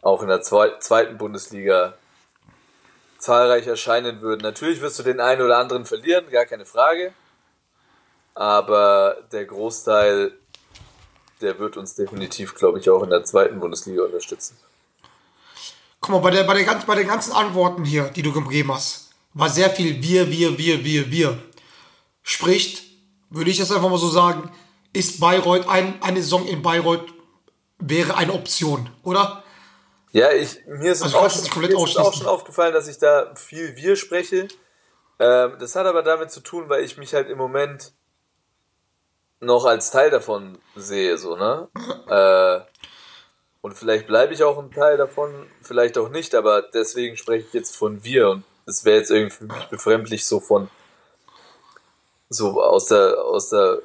auch 0.00 0.22
in 0.22 0.28
der 0.28 0.42
zwei, 0.42 0.78
zweiten 0.78 1.18
Bundesliga 1.18 1.94
zahlreich 3.18 3.66
erscheinen 3.66 4.22
würden. 4.22 4.42
Natürlich 4.42 4.80
wirst 4.80 5.00
du 5.00 5.02
den 5.02 5.18
einen 5.18 5.42
oder 5.42 5.58
anderen 5.58 5.86
verlieren, 5.86 6.30
gar 6.30 6.46
keine 6.46 6.66
Frage. 6.66 7.12
Aber 8.34 9.16
der 9.32 9.44
Großteil, 9.44 10.32
der 11.40 11.58
wird 11.58 11.76
uns 11.76 11.94
definitiv, 11.94 12.54
glaube 12.54 12.78
ich, 12.78 12.88
auch 12.90 13.02
in 13.02 13.10
der 13.10 13.24
zweiten 13.24 13.60
Bundesliga 13.60 14.02
unterstützen. 14.04 14.56
Guck 16.00 16.10
mal, 16.10 16.18
bei, 16.20 16.30
der, 16.30 16.44
bei, 16.44 16.62
der, 16.62 16.74
bei 16.86 16.94
den 16.94 17.08
ganzen 17.08 17.32
Antworten 17.32 17.84
hier, 17.84 18.04
die 18.04 18.22
du 18.22 18.32
gegeben 18.32 18.72
hast, 18.72 19.10
war 19.34 19.48
sehr 19.48 19.70
viel 19.70 20.02
wir, 20.02 20.30
wir, 20.30 20.58
wir, 20.58 20.84
wir, 20.84 21.10
wir. 21.10 21.38
Spricht, 22.22 22.82
würde 23.28 23.50
ich 23.50 23.58
das 23.58 23.70
einfach 23.70 23.90
mal 23.90 23.98
so 23.98 24.08
sagen, 24.08 24.50
ist 24.92 25.20
Bayreuth, 25.20 25.68
ein, 25.68 26.02
eine 26.02 26.22
Saison 26.22 26.46
in 26.46 26.62
Bayreuth 26.62 27.12
wäre 27.78 28.16
eine 28.16 28.32
Option, 28.32 28.90
oder? 29.02 29.42
Ja, 30.12 30.32
ich, 30.32 30.58
mir 30.66 30.92
ist, 30.92 31.02
Also 31.02 31.18
auch, 31.18 31.50
komplett 31.50 31.72
mir 31.72 31.84
ist 31.84 31.96
auch 31.96 32.14
schon 32.14 32.26
aufgefallen, 32.26 32.74
dass 32.74 32.88
ich 32.88 32.98
da 32.98 33.32
viel 33.36 33.76
wir 33.76 33.96
spreche. 33.96 34.48
Ähm, 35.18 35.56
das 35.60 35.76
hat 35.76 35.86
aber 35.86 36.02
damit 36.02 36.30
zu 36.30 36.40
tun, 36.40 36.68
weil 36.68 36.82
ich 36.82 36.96
mich 36.98 37.14
halt 37.14 37.28
im 37.28 37.38
Moment 37.38 37.92
noch 39.40 39.64
als 39.64 39.90
Teil 39.90 40.10
davon 40.10 40.58
sehe, 40.76 41.16
so, 41.18 41.36
ne? 41.36 41.68
Äh, 42.08 42.60
und 43.62 43.74
vielleicht 43.74 44.06
bleibe 44.06 44.32
ich 44.32 44.42
auch 44.42 44.58
ein 44.58 44.70
Teil 44.70 44.96
davon, 44.96 45.46
vielleicht 45.62 45.98
auch 45.98 46.08
nicht, 46.08 46.34
aber 46.34 46.62
deswegen 46.62 47.16
spreche 47.16 47.46
ich 47.46 47.52
jetzt 47.52 47.76
von 47.76 48.04
wir 48.04 48.30
und 48.30 48.44
es 48.66 48.84
wäre 48.84 48.98
jetzt 48.98 49.10
irgendwie 49.10 49.36
für 49.36 49.44
mich 49.44 49.64
befremdlich, 49.66 50.24
so 50.26 50.40
von 50.40 50.70
so 52.28 52.62
aus 52.62 52.86
der, 52.86 53.22
aus 53.24 53.50
der, 53.50 53.80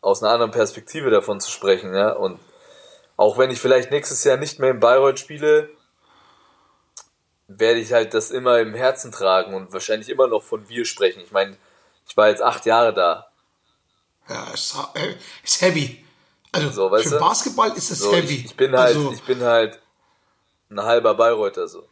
aus 0.00 0.22
einer 0.22 0.32
anderen 0.32 0.50
Perspektive 0.50 1.10
davon 1.10 1.40
zu 1.40 1.50
sprechen, 1.50 1.94
ja. 1.94 2.12
Und 2.12 2.40
auch 3.16 3.36
wenn 3.36 3.50
ich 3.50 3.60
vielleicht 3.60 3.90
nächstes 3.90 4.24
Jahr 4.24 4.36
nicht 4.36 4.58
mehr 4.58 4.70
in 4.70 4.80
Bayreuth 4.80 5.18
spiele, 5.18 5.68
werde 7.48 7.80
ich 7.80 7.92
halt 7.92 8.14
das 8.14 8.30
immer 8.30 8.60
im 8.60 8.74
Herzen 8.74 9.12
tragen 9.12 9.54
und 9.54 9.72
wahrscheinlich 9.72 10.08
immer 10.08 10.28
noch 10.28 10.42
von 10.42 10.68
wir 10.68 10.84
sprechen. 10.84 11.20
Ich 11.20 11.32
meine, 11.32 11.56
ich 12.08 12.16
war 12.16 12.28
jetzt 12.28 12.42
acht 12.42 12.64
Jahre 12.64 12.94
da. 12.94 13.29
Ja, 14.30 14.44
ist, 14.54 14.74
äh, 14.94 15.14
ist 15.42 15.60
heavy. 15.60 16.04
Also 16.52 16.70
So, 16.70 16.96
für 16.96 17.10
du? 17.10 17.18
Basketball 17.18 17.72
ist 17.76 17.90
es 17.90 17.98
So, 17.98 18.12
heavy. 18.14 18.34
ich, 18.36 18.44
ich 18.46 18.56
bin 18.56 18.72
halt, 18.72 18.96
also, 18.96 19.12
ich 19.12 19.22
bin 19.22 19.40
halt 19.42 19.80
ein 20.70 20.80
halber 20.80 21.14
Bayreuther 21.14 21.66
so. 21.68 21.84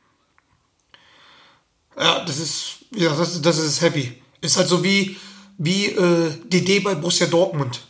Ja, 1.99 2.24
das 2.24 2.39
ist, 2.39 2.76
ja, 2.93 3.12
das, 3.14 3.41
das 3.43 3.59
ist 3.59 3.80
heavy. 3.80 4.22
Ist 4.41 4.57
halt 4.57 4.68
so 4.68 4.82
wie, 4.84 5.16
wie 5.59 5.86
äh, 5.86 6.30
DD 6.45 6.80
bei 6.80 6.95
Borussia 6.95 7.26
Dortmund. 7.26 7.80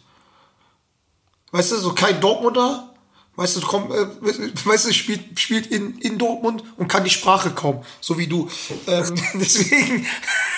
Weißt 1.50 1.72
du, 1.72 1.76
so 1.76 1.92
kein 1.92 2.20
Dortmunder, 2.20 2.87
weißt 3.38 3.56
du, 3.56 3.60
komm, 3.60 3.92
äh, 3.92 4.06
weißt 4.64 4.86
du, 4.86 4.92
spielt, 4.92 5.38
spielt 5.38 5.68
in, 5.68 5.96
in 5.98 6.18
Dortmund 6.18 6.64
und 6.76 6.88
kann 6.88 7.04
die 7.04 7.10
Sprache 7.10 7.50
kaum, 7.50 7.84
so 8.00 8.18
wie 8.18 8.26
du. 8.26 8.50
Ähm, 8.88 9.14
deswegen, 9.34 10.06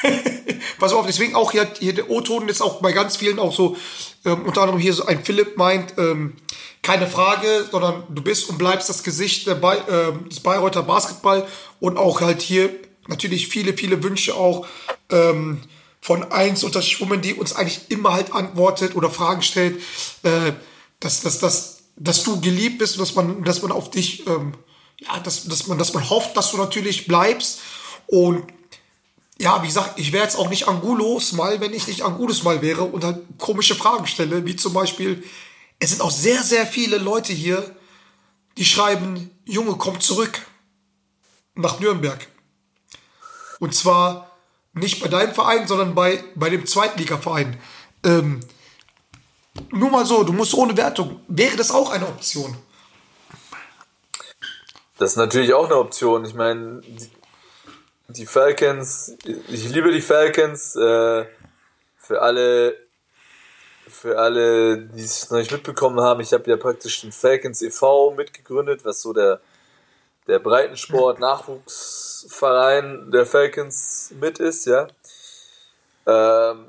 pass 0.78 0.94
auf, 0.94 1.06
deswegen 1.06 1.34
auch 1.34 1.52
hier, 1.52 1.70
hier 1.78 1.94
der 1.94 2.08
O-Ton 2.08 2.48
ist 2.48 2.62
auch 2.62 2.80
bei 2.80 2.92
ganz 2.92 3.18
vielen 3.18 3.38
auch 3.38 3.54
so, 3.54 3.76
ähm, 4.24 4.46
unter 4.46 4.62
anderem 4.62 4.80
hier 4.80 4.94
so 4.94 5.04
ein 5.04 5.22
Philipp 5.22 5.58
meint, 5.58 5.98
ähm, 5.98 6.36
keine 6.82 7.06
Frage, 7.06 7.68
sondern 7.70 8.04
du 8.08 8.22
bist 8.22 8.48
und 8.48 8.56
bleibst 8.56 8.88
das 8.88 9.02
Gesicht 9.02 9.46
der 9.46 9.56
Bay, 9.56 9.76
ähm, 9.90 10.30
des 10.30 10.40
Bayreuther 10.40 10.82
Basketball 10.82 11.46
und 11.80 11.98
auch 11.98 12.22
halt 12.22 12.40
hier 12.40 12.70
natürlich 13.08 13.48
viele, 13.48 13.74
viele 13.74 14.02
Wünsche 14.02 14.34
auch 14.34 14.66
ähm, 15.10 15.60
von 16.00 16.32
eins 16.32 16.64
unter 16.64 16.80
Schwummen, 16.80 17.20
die 17.20 17.34
uns 17.34 17.52
eigentlich 17.54 17.90
immer 17.90 18.14
halt 18.14 18.32
antwortet 18.32 18.96
oder 18.96 19.10
Fragen 19.10 19.42
stellt, 19.42 19.82
äh, 20.22 20.52
dass, 20.98 21.20
dass, 21.20 21.40
dass, 21.40 21.79
dass 21.96 22.22
du 22.22 22.40
geliebt 22.40 22.78
bist 22.78 22.98
dass 22.98 23.14
man, 23.14 23.44
dass 23.44 23.62
man 23.62 23.72
auf 23.72 23.90
dich, 23.90 24.26
ähm, 24.26 24.54
ja, 24.98 25.18
dass, 25.20 25.44
dass 25.44 25.66
man, 25.66 25.78
dass 25.78 25.92
man 25.94 26.08
hofft, 26.08 26.36
dass 26.36 26.50
du 26.50 26.56
natürlich 26.56 27.06
bleibst 27.06 27.60
und 28.06 28.44
ja, 29.40 29.62
wie 29.62 29.68
gesagt, 29.68 29.98
ich 29.98 30.12
wäre 30.12 30.24
jetzt 30.24 30.36
auch 30.36 30.50
nicht 30.50 30.68
Angulo 30.68 31.18
Smile, 31.18 31.60
wenn 31.60 31.72
ich 31.72 31.86
nicht 31.86 32.02
Angulo 32.02 32.34
Smile 32.34 32.60
wäre 32.60 32.84
und 32.84 33.04
halt 33.04 33.20
komische 33.38 33.74
Fragen 33.74 34.06
stelle, 34.06 34.44
wie 34.44 34.54
zum 34.54 34.74
Beispiel, 34.74 35.24
es 35.78 35.90
sind 35.90 36.02
auch 36.02 36.10
sehr, 36.10 36.42
sehr 36.42 36.66
viele 36.66 36.98
Leute 36.98 37.32
hier, 37.32 37.74
die 38.58 38.66
schreiben, 38.66 39.30
Junge, 39.46 39.76
komm 39.76 39.98
zurück 39.98 40.46
nach 41.54 41.80
Nürnberg. 41.80 42.28
Und 43.60 43.74
zwar 43.74 44.30
nicht 44.74 45.00
bei 45.00 45.08
deinem 45.08 45.34
Verein, 45.34 45.66
sondern 45.66 45.94
bei, 45.94 46.22
bei 46.34 46.50
dem 46.50 46.66
Zweitligaverein. 46.66 47.58
Ähm, 48.04 48.40
nur 49.70 49.90
mal 49.90 50.06
so, 50.06 50.24
du 50.24 50.32
musst 50.32 50.54
ohne 50.54 50.76
Wertung. 50.76 51.20
Wäre 51.28 51.56
das 51.56 51.70
auch 51.70 51.90
eine 51.90 52.06
Option? 52.06 52.56
Das 54.98 55.12
ist 55.12 55.16
natürlich 55.16 55.54
auch 55.54 55.66
eine 55.66 55.76
Option. 55.76 56.24
Ich 56.24 56.34
meine, 56.34 56.80
die, 56.82 57.10
die 58.08 58.26
Falcons, 58.26 59.16
ich 59.24 59.68
liebe 59.68 59.92
die 59.92 60.02
Falcons. 60.02 60.76
Äh, 60.76 61.26
für 62.10 62.22
alle, 62.22 62.76
für 63.86 64.18
alle, 64.18 64.78
die 64.78 65.04
es 65.04 65.30
noch 65.30 65.38
nicht 65.38 65.52
mitbekommen 65.52 66.00
haben, 66.00 66.20
ich 66.20 66.32
habe 66.32 66.50
ja 66.50 66.56
praktisch 66.56 67.02
den 67.02 67.12
Falcons 67.12 67.62
e.V. 67.62 68.10
mitgegründet, 68.10 68.84
was 68.84 69.00
so 69.00 69.12
der, 69.12 69.40
der 70.26 70.40
Breitensport-Nachwuchsverein 70.40 73.12
der 73.12 73.26
Falcons 73.26 74.12
mit 74.18 74.40
ist, 74.40 74.66
ja. 74.66 74.88
Ähm, 76.04 76.66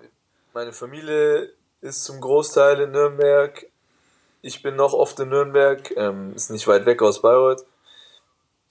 meine 0.54 0.74
Familie 0.74 1.52
ist 1.82 2.04
zum 2.04 2.22
Großteil 2.22 2.80
in 2.82 2.92
Nürnberg. 2.92 3.66
Ich 4.42 4.64
bin 4.64 4.76
noch 4.76 4.94
oft 4.94 5.20
in 5.20 5.30
Nürnberg, 5.30 5.92
ähm, 5.98 6.34
ist 6.36 6.50
nicht 6.50 6.68
weit 6.68 6.86
weg 6.86 7.02
aus 7.02 7.22
Bayreuth. 7.22 7.66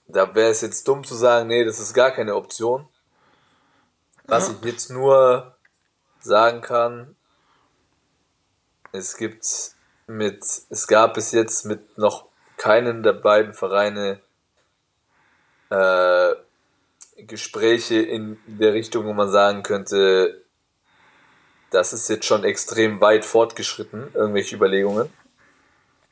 Da 0.08 0.34
wäre 0.34 0.50
es 0.50 0.60
jetzt 0.60 0.86
dumm 0.88 1.04
zu 1.04 1.14
sagen, 1.14 1.48
nee, 1.48 1.64
das 1.64 1.78
ist 1.78 1.94
gar 1.94 2.10
keine 2.10 2.34
Option. 2.34 2.88
Was 4.26 4.48
ich 4.48 4.64
jetzt 4.64 4.90
nur 4.90 5.54
sagen 6.20 6.60
kann, 6.60 7.16
es 8.92 9.16
gibt 9.16 9.44
mit, 10.06 10.44
es 10.68 10.86
gab 10.86 11.14
bis 11.14 11.32
jetzt 11.32 11.64
mit 11.64 11.98
noch 11.98 12.26
keinen 12.56 13.02
der 13.02 13.12
beiden 13.12 13.54
Vereine 13.54 14.20
äh, 15.70 16.34
Gespräche 17.16 18.00
in 18.00 18.38
der 18.46 18.72
Richtung, 18.72 19.06
wo 19.06 19.12
man 19.12 19.30
sagen 19.30 19.62
könnte, 19.62 20.42
das 21.70 21.92
ist 21.92 22.08
jetzt 22.08 22.26
schon 22.26 22.44
extrem 22.44 23.00
weit 23.00 23.24
fortgeschritten, 23.24 24.10
irgendwelche 24.14 24.56
Überlegungen. 24.56 25.12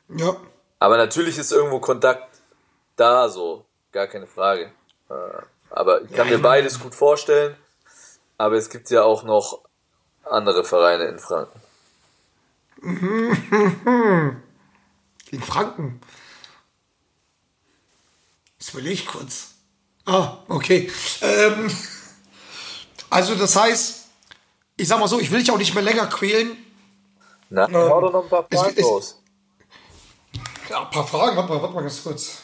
Ja. 0.09 0.35
Aber 0.79 0.97
natürlich 0.97 1.37
ist 1.37 1.51
irgendwo 1.51 1.79
Kontakt 1.79 2.27
da, 2.95 3.29
so, 3.29 3.65
gar 3.91 4.07
keine 4.07 4.27
Frage. 4.27 4.71
Äh, 5.09 5.13
Aber 5.69 6.01
ich 6.01 6.11
kann 6.11 6.27
Ja, 6.29 6.37
mir 6.37 6.41
beides 6.41 6.79
gut 6.79 6.95
vorstellen. 6.95 7.55
Aber 8.37 8.55
es 8.55 8.69
gibt 8.69 8.89
ja 8.89 9.03
auch 9.03 9.23
noch 9.23 9.63
andere 10.23 10.63
Vereine 10.63 11.05
in 11.05 11.19
Franken. 11.19 11.61
In 15.31 15.43
Franken. 15.43 16.01
Das 18.57 18.73
will 18.73 18.87
ich 18.87 19.05
kurz. 19.05 19.51
Ah, 20.05 20.37
okay. 20.47 20.91
Ähm, 21.21 21.69
also 23.09 23.35
das 23.35 23.55
heißt, 23.55 23.98
ich 24.79 24.87
sag 24.87 24.99
mal 24.99 25.07
so, 25.07 25.19
ich 25.19 25.29
will 25.31 25.39
dich 25.39 25.51
auch 25.51 25.57
nicht 25.57 25.73
mehr 25.73 25.83
länger 25.83 26.07
quälen. 26.07 26.55
Na, 27.49 27.67
hau 27.71 28.01
doch 28.01 28.11
noch 28.13 28.23
ein 28.23 28.29
paar 28.29 28.45
es- 28.49 28.59
Fragen 28.59 28.75
es- 28.77 28.85
raus. 28.85 29.21
Ja, 30.69 30.83
ein 30.83 30.89
paar 30.91 31.07
Fragen, 31.07 31.35
warte 31.35 31.49
mal, 31.51 31.61
warte 31.61 31.73
mal 31.75 31.81
ganz 31.81 32.03
kurz. 32.03 32.37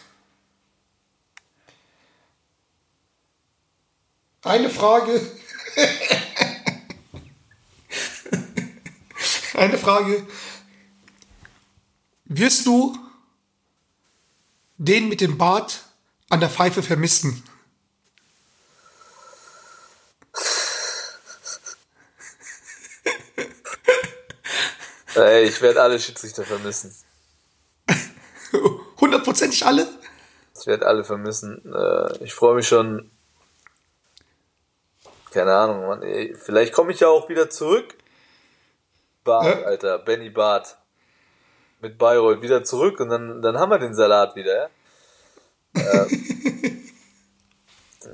Eine 4.43 4.69
Frage. 4.69 5.21
Eine 9.55 9.77
Frage. 9.77 10.25
Wirst 12.25 12.65
du 12.65 12.97
den 14.77 15.07
mit 15.07 15.21
dem 15.21 15.37
Bart 15.37 15.83
an 16.29 16.39
der 16.41 16.49
Pfeife 16.49 16.83
vermissen? 16.83 17.41
Ey, 25.15 25.43
ich 25.45 25.61
werde 25.61 25.81
alle 25.81 25.99
Schiedsrichter 25.99 26.43
vermissen. 26.43 26.93
Hundertprozentig 28.99 29.65
alle? 29.65 29.87
Ich 30.59 30.67
werde 30.67 30.85
alle 30.85 31.03
vermissen. 31.03 31.61
Äh, 31.73 32.23
ich 32.23 32.33
freue 32.33 32.55
mich 32.55 32.67
schon. 32.67 33.11
Keine 35.31 35.53
Ahnung, 35.53 35.87
Mann. 35.87 36.01
Ey, 36.01 36.35
vielleicht 36.35 36.73
komme 36.73 36.91
ich 36.91 36.99
ja 36.99 37.07
auch 37.07 37.29
wieder 37.29 37.49
zurück. 37.49 37.95
Bart, 39.23 39.45
Hä? 39.45 39.63
Alter. 39.65 39.99
Benny 39.99 40.29
Bart. 40.29 40.77
Mit 41.81 41.97
Bayreuth 41.97 42.41
wieder 42.41 42.63
zurück 42.63 42.99
und 42.99 43.09
dann, 43.09 43.41
dann 43.41 43.59
haben 43.59 43.69
wir 43.69 43.79
den 43.79 43.93
Salat 43.93 44.35
wieder, 44.35 44.55
ja? 44.55 44.69
ähm, 45.75 46.89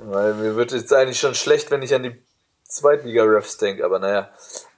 weil 0.00 0.34
mir 0.34 0.56
wird 0.56 0.72
jetzt 0.72 0.92
eigentlich 0.92 1.20
schon 1.20 1.34
schlecht, 1.34 1.70
wenn 1.70 1.82
ich 1.82 1.94
an 1.94 2.02
die 2.02 2.22
Zweitliga-Refs 2.64 3.56
denke, 3.58 3.84
aber 3.84 3.98
naja. 3.98 4.30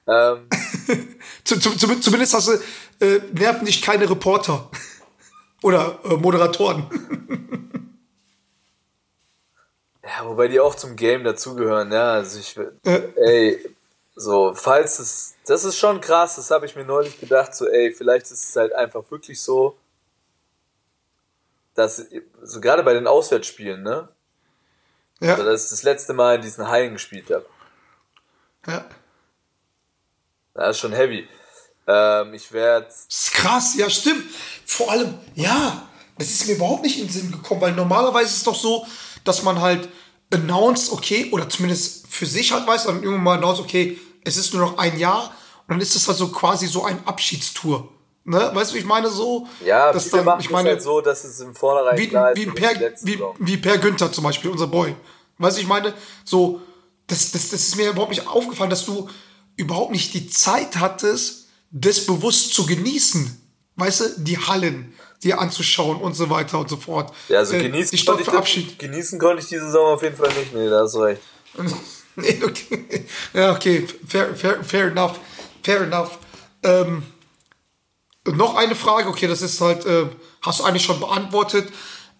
Ähm, 0.07 0.47
zumindest 1.43 2.33
hast 2.33 2.47
du, 2.47 3.05
äh, 3.05 3.21
nerven 3.33 3.65
dich 3.65 3.81
keine 3.81 4.09
Reporter. 4.09 4.69
Oder 5.63 5.99
äh, 6.05 6.15
Moderatoren. 6.15 6.89
Ja, 10.03 10.23
wobei 10.27 10.47
die 10.47 10.59
auch 10.59 10.75
zum 10.75 10.95
Game 10.95 11.23
dazugehören, 11.23 11.91
ja. 11.91 12.13
Also 12.13 12.39
ich, 12.39 12.55
Äh. 12.85 13.01
ey, 13.15 13.75
so, 14.15 14.53
falls 14.53 14.99
es, 14.99 15.33
das 15.47 15.65
ist 15.65 15.77
schon 15.79 15.99
krass, 15.99 16.35
das 16.35 16.51
habe 16.51 16.65
ich 16.67 16.75
mir 16.75 16.85
neulich 16.85 17.19
gedacht, 17.19 17.55
so, 17.55 17.67
ey, 17.67 17.91
vielleicht 17.91 18.25
ist 18.27 18.49
es 18.49 18.55
halt 18.55 18.71
einfach 18.73 19.03
wirklich 19.09 19.41
so, 19.41 19.75
dass, 21.73 22.05
so 22.43 22.61
gerade 22.61 22.83
bei 22.83 22.93
den 22.93 23.07
Auswärtsspielen, 23.07 23.81
ne, 23.83 24.07
Ja, 25.21 25.31
also 25.33 25.43
dass 25.45 25.63
ich 25.65 25.69
das 25.71 25.83
letzte 25.83 26.13
Mal 26.13 26.35
in 26.35 26.41
diesen 26.43 26.67
Hallen 26.67 26.93
gespielt 26.93 27.29
habe. 27.31 27.45
ja. 28.67 28.85
Das 30.55 30.77
ist 30.77 30.81
schon 30.81 30.93
heavy. 30.93 31.27
Ähm, 31.87 32.33
ich 32.33 32.51
werde, 32.51 32.85
Das 32.85 33.05
ist 33.09 33.33
krass, 33.33 33.75
ja, 33.75 33.89
stimmt. 33.89 34.23
Vor 34.65 34.89
allem, 34.89 35.13
ja, 35.35 35.87
das 36.17 36.29
ist 36.29 36.47
mir 36.47 36.55
überhaupt 36.55 36.83
nicht 36.83 36.97
in 36.97 37.07
den 37.07 37.13
Sinn 37.13 37.31
gekommen, 37.31 37.61
weil 37.61 37.73
normalerweise 37.73 38.29
ist 38.29 38.37
es 38.37 38.43
doch 38.43 38.55
so, 38.55 38.87
dass 39.23 39.43
man 39.43 39.61
halt 39.61 39.89
announced, 40.33 40.91
okay, 40.91 41.29
oder 41.31 41.47
zumindest 41.49 42.07
für 42.07 42.25
sich 42.25 42.51
halt 42.53 42.65
weiß, 42.65 42.85
dann 42.85 43.03
irgendwann 43.03 43.23
mal 43.23 43.37
announced, 43.37 43.61
okay, 43.61 43.99
es 44.23 44.37
ist 44.37 44.53
nur 44.53 44.65
noch 44.65 44.77
ein 44.77 44.97
Jahr 44.97 45.25
und 45.67 45.73
dann 45.73 45.81
ist 45.81 45.93
das 45.93 46.07
halt 46.07 46.17
so 46.17 46.29
quasi 46.29 46.67
so 46.67 46.85
ein 46.85 47.05
Abschiedstour. 47.05 47.89
Ne? 48.23 48.49
Weißt 48.53 48.73
du, 48.73 48.77
ich 48.77 48.85
meine 48.85 49.09
so, 49.09 49.47
ja, 49.63 49.91
dass 49.91 50.09
dann, 50.09 50.39
ich 50.39 50.45
es 50.45 50.51
meine, 50.51 50.69
halt 50.69 50.81
so, 50.81 51.01
dass 51.01 51.23
es 51.25 51.39
im 51.41 51.53
Vornherein 51.53 51.97
wie, 51.97 52.07
klar 52.07 52.31
ist, 52.31 52.37
wie, 52.37 52.45
per, 52.47 52.71
wie, 53.03 53.19
wie 53.39 53.57
Per 53.57 53.77
Günther 53.77 54.11
zum 54.11 54.23
Beispiel, 54.23 54.49
unser 54.49 54.67
Boy. 54.67 54.95
Weißt 55.37 55.57
du, 55.57 55.61
ich 55.61 55.67
meine, 55.67 55.93
so, 56.23 56.61
das, 57.05 57.31
das, 57.31 57.49
das 57.49 57.61
ist 57.61 57.75
mir 57.75 57.89
überhaupt 57.89 58.09
nicht 58.09 58.25
aufgefallen, 58.25 58.71
dass 58.71 58.85
du 58.85 59.07
überhaupt 59.57 59.91
nicht 59.91 60.13
die 60.13 60.29
Zeit 60.29 60.77
hattest, 60.77 61.47
das 61.71 62.05
bewusst 62.05 62.53
zu 62.53 62.65
genießen. 62.65 63.41
Weißt 63.75 63.99
du, 64.01 64.05
die 64.17 64.37
Hallen 64.37 64.93
dir 65.23 65.39
anzuschauen 65.39 65.97
und 65.99 66.13
so 66.13 66.29
weiter 66.29 66.59
und 66.59 66.69
so 66.69 66.77
fort. 66.77 67.13
Ja, 67.29 67.39
also 67.39 67.55
Äh, 67.55 67.63
genießen, 67.63 67.91
die 67.91 67.97
Stadt 67.97 68.23
konnte 68.23 68.49
ich 68.49 68.67
das, 68.67 68.77
genießen 68.77 69.19
konnte 69.19 69.41
ich 69.41 69.49
diese 69.49 69.65
Saison 69.65 69.95
auf 69.95 70.03
jeden 70.03 70.15
Fall 70.15 70.29
nicht, 70.33 70.53
nee, 70.53 70.69
da 70.69 70.81
hast 70.81 70.95
du 70.95 70.99
recht. 70.99 71.21
nee, 72.15 72.41
okay. 72.43 73.05
Ja, 73.33 73.53
okay, 73.53 73.87
fair, 74.07 74.35
fair, 74.35 74.63
fair 74.63 74.87
enough. 74.87 75.19
Fair 75.63 75.81
enough. 75.81 76.19
Ähm, 76.63 77.03
noch 78.25 78.55
eine 78.55 78.75
Frage, 78.75 79.09
okay, 79.09 79.27
das 79.27 79.41
ist 79.41 79.59
halt, 79.61 79.85
äh, 79.85 80.05
hast 80.41 80.59
du 80.59 80.63
eigentlich 80.63 80.83
schon 80.83 80.99
beantwortet. 80.99 81.71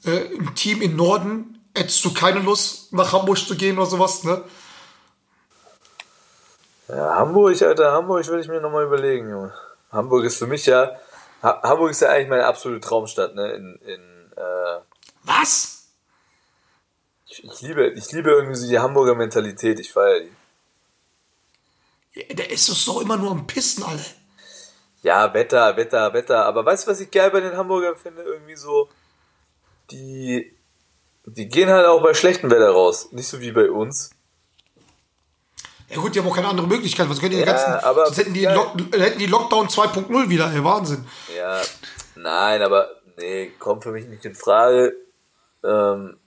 Äh, 0.05 0.33
Im 0.33 0.53
Team 0.55 0.81
im 0.81 0.95
Norden 0.95 1.59
hättest 1.75 2.03
du 2.05 2.13
keine 2.13 2.39
Lust, 2.39 2.93
nach 2.93 3.11
Hamburg 3.11 3.38
zu 3.38 3.55
gehen 3.55 3.77
oder 3.77 3.88
sowas, 3.88 4.23
ne? 4.23 4.43
Ja, 6.88 7.15
Hamburg, 7.15 7.59
Alter, 7.61 7.91
Hamburg 7.91 8.27
würde 8.27 8.41
ich 8.41 8.47
mir 8.47 8.61
nochmal 8.61 8.86
überlegen, 8.86 9.29
Junge. 9.29 9.53
Hamburg 9.91 10.25
ist 10.25 10.38
für 10.38 10.47
mich 10.47 10.65
ja, 10.65 10.91
ha 11.41 11.61
Hamburg 11.63 11.91
ist 11.91 12.01
ja 12.01 12.09
eigentlich 12.09 12.29
meine 12.29 12.45
absolute 12.45 12.81
Traumstadt, 12.81 13.33
ne, 13.33 13.53
in, 13.53 13.75
in, 13.86 14.31
äh, 14.36 14.79
Was? 15.23 15.88
ich, 17.27 17.43
ich 17.43 17.61
liebe, 17.61 17.88
ich 17.89 18.11
liebe 18.11 18.29
irgendwie 18.29 18.55
so 18.55 18.67
die 18.67 18.79
Hamburger 18.79 19.15
Mentalität, 19.15 19.79
ich 19.79 19.91
feiere 19.91 20.21
die. 20.21 20.31
Ja, 22.13 22.36
Der 22.36 22.51
ist 22.51 22.69
doch 22.69 22.75
so 22.75 23.01
immer 23.01 23.17
nur 23.17 23.31
am 23.31 23.47
Pissen, 23.47 23.83
alle. 23.83 24.05
Ja, 25.01 25.33
Wetter, 25.33 25.75
Wetter, 25.77 26.13
Wetter, 26.13 26.45
aber 26.45 26.65
weißt 26.65 26.86
du, 26.88 26.91
was 26.91 26.99
ich 26.99 27.11
geil 27.11 27.31
bei 27.31 27.41
den 27.41 27.57
Hamburgern 27.57 27.95
finde? 27.95 28.23
Irgendwie 28.23 28.55
so, 28.55 28.89
die, 29.91 30.55
die 31.25 31.47
gehen 31.47 31.69
halt 31.69 31.86
auch 31.86 32.01
bei 32.01 32.13
schlechtem 32.13 32.49
Wetter 32.49 32.71
raus, 32.71 33.11
nicht 33.11 33.27
so 33.27 33.39
wie 33.39 33.51
bei 33.51 33.69
uns. 33.69 34.14
Ja 35.89 35.97
gut, 35.97 36.15
die 36.15 36.19
haben 36.19 36.27
auch 36.27 36.36
keine 36.36 36.47
andere 36.47 36.67
Möglichkeit. 36.67 37.09
Was 37.09 37.19
können 37.19 37.31
die 37.31 37.39
Ja, 37.39 37.45
ganzen. 37.45 37.73
aber- 37.86 38.05
sonst 38.05 38.17
hätten 38.17 38.33
die. 38.33 38.45
Lock, 38.45 38.75
hätten 38.93 39.19
die 39.19 39.27
Lockdown 39.27 39.69
2.0 39.69 40.29
wieder, 40.29 40.51
ey, 40.51 40.63
Wahnsinn. 40.63 41.05
Ja, 41.38 41.61
nein, 42.15 42.61
aber 42.63 42.89
nee, 43.17 43.51
kommt 43.59 43.83
für 43.83 43.91
mich 43.91 44.05
nicht 44.07 44.25
in 44.25 44.33
Frage. 44.36 44.95
Ähm, 45.63 46.17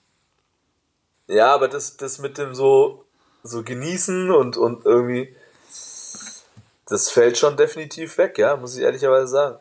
ja, 1.27 1.53
aber 1.55 1.69
das, 1.69 1.97
das 1.97 2.19
mit 2.19 2.39
dem 2.39 2.55
so, 2.55 3.05
so 3.43 3.63
genießen 3.65 4.31
und, 4.31 4.57
und 4.57 4.87
irgendwie, 4.87 5.35
das 6.87 7.11
fällt 7.11 7.37
schon 7.37 7.57
definitiv 7.57 8.17
weg, 8.19 8.39
ja, 8.39 8.57
muss 8.57 8.77
ich 8.77 8.83
ehrlicherweise 8.83 9.27
sagen. 9.29 9.59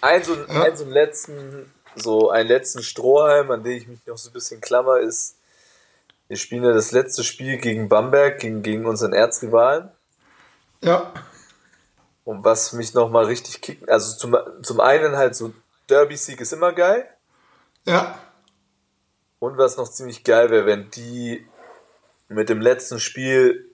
Ein 0.00 0.24
so, 0.24 0.34
Ja. 0.34 0.62
ein 0.62 0.76
so 0.76 0.84
einen 0.84 0.92
letzten, 0.92 1.72
so 1.94 2.30
einen 2.30 2.48
letzten 2.48 2.82
Strohhalm, 2.82 3.50
an 3.50 3.62
den 3.62 3.72
ich 3.76 3.86
mich 3.86 4.00
noch 4.06 4.18
so 4.18 4.30
ein 4.30 4.32
bisschen 4.32 4.60
klammer, 4.60 4.98
ist, 4.98 5.36
wir 6.32 6.38
spielen 6.38 6.64
ja 6.64 6.72
das 6.72 6.92
letzte 6.92 7.24
Spiel 7.24 7.58
gegen 7.58 7.90
Bamberg, 7.90 8.38
gegen, 8.38 8.62
gegen 8.62 8.86
unseren 8.86 9.12
Erzrivalen. 9.12 9.90
Ja. 10.82 11.12
Und 12.24 12.42
was 12.42 12.72
mich 12.72 12.94
nochmal 12.94 13.26
richtig 13.26 13.60
kicken, 13.60 13.86
also 13.90 14.16
zum, 14.16 14.38
zum 14.62 14.80
einen 14.80 15.18
halt 15.18 15.36
so 15.36 15.52
Derby-Sieg 15.90 16.40
ist 16.40 16.54
immer 16.54 16.72
geil. 16.72 17.06
Ja. 17.84 18.18
Und 19.40 19.58
was 19.58 19.76
noch 19.76 19.90
ziemlich 19.90 20.24
geil 20.24 20.48
wäre, 20.48 20.64
wenn 20.64 20.90
die 20.92 21.46
mit 22.28 22.48
dem 22.48 22.62
letzten 22.62 22.98
Spiel, 22.98 23.70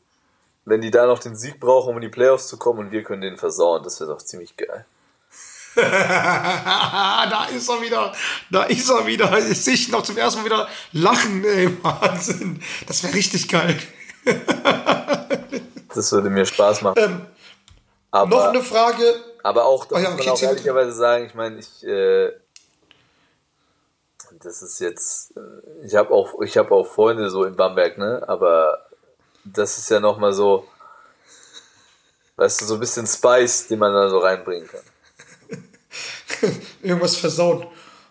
wenn 0.64 0.80
die 0.80 0.90
da 0.90 1.06
noch 1.06 1.20
den 1.20 1.36
Sieg 1.36 1.60
brauchen, 1.60 1.90
um 1.90 1.98
in 1.98 2.02
die 2.02 2.08
Playoffs 2.08 2.48
zu 2.48 2.56
kommen 2.56 2.80
und 2.80 2.90
wir 2.90 3.04
können 3.04 3.22
den 3.22 3.36
versauen, 3.36 3.84
das 3.84 4.00
wäre 4.00 4.10
doch 4.10 4.22
ziemlich 4.22 4.56
geil. 4.56 4.84
da 7.30 7.46
ist 7.54 7.68
er 7.68 7.80
wieder. 7.82 8.12
Da 8.50 8.62
ist 8.64 8.88
er 8.90 9.06
wieder. 9.06 9.38
Ich 9.38 9.62
sehe 9.62 9.74
ihn 9.74 9.90
noch 9.90 10.02
zum 10.02 10.16
ersten 10.18 10.40
Mal 10.40 10.46
wieder 10.46 10.68
lachen, 10.92 11.44
ey. 11.44 11.76
Wahnsinn. 11.82 12.62
Das 12.86 13.02
wäre 13.02 13.14
richtig 13.14 13.48
geil. 13.48 13.78
Das 15.94 16.12
würde 16.12 16.28
mir 16.30 16.44
Spaß 16.44 16.82
machen. 16.82 17.26
aber, 18.10 18.22
Ähm, 18.24 18.28
Noch 18.30 18.48
eine 18.48 18.62
Frage. 18.62 19.14
aber 19.42 19.64
auch, 19.64 19.86
da 19.86 19.96
Oh 19.96 19.98
ja, 19.98 20.10
muss 20.10 20.18
man 20.24 20.34
auch 20.34 20.42
ehrlicherweise 20.42 20.92
sagen, 20.92 21.24
ich 21.26 21.34
meine, 21.34 21.58
ich, 21.58 21.82
äh, 21.84 22.30
das 24.42 24.62
ist 24.62 24.78
jetzt, 24.80 25.36
äh, 25.36 25.40
ich 25.86 25.96
habe 25.96 26.12
auch, 26.12 26.40
ich 26.42 26.56
habe 26.56 26.72
auch 26.72 26.86
Freunde 26.86 27.30
so 27.30 27.44
in 27.44 27.56
Bamberg, 27.56 27.98
ne, 27.98 28.22
aber 28.28 28.86
das 29.44 29.78
ist 29.78 29.90
ja 29.90 29.98
nochmal 29.98 30.32
so, 30.34 30.68
weißt 32.36 32.60
du, 32.60 32.64
so 32.66 32.74
ein 32.74 32.80
bisschen 32.80 33.06
Spice, 33.06 33.66
den 33.68 33.78
man 33.80 33.92
da 33.92 34.08
so 34.08 34.18
reinbringen 34.18 34.68
kann. 34.68 34.82
irgendwas 36.82 37.16
versauen. 37.16 37.66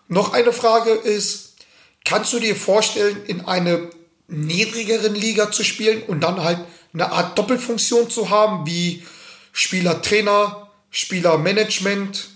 Noch 0.08 0.32
eine 0.32 0.52
Frage 0.52 0.90
ist, 0.90 1.56
kannst 2.04 2.32
du 2.32 2.40
dir 2.40 2.56
vorstellen, 2.56 3.24
in 3.26 3.46
eine 3.46 3.90
niedrigeren 4.28 5.14
Liga 5.14 5.50
zu 5.50 5.64
spielen 5.64 6.02
und 6.02 6.20
dann 6.20 6.42
halt 6.42 6.60
eine 6.92 7.12
Art 7.12 7.38
Doppelfunktion 7.38 8.10
zu 8.10 8.30
haben, 8.30 8.66
wie 8.66 9.06
Spieler-Trainer, 9.52 10.70
Spieler-Management 10.90 12.28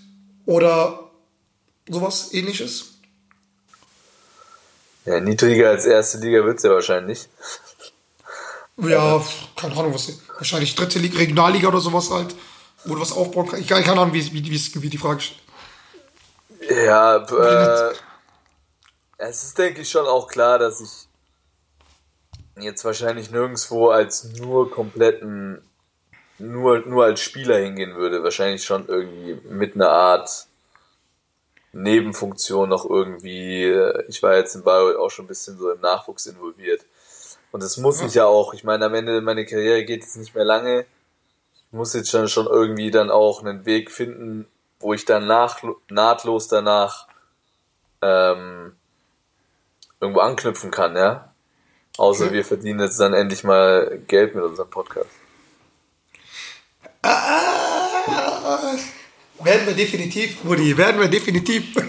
oder 0.45 1.11
sowas 1.87 2.33
ähnliches? 2.33 2.93
Ja, 5.05 5.19
niedriger 5.19 5.69
als 5.69 5.85
erste 5.85 6.19
Liga 6.19 6.45
wird's 6.45 6.63
ja 6.63 6.71
wahrscheinlich. 6.71 7.27
Ja, 8.77 9.23
keine 9.55 9.75
Ahnung, 9.75 9.93
was, 9.93 10.13
wahrscheinlich 10.37 10.75
dritte 10.75 10.99
Liga, 10.99 11.17
Regionalliga 11.17 11.67
oder 11.67 11.79
sowas 11.79 12.09
halt, 12.09 12.35
wo 12.85 12.95
du 12.95 13.01
was 13.01 13.11
aufbauen 13.11 13.47
kannst. 13.47 13.61
Ich 13.61 13.67
keine 13.67 13.91
Ahnung, 13.91 14.13
wie, 14.13 14.33
wie, 14.33 14.43
wie, 14.49 14.81
wie 14.81 14.89
die 14.89 14.97
Frage 14.97 15.21
steht. 15.21 15.42
Ja, 16.69 17.17
äh, 17.17 17.93
es 19.17 19.43
ist, 19.43 19.57
denke 19.57 19.81
ich, 19.81 19.89
schon 19.89 20.05
auch 20.05 20.27
klar, 20.27 20.59
dass 20.59 20.81
ich 20.81 21.07
jetzt 22.61 22.85
wahrscheinlich 22.85 23.31
nirgendwo 23.31 23.89
als 23.89 24.25
nur 24.25 24.69
kompletten, 24.69 25.61
nur, 26.39 26.79
nur 26.79 27.05
als 27.05 27.21
Spieler 27.21 27.57
hingehen 27.57 27.95
würde. 27.95 28.23
Wahrscheinlich 28.23 28.63
schon 28.63 28.87
irgendwie 28.87 29.35
mit 29.47 29.75
einer 29.75 29.89
Art 29.89 30.47
Nebenfunktion 31.71 32.69
noch 32.69 32.89
irgendwie. 32.89 33.63
äh, 33.65 34.03
Ich 34.07 34.21
war 34.23 34.35
jetzt 34.35 34.55
in 34.55 34.63
Bayreuth 34.63 34.97
auch 34.97 35.09
schon 35.09 35.25
ein 35.25 35.29
bisschen 35.29 35.57
so 35.57 35.71
im 35.71 35.81
Nachwuchs 35.81 36.25
involviert. 36.25 36.85
Und 37.51 37.61
es 37.63 37.77
muss 37.77 38.01
mich 38.01 38.15
ja 38.15 38.25
auch, 38.25 38.53
ich 38.53 38.63
meine, 38.63 38.85
am 38.85 38.93
Ende 38.95 39.21
meine 39.21 39.45
Karriere 39.45 39.83
geht 39.85 40.01
jetzt 40.01 40.17
nicht 40.17 40.33
mehr 40.33 40.45
lange. 40.45 40.85
Ich 41.67 41.71
muss 41.71 41.93
jetzt 41.93 42.09
schon, 42.09 42.27
schon 42.27 42.47
irgendwie 42.47 42.91
dann 42.91 43.11
auch 43.11 43.41
einen 43.43 43.65
Weg 43.65 43.91
finden, 43.91 44.47
wo 44.83 44.93
ich 44.93 45.05
dann 45.05 45.25
nach, 45.25 45.59
nahtlos 45.89 46.47
danach 46.47 47.07
ähm, 48.01 48.75
irgendwo 49.99 50.19
anknüpfen 50.19 50.69
kann, 50.71 50.95
ja. 50.95 51.33
Außer 51.97 52.25
Okay. 52.25 52.33
wir 52.33 52.45
verdienen 52.45 52.79
jetzt 52.81 52.99
dann 52.99 53.13
endlich 53.13 53.43
mal 53.43 53.99
Geld 54.07 54.35
mit 54.35 54.43
unserem 54.43 54.69
Podcast. 54.69 55.09
Werden 59.43 59.67
wir 59.67 59.73
definitiv, 59.73 60.43
Mutti, 60.43 60.77
werden 60.77 60.99
wir 61.01 61.07
definitiv. 61.07 61.75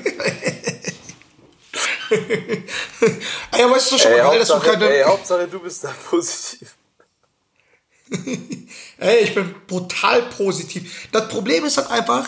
Ey, 2.11 3.71
weißt 3.71 3.93
du 3.93 3.99
schon 3.99 4.13
Ey, 4.13 4.23
mal 4.23 4.31
geil, 4.31 4.39
dass 4.41 4.49
du 4.49 4.61
keine. 4.61 4.89
ey, 4.89 5.03
Hauptsache 5.05 5.49
du 5.49 5.59
bist 5.61 5.83
da 5.85 5.93
positiv. 6.09 6.77
Ey, 8.99 9.25
ich 9.25 9.35
bin 9.35 9.55
brutal 9.67 10.23
positiv. 10.23 11.09
Das 11.13 11.29
Problem 11.29 11.65
ist 11.65 11.77
halt 11.77 11.91
einfach, 11.91 12.27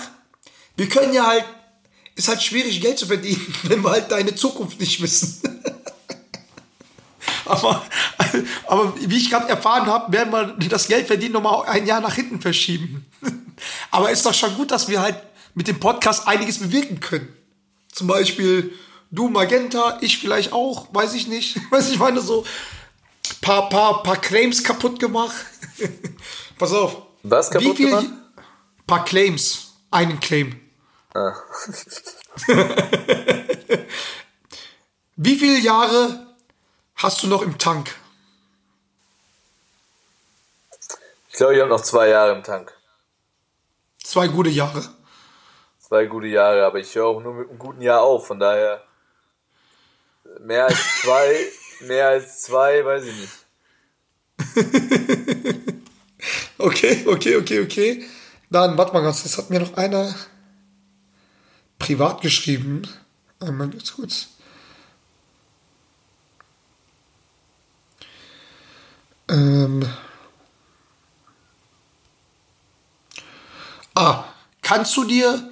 wir 0.76 0.88
können 0.88 1.12
ja 1.12 1.26
halt, 1.26 1.44
ist 2.14 2.28
halt 2.28 2.42
schwierig 2.42 2.80
Geld 2.80 2.98
zu 2.98 3.06
verdienen, 3.06 3.54
wenn 3.64 3.82
wir 3.82 3.90
halt 3.90 4.10
deine 4.10 4.34
Zukunft 4.34 4.80
nicht 4.80 5.00
wissen. 5.00 5.42
aber, 7.44 7.84
aber 8.66 8.94
wie 9.00 9.16
ich 9.16 9.30
gerade 9.30 9.48
erfahren 9.48 9.86
habe, 9.86 10.12
werden 10.12 10.32
wir 10.32 10.68
das 10.68 10.88
Geld 10.88 11.06
verdienen 11.06 11.32
nochmal 11.32 11.66
ein 11.66 11.86
Jahr 11.86 12.00
nach 12.00 12.14
hinten 12.14 12.40
verschieben. 12.40 13.06
aber 13.90 14.10
ist 14.10 14.26
doch 14.26 14.34
schon 14.34 14.54
gut, 14.56 14.70
dass 14.70 14.88
wir 14.88 15.00
halt 15.00 15.16
mit 15.54 15.68
dem 15.68 15.80
Podcast 15.80 16.28
einiges 16.28 16.58
bewirken 16.58 17.00
können. 17.00 17.28
Zum 17.92 18.06
Beispiel 18.06 18.74
du 19.10 19.28
Magenta, 19.28 19.98
ich 20.00 20.18
vielleicht 20.18 20.52
auch, 20.52 20.88
weiß 20.92 21.14
ich 21.14 21.28
nicht. 21.28 21.58
Weiß 21.70 21.90
ich 21.90 21.98
meine 21.98 22.20
so 22.20 22.44
paar, 23.40 23.68
paar, 23.68 24.02
paar 24.02 24.20
Claims 24.20 24.62
kaputt 24.62 24.98
gemacht. 24.98 25.34
Pass 26.58 26.72
auf. 26.72 27.02
Was 27.22 27.50
kaputt 27.50 27.72
Wie 27.72 27.76
viel, 27.76 27.90
gemacht? 27.90 28.06
Paar 28.86 29.04
Claims. 29.04 29.74
Einen 29.90 30.20
Claim. 30.20 30.60
Ah. 31.16 31.34
Wie 35.16 35.36
viele 35.36 35.58
Jahre 35.60 36.26
hast 36.96 37.22
du 37.22 37.26
noch 37.26 37.40
im 37.40 37.56
Tank? 37.56 37.94
Ich 41.30 41.36
glaube, 41.36 41.54
ich 41.54 41.60
habe 41.60 41.70
noch 41.70 41.80
zwei 41.80 42.08
Jahre 42.08 42.32
im 42.32 42.42
Tank. 42.42 42.74
Zwei 44.04 44.28
gute 44.28 44.50
Jahre. 44.50 44.82
Zwei 45.78 46.04
gute 46.04 46.26
Jahre, 46.26 46.66
aber 46.66 46.80
ich 46.80 46.94
höre 46.94 47.06
auch 47.06 47.22
nur 47.22 47.32
mit 47.32 47.48
einem 47.48 47.58
guten 47.58 47.80
Jahr 47.80 48.02
auf, 48.02 48.26
von 48.26 48.38
daher 48.38 48.84
mehr 50.40 50.66
als 50.66 51.00
zwei, 51.00 51.46
mehr 51.80 52.08
als 52.08 52.42
zwei, 52.42 52.84
weiß 52.84 53.04
ich 53.04 53.16
nicht. 53.20 53.32
Okay, 56.58 57.04
okay, 57.06 57.36
okay, 57.36 57.60
okay. 57.60 58.04
Dann, 58.50 58.76
warte 58.78 58.92
mal 58.92 59.02
ganz, 59.02 59.22
das 59.22 59.38
hat 59.38 59.50
mir 59.50 59.60
noch 59.60 59.76
einer 59.76 60.12
privat 61.78 62.20
geschrieben. 62.20 62.82
Einmal 63.40 63.70
ganz 63.70 63.92
kurz. 63.92 64.28
Ähm. 69.28 69.88
Ah, 73.94 74.24
kannst 74.62 74.96
du 74.96 75.04
dir 75.04 75.50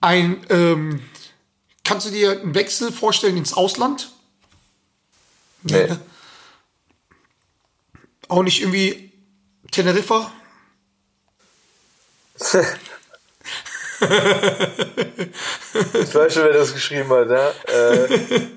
ein, 0.00 0.44
ähm, 0.48 1.02
kannst 1.82 2.06
du 2.06 2.10
dir 2.10 2.40
einen 2.40 2.54
Wechsel 2.54 2.92
vorstellen 2.92 3.36
ins 3.36 3.52
Ausland? 3.52 4.12
Nee. 5.62 5.88
Auch 8.28 8.42
nicht 8.42 8.60
irgendwie 8.60 9.12
Teneriffa? 9.70 10.30
Ich 14.78 16.14
weiß 16.14 16.34
schon, 16.34 16.44
wer 16.44 16.52
das 16.52 16.72
geschrieben 16.72 17.10
hat, 17.10 17.28
ja. 17.28 17.50
Äh, 17.72 18.04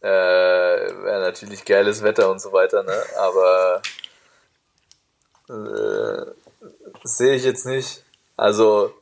äh, 0.00 1.04
Wäre 1.04 1.20
natürlich 1.20 1.64
geiles 1.64 2.02
Wetter 2.02 2.30
und 2.30 2.40
so 2.40 2.52
weiter, 2.52 2.82
ne? 2.82 3.02
Aber 3.18 3.82
äh, 5.48 6.26
sehe 7.04 7.34
ich 7.34 7.44
jetzt 7.44 7.66
nicht. 7.66 8.04
Also, 8.36 8.92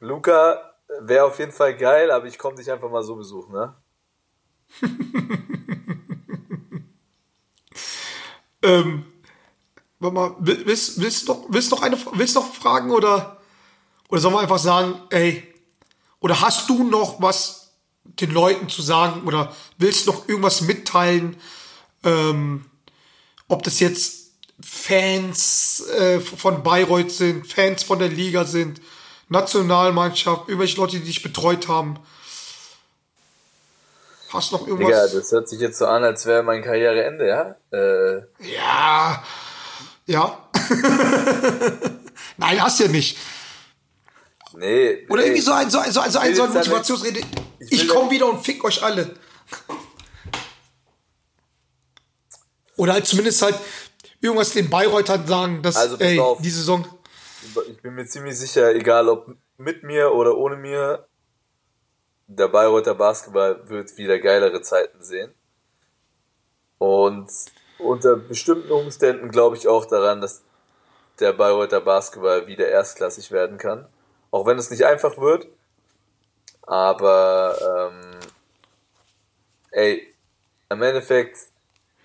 Luca 0.00 0.74
wäre 1.00 1.24
auf 1.26 1.38
jeden 1.38 1.52
Fall 1.52 1.76
geil, 1.76 2.10
aber 2.10 2.26
ich 2.26 2.38
komme 2.38 2.56
dich 2.56 2.70
einfach 2.70 2.90
mal 2.90 3.02
so 3.04 3.16
besuchen, 3.16 3.52
ne? 3.52 3.74
Ähm, 8.62 9.04
warte 9.98 10.14
mal, 10.14 10.36
will- 10.40 10.64
willst, 10.66 11.00
willst, 11.00 11.28
noch, 11.28 11.44
willst, 11.48 11.70
noch 11.70 11.82
eine, 11.82 11.96
willst 12.12 12.34
noch 12.36 12.54
fragen 12.54 12.90
oder, 12.92 13.38
oder 14.12 14.20
sollen 14.20 14.34
wir 14.34 14.40
einfach 14.40 14.58
sagen, 14.58 15.00
ey, 15.08 15.42
oder 16.20 16.42
hast 16.42 16.68
du 16.68 16.84
noch 16.84 17.22
was 17.22 17.70
den 18.04 18.30
Leuten 18.30 18.68
zu 18.68 18.82
sagen 18.82 19.22
oder 19.26 19.56
willst 19.78 20.06
noch 20.06 20.28
irgendwas 20.28 20.60
mitteilen, 20.60 21.38
ähm, 22.04 22.66
ob 23.48 23.62
das 23.62 23.80
jetzt 23.80 24.32
Fans 24.62 25.86
äh, 25.98 26.20
von 26.20 26.62
Bayreuth 26.62 27.10
sind, 27.10 27.46
Fans 27.46 27.84
von 27.84 28.00
der 28.00 28.08
Liga 28.08 28.44
sind, 28.44 28.82
Nationalmannschaft, 29.30 30.46
irgendwelche 30.46 30.76
Leute, 30.76 30.98
die 30.98 31.04
dich 31.06 31.22
betreut 31.22 31.68
haben. 31.68 31.98
Hast 34.28 34.52
noch 34.52 34.66
Digga, 34.66 34.72
irgendwas? 34.72 35.12
das 35.14 35.32
hört 35.32 35.48
sich 35.48 35.58
jetzt 35.58 35.78
so 35.78 35.86
an, 35.86 36.04
als 36.04 36.26
wäre 36.26 36.42
mein 36.42 36.62
Karriereende, 36.62 37.26
ja? 37.26 37.56
Äh, 37.70 38.18
ja. 38.54 39.24
Ja. 40.04 40.50
Nein, 42.36 42.62
hast 42.62 42.78
ja 42.78 42.88
nicht. 42.88 43.16
Nee. 44.56 45.06
Oder 45.08 45.22
ey, 45.22 45.28
irgendwie 45.28 45.42
so 45.42 45.52
ein, 45.52 45.70
so 45.70 45.78
ein, 45.78 45.92
so 45.92 46.00
ein, 46.00 46.10
so 46.10 46.18
ein, 46.18 46.34
so 46.34 46.42
ein 46.44 46.52
Motivationsrede. 46.52 47.20
ich 47.58 47.72
Ich 47.72 47.88
komme 47.88 48.10
wieder 48.10 48.28
und 48.28 48.44
fick 48.44 48.62
euch 48.64 48.82
alle. 48.82 49.14
Oder 52.76 52.94
halt 52.94 53.06
zumindest 53.06 53.42
halt 53.42 53.56
irgendwas 54.20 54.52
den 54.52 54.70
Bayreutern 54.70 55.26
sagen, 55.26 55.62
dass, 55.62 55.76
Also 55.76 55.96
ey, 55.98 56.18
auf. 56.18 56.40
die 56.40 56.50
Saison. 56.50 56.86
Ich 57.68 57.82
bin 57.82 57.94
mir 57.94 58.06
ziemlich 58.06 58.38
sicher, 58.38 58.74
egal 58.74 59.08
ob 59.08 59.34
mit 59.58 59.82
mir 59.82 60.12
oder 60.12 60.36
ohne 60.36 60.56
mir, 60.56 61.06
der 62.26 62.48
Bayreuther 62.48 62.94
Basketball 62.94 63.68
wird 63.68 63.96
wieder 63.96 64.18
geilere 64.18 64.62
Zeiten 64.62 65.02
sehen. 65.02 65.34
Und 66.78 67.30
unter 67.78 68.16
bestimmten 68.16 68.70
Umständen 68.72 69.30
glaube 69.30 69.56
ich 69.56 69.68
auch 69.68 69.84
daran, 69.84 70.20
dass 70.20 70.42
der 71.20 71.32
Bayreuther 71.32 71.80
Basketball 71.80 72.46
wieder 72.46 72.68
erstklassig 72.68 73.30
werden 73.30 73.58
kann. 73.58 73.86
Auch 74.32 74.46
wenn 74.46 74.58
es 74.58 74.70
nicht 74.70 74.84
einfach 74.84 75.18
wird. 75.18 75.46
Aber 76.62 77.92
ähm, 77.92 78.18
ey, 79.70 80.12
im 80.70 80.82
Endeffekt, 80.82 81.36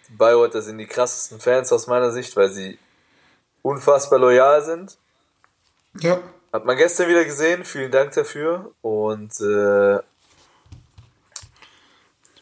die 0.09 0.13
Bayreuther 0.13 0.61
sind 0.61 0.77
die 0.77 0.87
krassesten 0.87 1.39
Fans 1.39 1.71
aus 1.71 1.87
meiner 1.87 2.11
Sicht, 2.11 2.35
weil 2.35 2.49
sie 2.49 2.77
unfassbar 3.61 4.19
loyal 4.19 4.61
sind. 4.61 4.97
Ja. 5.99 6.19
Hat 6.51 6.65
man 6.65 6.77
gestern 6.77 7.07
wieder 7.07 7.23
gesehen. 7.23 7.63
Vielen 7.63 7.91
Dank 7.91 8.13
dafür. 8.13 8.71
Und 8.81 9.39
äh, 9.39 9.99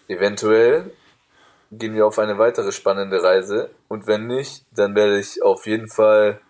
eventuell 0.07 0.91
gehen 1.71 1.93
wir 1.93 2.07
auf 2.07 2.17
eine 2.17 2.39
weitere 2.39 2.71
spannende 2.71 3.21
Reise. 3.21 3.69
Und 3.87 4.07
wenn 4.07 4.25
nicht, 4.25 4.65
dann 4.71 4.95
werde 4.95 5.19
ich 5.19 5.43
auf 5.43 5.67
jeden 5.67 5.89
Fall 5.89 6.41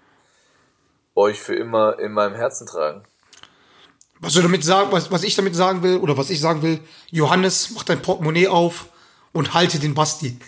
euch 1.16 1.42
für 1.42 1.56
immer 1.56 2.00
in 2.00 2.14
meinem 2.14 2.36
Herzen 2.36 2.68
tragen. 2.68 3.04
Was 4.20 4.34
du 4.34 4.42
damit 4.42 4.64
sagen, 4.64 4.92
was, 4.92 5.12
was 5.12 5.24
ich 5.24 5.36
damit 5.36 5.56
sagen 5.56 5.84
will, 5.84 5.98
oder 5.98 6.18
was 6.18 6.30
ich 6.30 6.40
sagen 6.40 6.62
will, 6.62 6.80
Johannes, 7.12 7.72
mach 7.72 7.84
dein 7.84 8.02
Portemonnaie 8.02 8.48
auf 8.48 8.88
und 9.34 9.54
halte 9.54 9.80
den 9.80 9.94
Basti. 9.94 10.40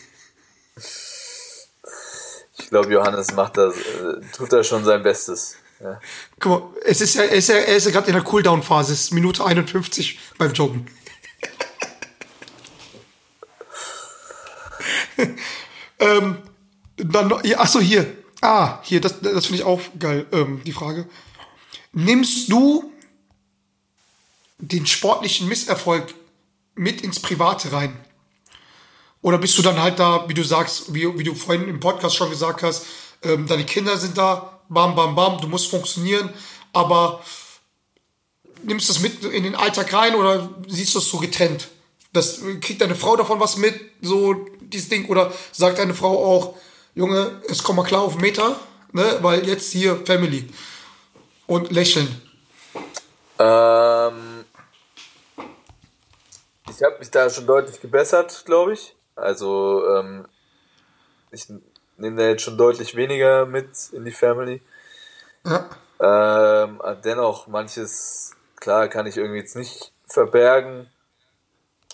Ich 2.58 2.70
glaube, 2.70 2.92
Johannes 2.92 3.34
macht 3.34 3.58
das, 3.58 3.76
äh, 3.76 4.22
tut 4.36 4.52
da 4.52 4.64
schon 4.64 4.84
sein 4.84 5.04
Bestes. 5.04 5.56
Ja. 5.82 6.00
Guck 6.40 6.52
mal, 6.52 6.70
es 6.86 7.02
ist 7.02 7.16
ja, 7.16 7.24
er 7.24 7.36
ist 7.36 7.50
ja, 7.50 7.56
er 7.56 7.76
ist 7.76 7.86
ja 7.86 7.92
gerade 7.92 8.08
in 8.08 8.14
der 8.14 8.24
Cooldown-Phase, 8.24 8.94
es 8.94 9.02
ist 9.04 9.14
Minute 9.14 9.46
51 9.46 10.18
beim 10.38 10.54
Joggen. 10.54 10.88
ähm, 16.00 16.38
dann 16.98 17.34
ja, 17.44 17.60
achso, 17.60 17.80
hier. 17.80 18.06
Ah, 18.42 18.80
hier, 18.84 19.02
das, 19.02 19.20
das 19.22 19.46
finde 19.46 19.62
ich 19.62 19.64
auch 19.64 19.82
geil, 20.00 20.26
ähm, 20.32 20.62
die 20.66 20.72
Frage. 20.72 21.08
Nimmst 21.92 22.52
du 22.52 22.92
den 24.60 24.86
sportlichen 24.86 25.48
Misserfolg 25.48 26.14
mit 26.76 27.02
ins 27.02 27.20
Private 27.20 27.72
rein? 27.72 27.98
Oder 29.22 29.38
bist 29.38 29.58
du 29.58 29.62
dann 29.62 29.82
halt 29.82 30.00
da, 30.00 30.26
wie 30.28 30.34
du 30.34 30.44
sagst, 30.44 30.94
wie, 30.94 31.18
wie 31.18 31.24
du 31.24 31.36
vorhin 31.36 31.68
im 31.68 31.80
Podcast 31.80 32.16
schon 32.16 32.30
gesagt 32.30 32.64
hast, 32.64 32.86
ähm, 33.24 33.48
deine 33.48 33.66
Kinder 33.66 33.98
sind 33.98 34.18
da, 34.18 34.62
bam, 34.70 34.96
bam, 34.96 35.16
bam, 35.16 35.42
du 35.42 35.48
musst 35.48 35.70
funktionieren, 35.70 36.30
aber 36.74 37.24
nimmst 38.64 38.90
du 38.90 38.94
das 38.94 39.02
mit 39.02 39.24
in 39.24 39.44
den 39.44 39.56
Alltag 39.56 39.92
rein 39.94 40.16
oder 40.16 40.50
siehst 40.68 40.96
du 40.96 41.00
es 41.00 41.10
so 41.10 41.18
getrennt? 41.18 41.68
Das, 42.14 42.42
kriegt 42.62 42.82
deine 42.82 42.96
Frau 42.96 43.16
davon 43.16 43.40
was 43.40 43.58
mit, 43.58 43.80
so 44.02 44.34
dieses 44.62 44.90
Ding, 44.90 45.08
oder 45.08 45.34
sagt 45.52 45.80
deine 45.80 45.94
Frau 45.94 46.24
auch, 46.24 46.56
Junge, 46.96 47.42
es 47.48 47.64
kommt 47.64 47.78
mal 47.78 47.84
klar 47.84 48.02
auf 48.02 48.14
den 48.14 48.22
Meter, 48.22 48.60
ne, 48.92 49.20
weil 49.22 49.48
jetzt 49.48 49.72
hier 49.72 50.04
Family. 50.06 50.48
Und 51.46 51.72
lächeln. 51.72 52.22
Ähm, 53.40 54.27
ich 56.78 56.84
habe 56.84 57.00
mich 57.00 57.10
da 57.10 57.28
schon 57.28 57.48
deutlich 57.48 57.82
gebessert, 57.82 58.44
glaube 58.46 58.74
ich. 58.74 58.96
Also 59.16 59.84
ähm, 59.96 60.28
ich 61.32 61.48
nehme 61.98 62.18
da 62.18 62.28
jetzt 62.28 62.44
schon 62.44 62.56
deutlich 62.58 62.96
weniger 62.96 63.48
mit 63.48 63.70
in 63.94 64.06
die 64.06 64.12
Family. 64.12 64.62
Ja. 65.44 65.68
Ähm, 66.00 66.80
dennoch, 67.04 67.48
manches, 67.48 68.36
klar, 68.58 68.90
kann 68.90 69.08
ich 69.08 69.18
irgendwie 69.18 69.40
jetzt 69.40 69.56
nicht 69.56 69.92
verbergen. 70.08 70.88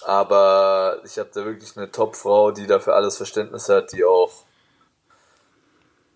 Aber 0.03 0.99
ich 1.05 1.17
habe 1.17 1.29
da 1.33 1.45
wirklich 1.45 1.77
eine 1.77 1.89
Top-Frau, 1.89 2.51
die 2.51 2.67
dafür 2.67 2.95
alles 2.95 3.15
Verständnis 3.15 3.69
hat, 3.69 3.93
die 3.93 4.03
auch 4.03 4.33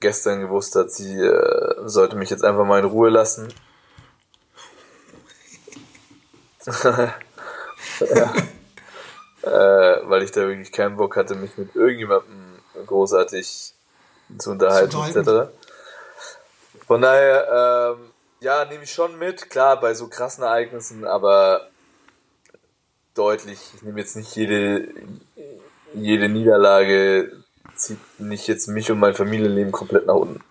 gestern 0.01 0.41
gewusst 0.41 0.75
hat, 0.75 0.91
sie 0.91 1.17
äh, 1.21 1.87
sollte 1.87 2.17
mich 2.17 2.29
jetzt 2.29 2.43
einfach 2.43 2.65
mal 2.65 2.79
in 2.79 2.85
Ruhe 2.85 3.09
lassen. 3.09 3.47
äh, 9.51 10.09
weil 10.09 10.23
ich 10.23 10.31
da 10.31 10.41
wirklich 10.47 10.71
keinen 10.71 10.97
Bock 10.97 11.15
hatte, 11.15 11.35
mich 11.35 11.57
mit 11.57 11.75
irgendjemandem 11.75 12.59
großartig 12.85 13.73
zu 14.37 14.51
unterhalten, 14.51 14.91
Zu 14.91 14.99
unterhalten. 14.99 15.51
etc. 15.51 16.85
Von 16.85 17.01
daher, 17.01 17.95
ähm, 17.97 18.11
ja, 18.39 18.65
nehme 18.65 18.83
ich 18.83 18.91
schon 18.91 19.17
mit, 19.17 19.49
klar, 19.49 19.79
bei 19.79 19.93
so 19.93 20.07
krassen 20.07 20.43
Ereignissen, 20.43 21.05
aber 21.05 21.67
deutlich, 23.13 23.59
ich 23.75 23.81
nehme 23.81 23.99
jetzt 23.99 24.15
nicht 24.15 24.35
jede, 24.35 24.87
jede 25.93 26.29
Niederlage, 26.29 27.31
zieht 27.75 27.99
nicht 28.19 28.47
jetzt 28.47 28.67
mich 28.67 28.91
und 28.91 28.99
mein 28.99 29.15
Familienleben 29.15 29.71
komplett 29.71 30.05
nach 30.05 30.15
unten. 30.15 30.41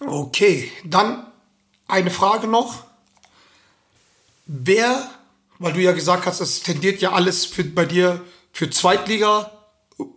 Okay, 0.00 0.70
dann 0.84 1.26
eine 1.86 2.10
Frage 2.10 2.48
noch. 2.48 2.84
Wer, 4.46 5.08
weil 5.62 5.72
du 5.72 5.80
ja 5.80 5.92
gesagt 5.92 6.26
hast, 6.26 6.40
es 6.40 6.62
tendiert 6.62 7.00
ja 7.00 7.12
alles 7.12 7.46
für, 7.46 7.62
bei 7.62 7.84
dir 7.84 8.20
für 8.52 8.68
Zweitliga 8.68 9.50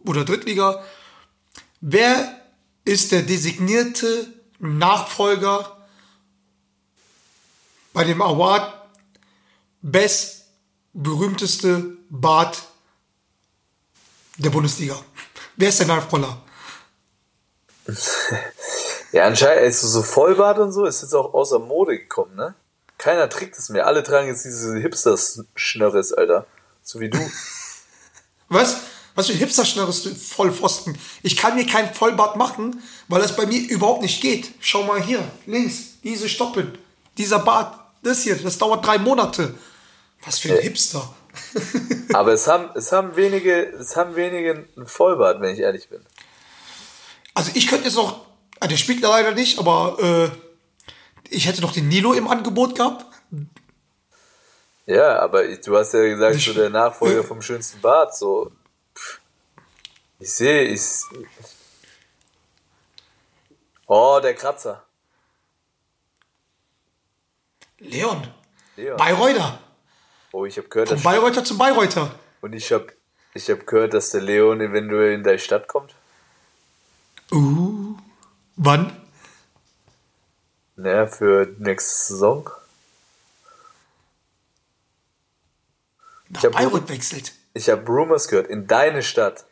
oder 0.04 0.26
Drittliga, 0.26 0.84
wer 1.82 2.42
ist 2.84 3.12
der 3.12 3.22
designierte 3.22 4.28
Nachfolger 4.60 5.78
bei 7.94 8.04
dem 8.04 8.22
Award 8.22 8.74
Best 9.82 10.48
berühmteste 10.94 11.96
Bart 12.10 12.64
der 14.38 14.50
Bundesliga? 14.50 15.00
Wer 15.56 15.70
ist 15.70 15.80
der 15.80 15.88
Nachfolger? 15.88 16.42
Ja, 19.12 19.28
anscheinend 19.28 19.64
ist 19.64 19.80
so 19.80 20.02
Vollbart 20.02 20.60
und 20.60 20.74
so, 20.74 20.84
ist 20.84 21.02
jetzt 21.02 21.14
auch 21.14 21.34
außer 21.34 21.60
Mode 21.60 21.98
gekommen, 21.98 22.36
ne? 22.36 22.54
Keiner 23.06 23.30
trägt 23.30 23.56
es 23.56 23.70
mehr. 23.70 23.86
Alle 23.86 24.02
tragen 24.02 24.28
jetzt 24.30 24.46
diese 24.46 24.76
Hipster-Schnörres, 24.78 26.12
Alter. 26.14 26.48
So 26.82 27.00
wie 27.00 27.12
du. 27.12 27.20
Was? 28.50 28.78
Was 29.14 29.28
für 29.28 29.34
ein 29.34 29.38
Hipster-Schnörres, 29.38 30.02
du 30.02 30.16
Vollpfosten. 30.16 30.98
Ich 31.22 31.38
kann 31.38 31.54
mir 31.54 31.68
kein 31.68 31.94
Vollbart 31.94 32.36
machen, 32.36 32.82
weil 33.08 33.22
das 33.22 33.36
bei 33.36 33.46
mir 33.46 33.62
überhaupt 33.70 34.02
nicht 34.02 34.22
geht. 34.22 34.50
Schau 34.60 34.82
mal 34.86 35.00
hier, 35.00 35.24
links, 35.46 36.00
diese 36.04 36.28
Stoppeln, 36.28 36.80
dieser 37.20 37.38
Bart, 37.38 37.80
das 38.02 38.24
hier, 38.24 38.38
das 38.38 38.58
dauert 38.58 38.84
drei 38.84 38.98
Monate. 38.98 39.54
Was 40.26 40.40
für 40.40 40.56
ein 40.56 40.64
Hipster. 40.64 41.14
Aber 42.14 42.34
es 42.34 42.48
haben, 42.48 42.72
es 42.74 42.92
haben 42.92 43.16
wenige, 43.16 43.68
es 43.74 43.96
haben 43.96 44.16
wenige 44.16 44.66
ein 44.76 44.88
Vollbart, 44.88 45.42
wenn 45.42 45.54
ich 45.54 45.60
ehrlich 45.60 45.90
bin. 45.90 46.02
Also 47.36 47.52
ich 47.54 47.68
könnte 47.68 47.86
jetzt 47.86 47.98
noch, 47.98 48.26
ah, 48.62 48.66
der 48.66 48.78
spielt 48.78 49.02
leider 49.02 49.34
nicht, 49.34 49.60
aber 49.60 50.32
äh, 50.34 50.45
ich 51.30 51.48
hätte 51.48 51.62
noch 51.62 51.74
den 51.74 51.88
Nilo 51.90 52.14
im 52.14 52.28
Angebot 52.28 52.76
gehabt. 52.76 53.06
Ja, 54.86 55.20
aber 55.20 55.46
ich- 55.46 55.62
du 55.62 55.76
hast 55.78 55.94
ja 55.94 56.02
gesagt, 56.02 56.40
so 56.40 56.54
der 56.54 56.70
Nachfolger 56.70 57.24
vom 57.24 57.42
schönsten 57.42 57.82
Bart, 57.82 58.16
so. 58.16 58.52
Ich 60.20 60.32
sehe, 60.34 60.64
ich. 60.64 60.82
Oh, 63.88 64.20
der 64.22 64.34
Kratzer. 64.36 64.84
Leon. 67.80 68.28
Leon. 68.76 68.98
Bayreuther. 68.98 69.60
Oh, 70.32 70.46
ich 70.46 70.58
habe 70.58 70.68
gehört, 70.68 70.90
Von 70.90 70.98
dass, 70.98 71.04
Bayreuther 71.04 71.44
zum 71.44 71.58
Bayreuther. 71.58 72.14
und 72.42 72.54
ich 72.54 72.72
habe 72.72 72.88
ich 73.34 73.50
hab 73.50 73.66
gehört, 73.68 73.94
dass 73.94 74.12
der 74.12 74.22
Leon 74.22 74.62
eventuell 74.62 75.14
in 75.14 75.24
deine 75.24 75.40
Stadt 75.40 75.68
kommt. 75.68 75.94
Uh, 77.32 77.96
wann? 78.56 78.96
Naja, 80.76 81.08
für 81.08 81.56
nächste 81.60 82.14
Saison. 82.14 82.50
Nach 86.30 86.44
hab- 86.44 86.52
Bayreuth 86.54 86.90
wechselt. 86.90 87.34
Ich 87.54 87.70
habe 87.70 87.86
Rumors 87.88 88.28
gehört, 88.28 88.48
in 88.48 88.68
deine 88.68 89.02
Stadt. 89.04 89.46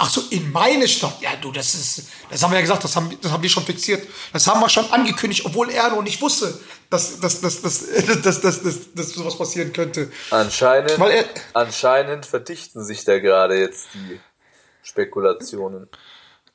Ach 0.00 0.08
so, 0.08 0.22
in 0.30 0.52
meine 0.52 0.86
Stadt. 0.86 1.20
Ja, 1.20 1.34
du, 1.36 1.50
das 1.50 1.74
ist, 1.74 2.08
das 2.30 2.42
haben 2.42 2.50
wir 2.52 2.56
ja 2.56 2.62
gesagt, 2.62 2.84
das 2.84 2.94
haben, 2.94 3.16
das 3.20 3.32
haben 3.32 3.42
wir 3.42 3.50
schon 3.50 3.64
fixiert. 3.64 4.06
Das 4.32 4.46
haben 4.46 4.60
wir 4.60 4.68
schon 4.68 4.88
angekündigt, 4.92 5.44
obwohl 5.44 5.70
er 5.70 5.90
noch 5.90 6.02
nicht 6.02 6.20
wusste, 6.22 6.58
dass, 6.88 7.18
dass, 7.20 7.40
dass, 7.40 7.62
dass, 7.62 7.84
dass, 8.22 8.40
dass, 8.40 8.62
dass, 8.62 8.94
dass 8.94 9.08
sowas 9.10 9.36
passieren 9.36 9.72
könnte. 9.72 10.10
Anscheinend, 10.30 10.98
Weil 11.00 11.10
er- 11.12 11.24
anscheinend 11.52 12.26
verdichten 12.26 12.84
sich 12.84 13.04
da 13.04 13.18
gerade 13.18 13.58
jetzt 13.58 13.88
die 13.94 14.20
Spekulationen. 14.82 15.88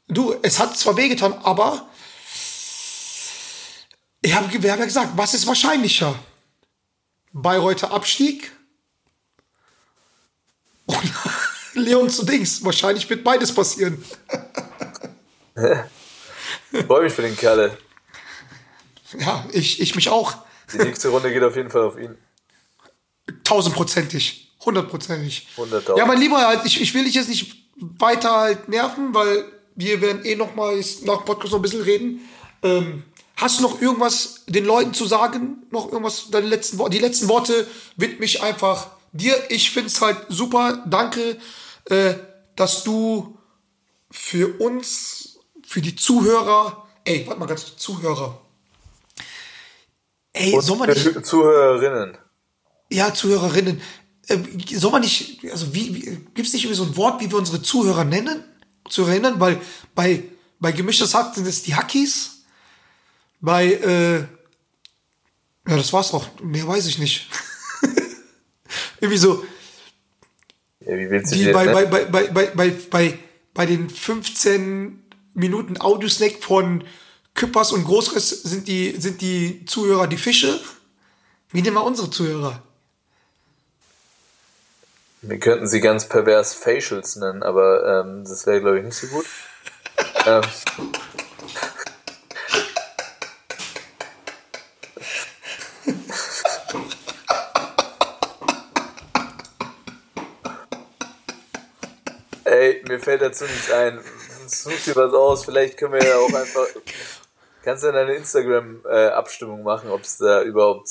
Du, 0.07 0.35
es 0.41 0.59
hat 0.59 0.77
zwar 0.77 0.95
wehgetan, 0.97 1.33
aber 1.43 1.87
ich 4.23 4.33
habe, 4.33 4.47
haben 4.47 4.79
ja 4.79 4.85
gesagt, 4.85 5.11
was 5.15 5.33
ist 5.33 5.45
wahrscheinlicher? 5.45 6.17
Bayreuther 7.33 7.91
Abstieg 7.91 8.51
oder 10.87 11.01
Leon 11.73 12.09
zu 12.09 12.25
Dings? 12.25 12.63
Wahrscheinlich 12.63 13.09
wird 13.09 13.23
beides 13.23 13.53
passieren. 13.53 14.03
Freue 16.87 17.03
mich 17.03 17.13
für 17.13 17.21
den 17.21 17.35
Kerle. 17.35 17.77
Ja, 19.19 19.45
ich, 19.51 19.81
ich 19.81 19.95
mich 19.95 20.09
auch. 20.09 20.35
Die 20.71 20.77
nächste 20.77 21.09
Runde 21.09 21.31
geht 21.31 21.43
auf 21.43 21.55
jeden 21.55 21.69
Fall 21.69 21.81
auf 21.81 21.97
ihn. 21.97 22.17
Tausendprozentig. 23.43 24.53
Hundertprozentig. 24.65 25.49
Hunderttausend. 25.57 25.97
Ja, 25.99 26.05
mein 26.05 26.19
Lieber, 26.19 26.37
halt, 26.47 26.65
ich, 26.65 26.81
ich 26.81 26.93
will 26.93 27.03
dich 27.03 27.15
jetzt 27.15 27.29
nicht 27.29 27.55
weiter 27.75 28.31
halt 28.31 28.69
nerven, 28.69 29.13
weil 29.13 29.45
wir 29.75 30.01
werden 30.01 30.23
eh 30.23 30.35
noch 30.35 30.55
mal 30.55 30.77
nach 30.77 31.17
dem 31.17 31.25
Podcast 31.25 31.51
noch 31.51 31.59
ein 31.59 31.61
bisschen 31.61 31.81
reden. 31.81 32.21
Ähm, 32.63 33.03
hast 33.43 33.59
du 33.59 33.63
noch 33.63 33.81
irgendwas 33.81 34.43
den 34.47 34.65
Leuten 34.65 34.93
zu 34.93 35.05
sagen? 35.05 35.63
Noch 35.69 35.91
irgendwas, 35.91 36.29
deine 36.31 36.47
letzten 36.47 36.77
Worte? 36.77 36.91
Die 36.91 36.99
letzten 36.99 37.27
Worte 37.27 37.67
widme 37.95 38.25
ich 38.25 38.41
einfach 38.41 38.87
dir. 39.11 39.35
Ich 39.49 39.71
finde 39.71 39.87
es 39.87 40.01
halt 40.01 40.17
super. 40.29 40.83
Danke, 40.87 41.37
äh, 41.85 42.15
dass 42.55 42.83
du 42.83 43.37
für 44.09 44.59
uns, 44.59 45.39
für 45.65 45.81
die 45.81 45.95
Zuhörer, 45.95 46.87
ey, 47.03 47.25
warte 47.27 47.39
mal 47.39 47.45
ganz 47.47 47.75
Zuhörer. 47.77 48.39
Ey, 50.33 50.59
soll 50.61 50.77
man 50.77 50.89
nicht, 50.89 51.25
Zuhörerinnen. 51.25 52.17
ja, 52.89 53.13
Zuhörerinnen, 53.13 53.81
äh, 54.27 54.37
soll 54.75 54.91
man 54.91 55.01
nicht, 55.01 55.43
also 55.51 55.75
wie, 55.75 55.93
wie 55.93 56.01
gibt 56.33 56.47
es 56.47 56.53
nicht 56.53 56.63
irgendwie 56.63 56.77
so 56.77 56.85
ein 56.85 56.97
Wort, 56.97 57.21
wie 57.21 57.29
wir 57.29 57.37
unsere 57.37 57.61
Zuhörer 57.61 58.03
nennen? 58.03 58.43
Zuhörerinnen, 58.89 59.39
weil 59.39 59.61
bei, 59.93 60.23
bei 60.59 60.71
gemischtes 60.71 61.13
Hack 61.13 61.35
sind 61.35 61.47
es 61.47 61.61
die 61.63 61.75
Hackies. 61.75 62.32
Bei, 63.43 63.73
äh, 63.73 64.19
ja, 65.69 65.77
das 65.77 65.91
war's 65.91 66.13
auch. 66.13 66.25
Mehr 66.41 66.65
weiß 66.65 66.85
ich 66.87 66.97
nicht. 66.97 67.27
irgendwie 69.01 69.17
so, 69.17 69.43
Ja, 70.79 70.97
wie 70.97 71.09
willst 71.09 71.33
du 71.33 71.35
die 71.35 71.51
bei, 71.51 71.65
bei, 71.65 71.83
bei, 71.83 72.05
bei, 72.05 72.27
bei, 72.27 72.45
bei, 72.55 72.69
bei, 72.89 73.19
bei 73.53 73.65
den 73.65 73.89
15 73.89 75.03
Minuten 75.33 75.77
Audiosnack 75.77 76.41
von 76.41 76.85
Küppers 77.33 77.73
und 77.73 77.83
Großriss 77.83 78.29
sind 78.29 78.69
die, 78.69 78.95
sind 78.97 79.19
die 79.19 79.65
Zuhörer 79.65 80.07
die 80.07 80.17
Fische. 80.17 80.57
Wie 81.51 81.61
nehmen 81.61 81.75
wir 81.75 81.83
unsere 81.83 82.09
Zuhörer? 82.09 82.63
Wir 85.21 85.39
könnten 85.39 85.67
sie 85.67 85.81
ganz 85.81 86.07
pervers 86.07 86.53
Facials 86.53 87.17
nennen, 87.17 87.43
aber 87.43 88.05
ähm, 88.05 88.23
das 88.23 88.47
wäre, 88.47 88.61
glaube 88.61 88.79
ich, 88.79 88.85
nicht 88.85 88.95
so 88.95 89.07
gut. 89.07 89.25
ähm, 90.25 90.43
Ey, 102.53 102.72
mir 102.87 102.99
fällt 102.99 103.21
dazu 103.21 103.45
nichts 103.45 103.71
ein. 103.71 103.99
Such 104.47 104.83
dir 104.85 104.95
was 104.95 105.13
aus, 105.13 105.45
vielleicht 105.45 105.77
können 105.77 105.93
wir 105.93 106.03
ja 106.03 106.17
auch 106.17 106.33
einfach. 106.33 106.67
Kannst 107.63 107.83
du 107.83 107.87
dann 107.87 108.07
eine 108.07 108.15
Instagram-Abstimmung 108.15 109.63
machen, 109.63 109.89
ob 109.89 110.01
es 110.01 110.17
da 110.17 110.41
überhaupt, 110.43 110.89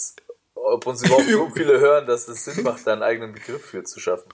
ob 0.54 0.86
uns 0.86 1.04
überhaupt 1.04 1.28
so 1.28 1.50
viele 1.54 1.78
hören, 1.80 2.06
dass 2.06 2.28
es 2.28 2.44
Sinn 2.44 2.62
macht, 2.62 2.86
da 2.86 2.94
einen 2.94 3.02
eigenen 3.02 3.32
Begriff 3.32 3.64
für 3.64 3.84
zu 3.84 4.00
schaffen. 4.00 4.28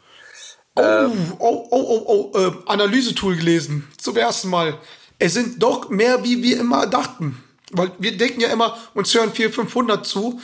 Oh, 0.76 1.10
oh, 1.38 1.68
oh, 1.70 2.02
oh, 2.06 2.30
oh, 2.32 2.38
äh, 2.38 2.52
Analysetool 2.66 3.36
gelesen. 3.36 3.88
Zum 3.98 4.16
ersten 4.16 4.48
Mal. 4.48 4.78
Es 5.18 5.34
sind 5.34 5.60
doch 5.60 5.88
mehr, 5.90 6.22
wie 6.22 6.42
wir 6.42 6.60
immer 6.60 6.86
dachten. 6.86 7.42
Weil 7.72 7.90
wir 7.98 8.16
denken 8.16 8.40
ja 8.40 8.48
immer, 8.48 8.78
uns 8.94 9.12
hören 9.12 9.32
400, 9.32 9.54
500 9.54 10.06
zu. 10.06 10.40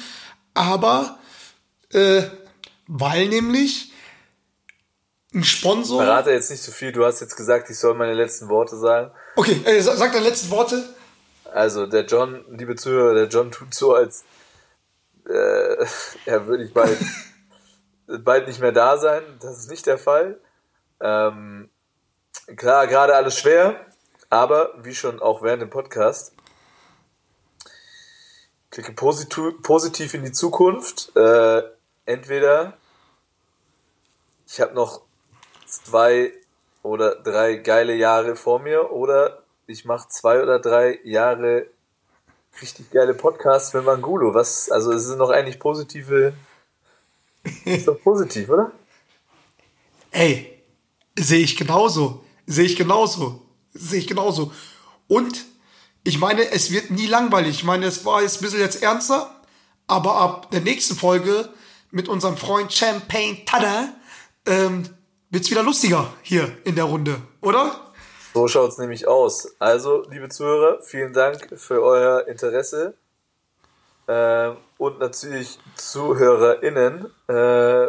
Aber, 0.52 1.18
äh, 1.90 2.22
weil 2.88 3.28
nämlich 3.28 3.92
ein 5.34 5.44
Sponsor. 5.44 6.02
Verrate 6.02 6.30
jetzt 6.32 6.50
nicht 6.50 6.62
so 6.62 6.72
viel, 6.72 6.92
du 6.92 7.04
hast 7.04 7.20
jetzt 7.20 7.36
gesagt, 7.36 7.68
ich 7.70 7.78
soll 7.78 7.94
meine 7.94 8.14
letzten 8.14 8.48
Worte 8.48 8.76
sagen. 8.76 9.10
Okay, 9.36 9.60
äh, 9.64 9.80
sa- 9.80 9.96
sag 9.96 10.12
deine 10.12 10.28
letzten 10.28 10.50
Worte. 10.50 10.82
Also 11.52 11.86
der 11.86 12.04
John, 12.06 12.44
liebe 12.50 12.74
Zuhörer, 12.76 13.14
der 13.14 13.28
John 13.28 13.50
tut 13.52 13.74
so, 13.74 13.94
als 13.94 14.24
äh, 15.28 15.86
er 16.26 16.46
würde 16.46 16.64
ich 16.64 16.72
bald, 16.74 16.98
bald 18.06 18.46
nicht 18.48 18.60
mehr 18.60 18.72
da 18.72 18.96
sein. 18.98 19.22
Das 19.40 19.58
ist 19.58 19.70
nicht 19.70 19.86
der 19.86 19.98
Fall. 19.98 20.38
Ähm, 21.00 21.70
klar, 22.56 22.86
gerade 22.86 23.14
alles 23.14 23.38
schwer, 23.38 23.84
aber 24.30 24.74
wie 24.82 24.94
schon 24.94 25.20
auch 25.20 25.42
während 25.42 25.62
dem 25.62 25.70
Podcast, 25.70 26.32
klicke 28.70 28.92
positiv, 28.92 29.62
positiv 29.62 30.14
in 30.14 30.24
die 30.24 30.32
Zukunft. 30.32 31.14
Äh, 31.16 31.62
entweder 32.06 32.76
ich 34.46 34.60
habe 34.60 34.74
noch 34.74 35.02
zwei 35.82 36.32
oder 36.82 37.14
drei 37.16 37.56
geile 37.56 37.94
Jahre 37.94 38.36
vor 38.36 38.60
mir 38.60 38.92
oder 38.92 39.42
ich 39.66 39.84
mache 39.84 40.08
zwei 40.08 40.42
oder 40.42 40.58
drei 40.58 41.00
Jahre 41.04 41.66
richtig 42.60 42.90
geile 42.90 43.14
Podcasts 43.14 43.72
mit 43.74 43.84
Mangulo. 43.84 44.34
Was, 44.34 44.70
also 44.70 44.92
es 44.92 45.04
sind 45.04 45.18
noch 45.18 45.30
eigentlich 45.30 45.58
positive. 45.58 46.34
Ist 47.64 47.88
doch 47.88 48.00
positiv, 48.00 48.48
oder? 48.48 48.72
Ey, 50.10 50.62
sehe 51.18 51.40
ich 51.40 51.56
genauso. 51.56 52.24
Sehe 52.46 52.66
ich 52.66 52.76
genauso. 52.76 53.42
Sehe 53.72 54.00
ich 54.00 54.06
genauso. 54.06 54.52
Und 55.08 55.44
ich 56.04 56.18
meine, 56.18 56.50
es 56.50 56.70
wird 56.70 56.90
nie 56.90 57.06
langweilig. 57.06 57.56
Ich 57.56 57.64
meine, 57.64 57.86
es 57.86 58.04
war 58.04 58.22
jetzt 58.22 58.38
ein 58.38 58.44
bisschen 58.44 58.60
jetzt 58.60 58.82
ernster, 58.82 59.34
aber 59.86 60.16
ab 60.16 60.50
der 60.50 60.60
nächsten 60.60 60.94
Folge 60.94 61.48
mit 61.90 62.08
unserem 62.08 62.36
Freund 62.36 62.72
Champagne 62.72 63.44
Tada 63.46 63.88
ähm, 64.46 64.88
wird's 65.34 65.50
wieder 65.50 65.64
lustiger 65.64 66.14
hier 66.22 66.56
in 66.64 66.76
der 66.76 66.84
Runde, 66.84 67.20
oder? 67.40 67.92
So 68.32 68.48
schaut's 68.48 68.78
nämlich 68.78 69.06
aus. 69.06 69.54
Also, 69.58 70.06
liebe 70.08 70.28
Zuhörer, 70.28 70.80
vielen 70.82 71.12
Dank 71.12 71.48
für 71.56 71.82
euer 71.82 72.26
Interesse. 72.28 72.94
Ähm, 74.06 74.56
und 74.78 75.00
natürlich 75.00 75.58
ZuhörerInnen. 75.76 77.06
Äh, 77.28 77.86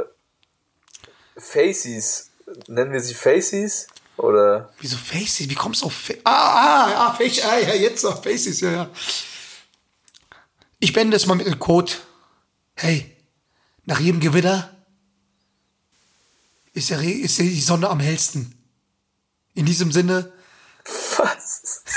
Faces. 1.38 2.32
Nennen 2.68 2.94
wir 2.94 3.02
sie 3.02 3.14
Faces? 3.14 3.88
Oder? 4.18 4.72
Wieso 4.80 4.98
Faces? 4.98 5.50
Wie 5.50 5.56
kommst 5.56 5.82
du 5.82 5.88
auf 5.88 5.94
Fa 5.94 6.14
Ah, 6.24 6.32
ah, 6.32 7.08
ah, 7.08 7.14
Faces. 7.14 7.44
Ah, 7.44 7.60
ja, 7.60 7.76
jetzt 7.76 8.06
auf 8.06 8.24
Faces, 8.24 8.62
ja, 8.62 8.72
ja. 8.72 8.90
Ich 10.80 10.94
beende 10.94 11.18
es 11.18 11.26
mal 11.26 11.36
mit 11.36 11.48
einem 11.48 11.60
Code. 11.60 11.92
Hey, 12.76 13.16
nach 13.86 14.00
jedem 14.00 14.20
Gewitter 14.20 14.75
ist, 16.76 16.90
der, 16.90 17.02
ist 17.02 17.40
die 17.40 17.60
Sonne 17.62 17.90
am 17.90 18.00
hellsten. 18.00 18.54
In 19.56 19.66
diesem 19.66 19.92
Sinne, 19.92 20.32
Was? 21.18 21.84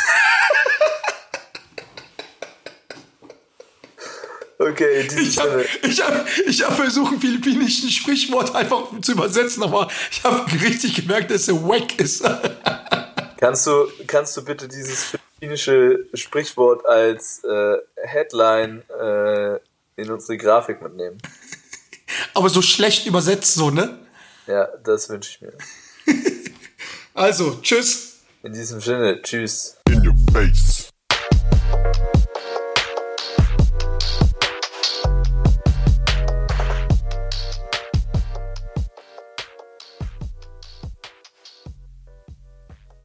Okay, 4.60 5.08
ich 5.16 5.38
habe 5.38 5.64
ich 5.82 6.02
hab, 6.02 6.26
ich 6.44 6.64
hab 6.64 6.74
versucht, 6.74 7.12
ein 7.12 7.20
philippinischen 7.20 7.90
Sprichwort 7.90 8.56
einfach 8.56 8.88
zu 9.00 9.12
übersetzen, 9.12 9.62
aber 9.62 9.88
ich 10.10 10.24
habe 10.24 10.50
richtig 10.50 10.96
gemerkt, 10.96 11.30
dass 11.30 11.46
er 11.46 11.62
wack 11.62 11.96
ist. 12.00 12.24
Kannst 13.38 13.68
du, 13.68 13.86
kannst 14.08 14.36
du 14.36 14.44
bitte 14.44 14.66
dieses 14.66 15.04
philippinische 15.04 16.06
Sprichwort 16.12 16.84
als 16.86 17.44
äh, 17.44 17.76
Headline 18.02 18.82
äh, 18.90 19.60
in 19.94 20.10
unsere 20.10 20.36
Grafik 20.36 20.82
mitnehmen? 20.82 21.18
aber 22.34 22.48
so 22.48 22.62
schlecht 22.62 23.06
übersetzt, 23.06 23.54
so, 23.54 23.70
ne? 23.70 23.98
Ja, 24.48 24.66
das 24.82 25.08
wünsche 25.08 25.30
ich 25.30 25.40
mir. 25.42 25.52
Also, 27.14 27.58
tschüss. 27.62 28.20
In 28.44 28.52
diesem 28.52 28.80
Sinne, 28.80 29.20
tschüss. 29.22 29.76
In 29.88 30.06
your 30.06 30.14
face. 30.32 30.77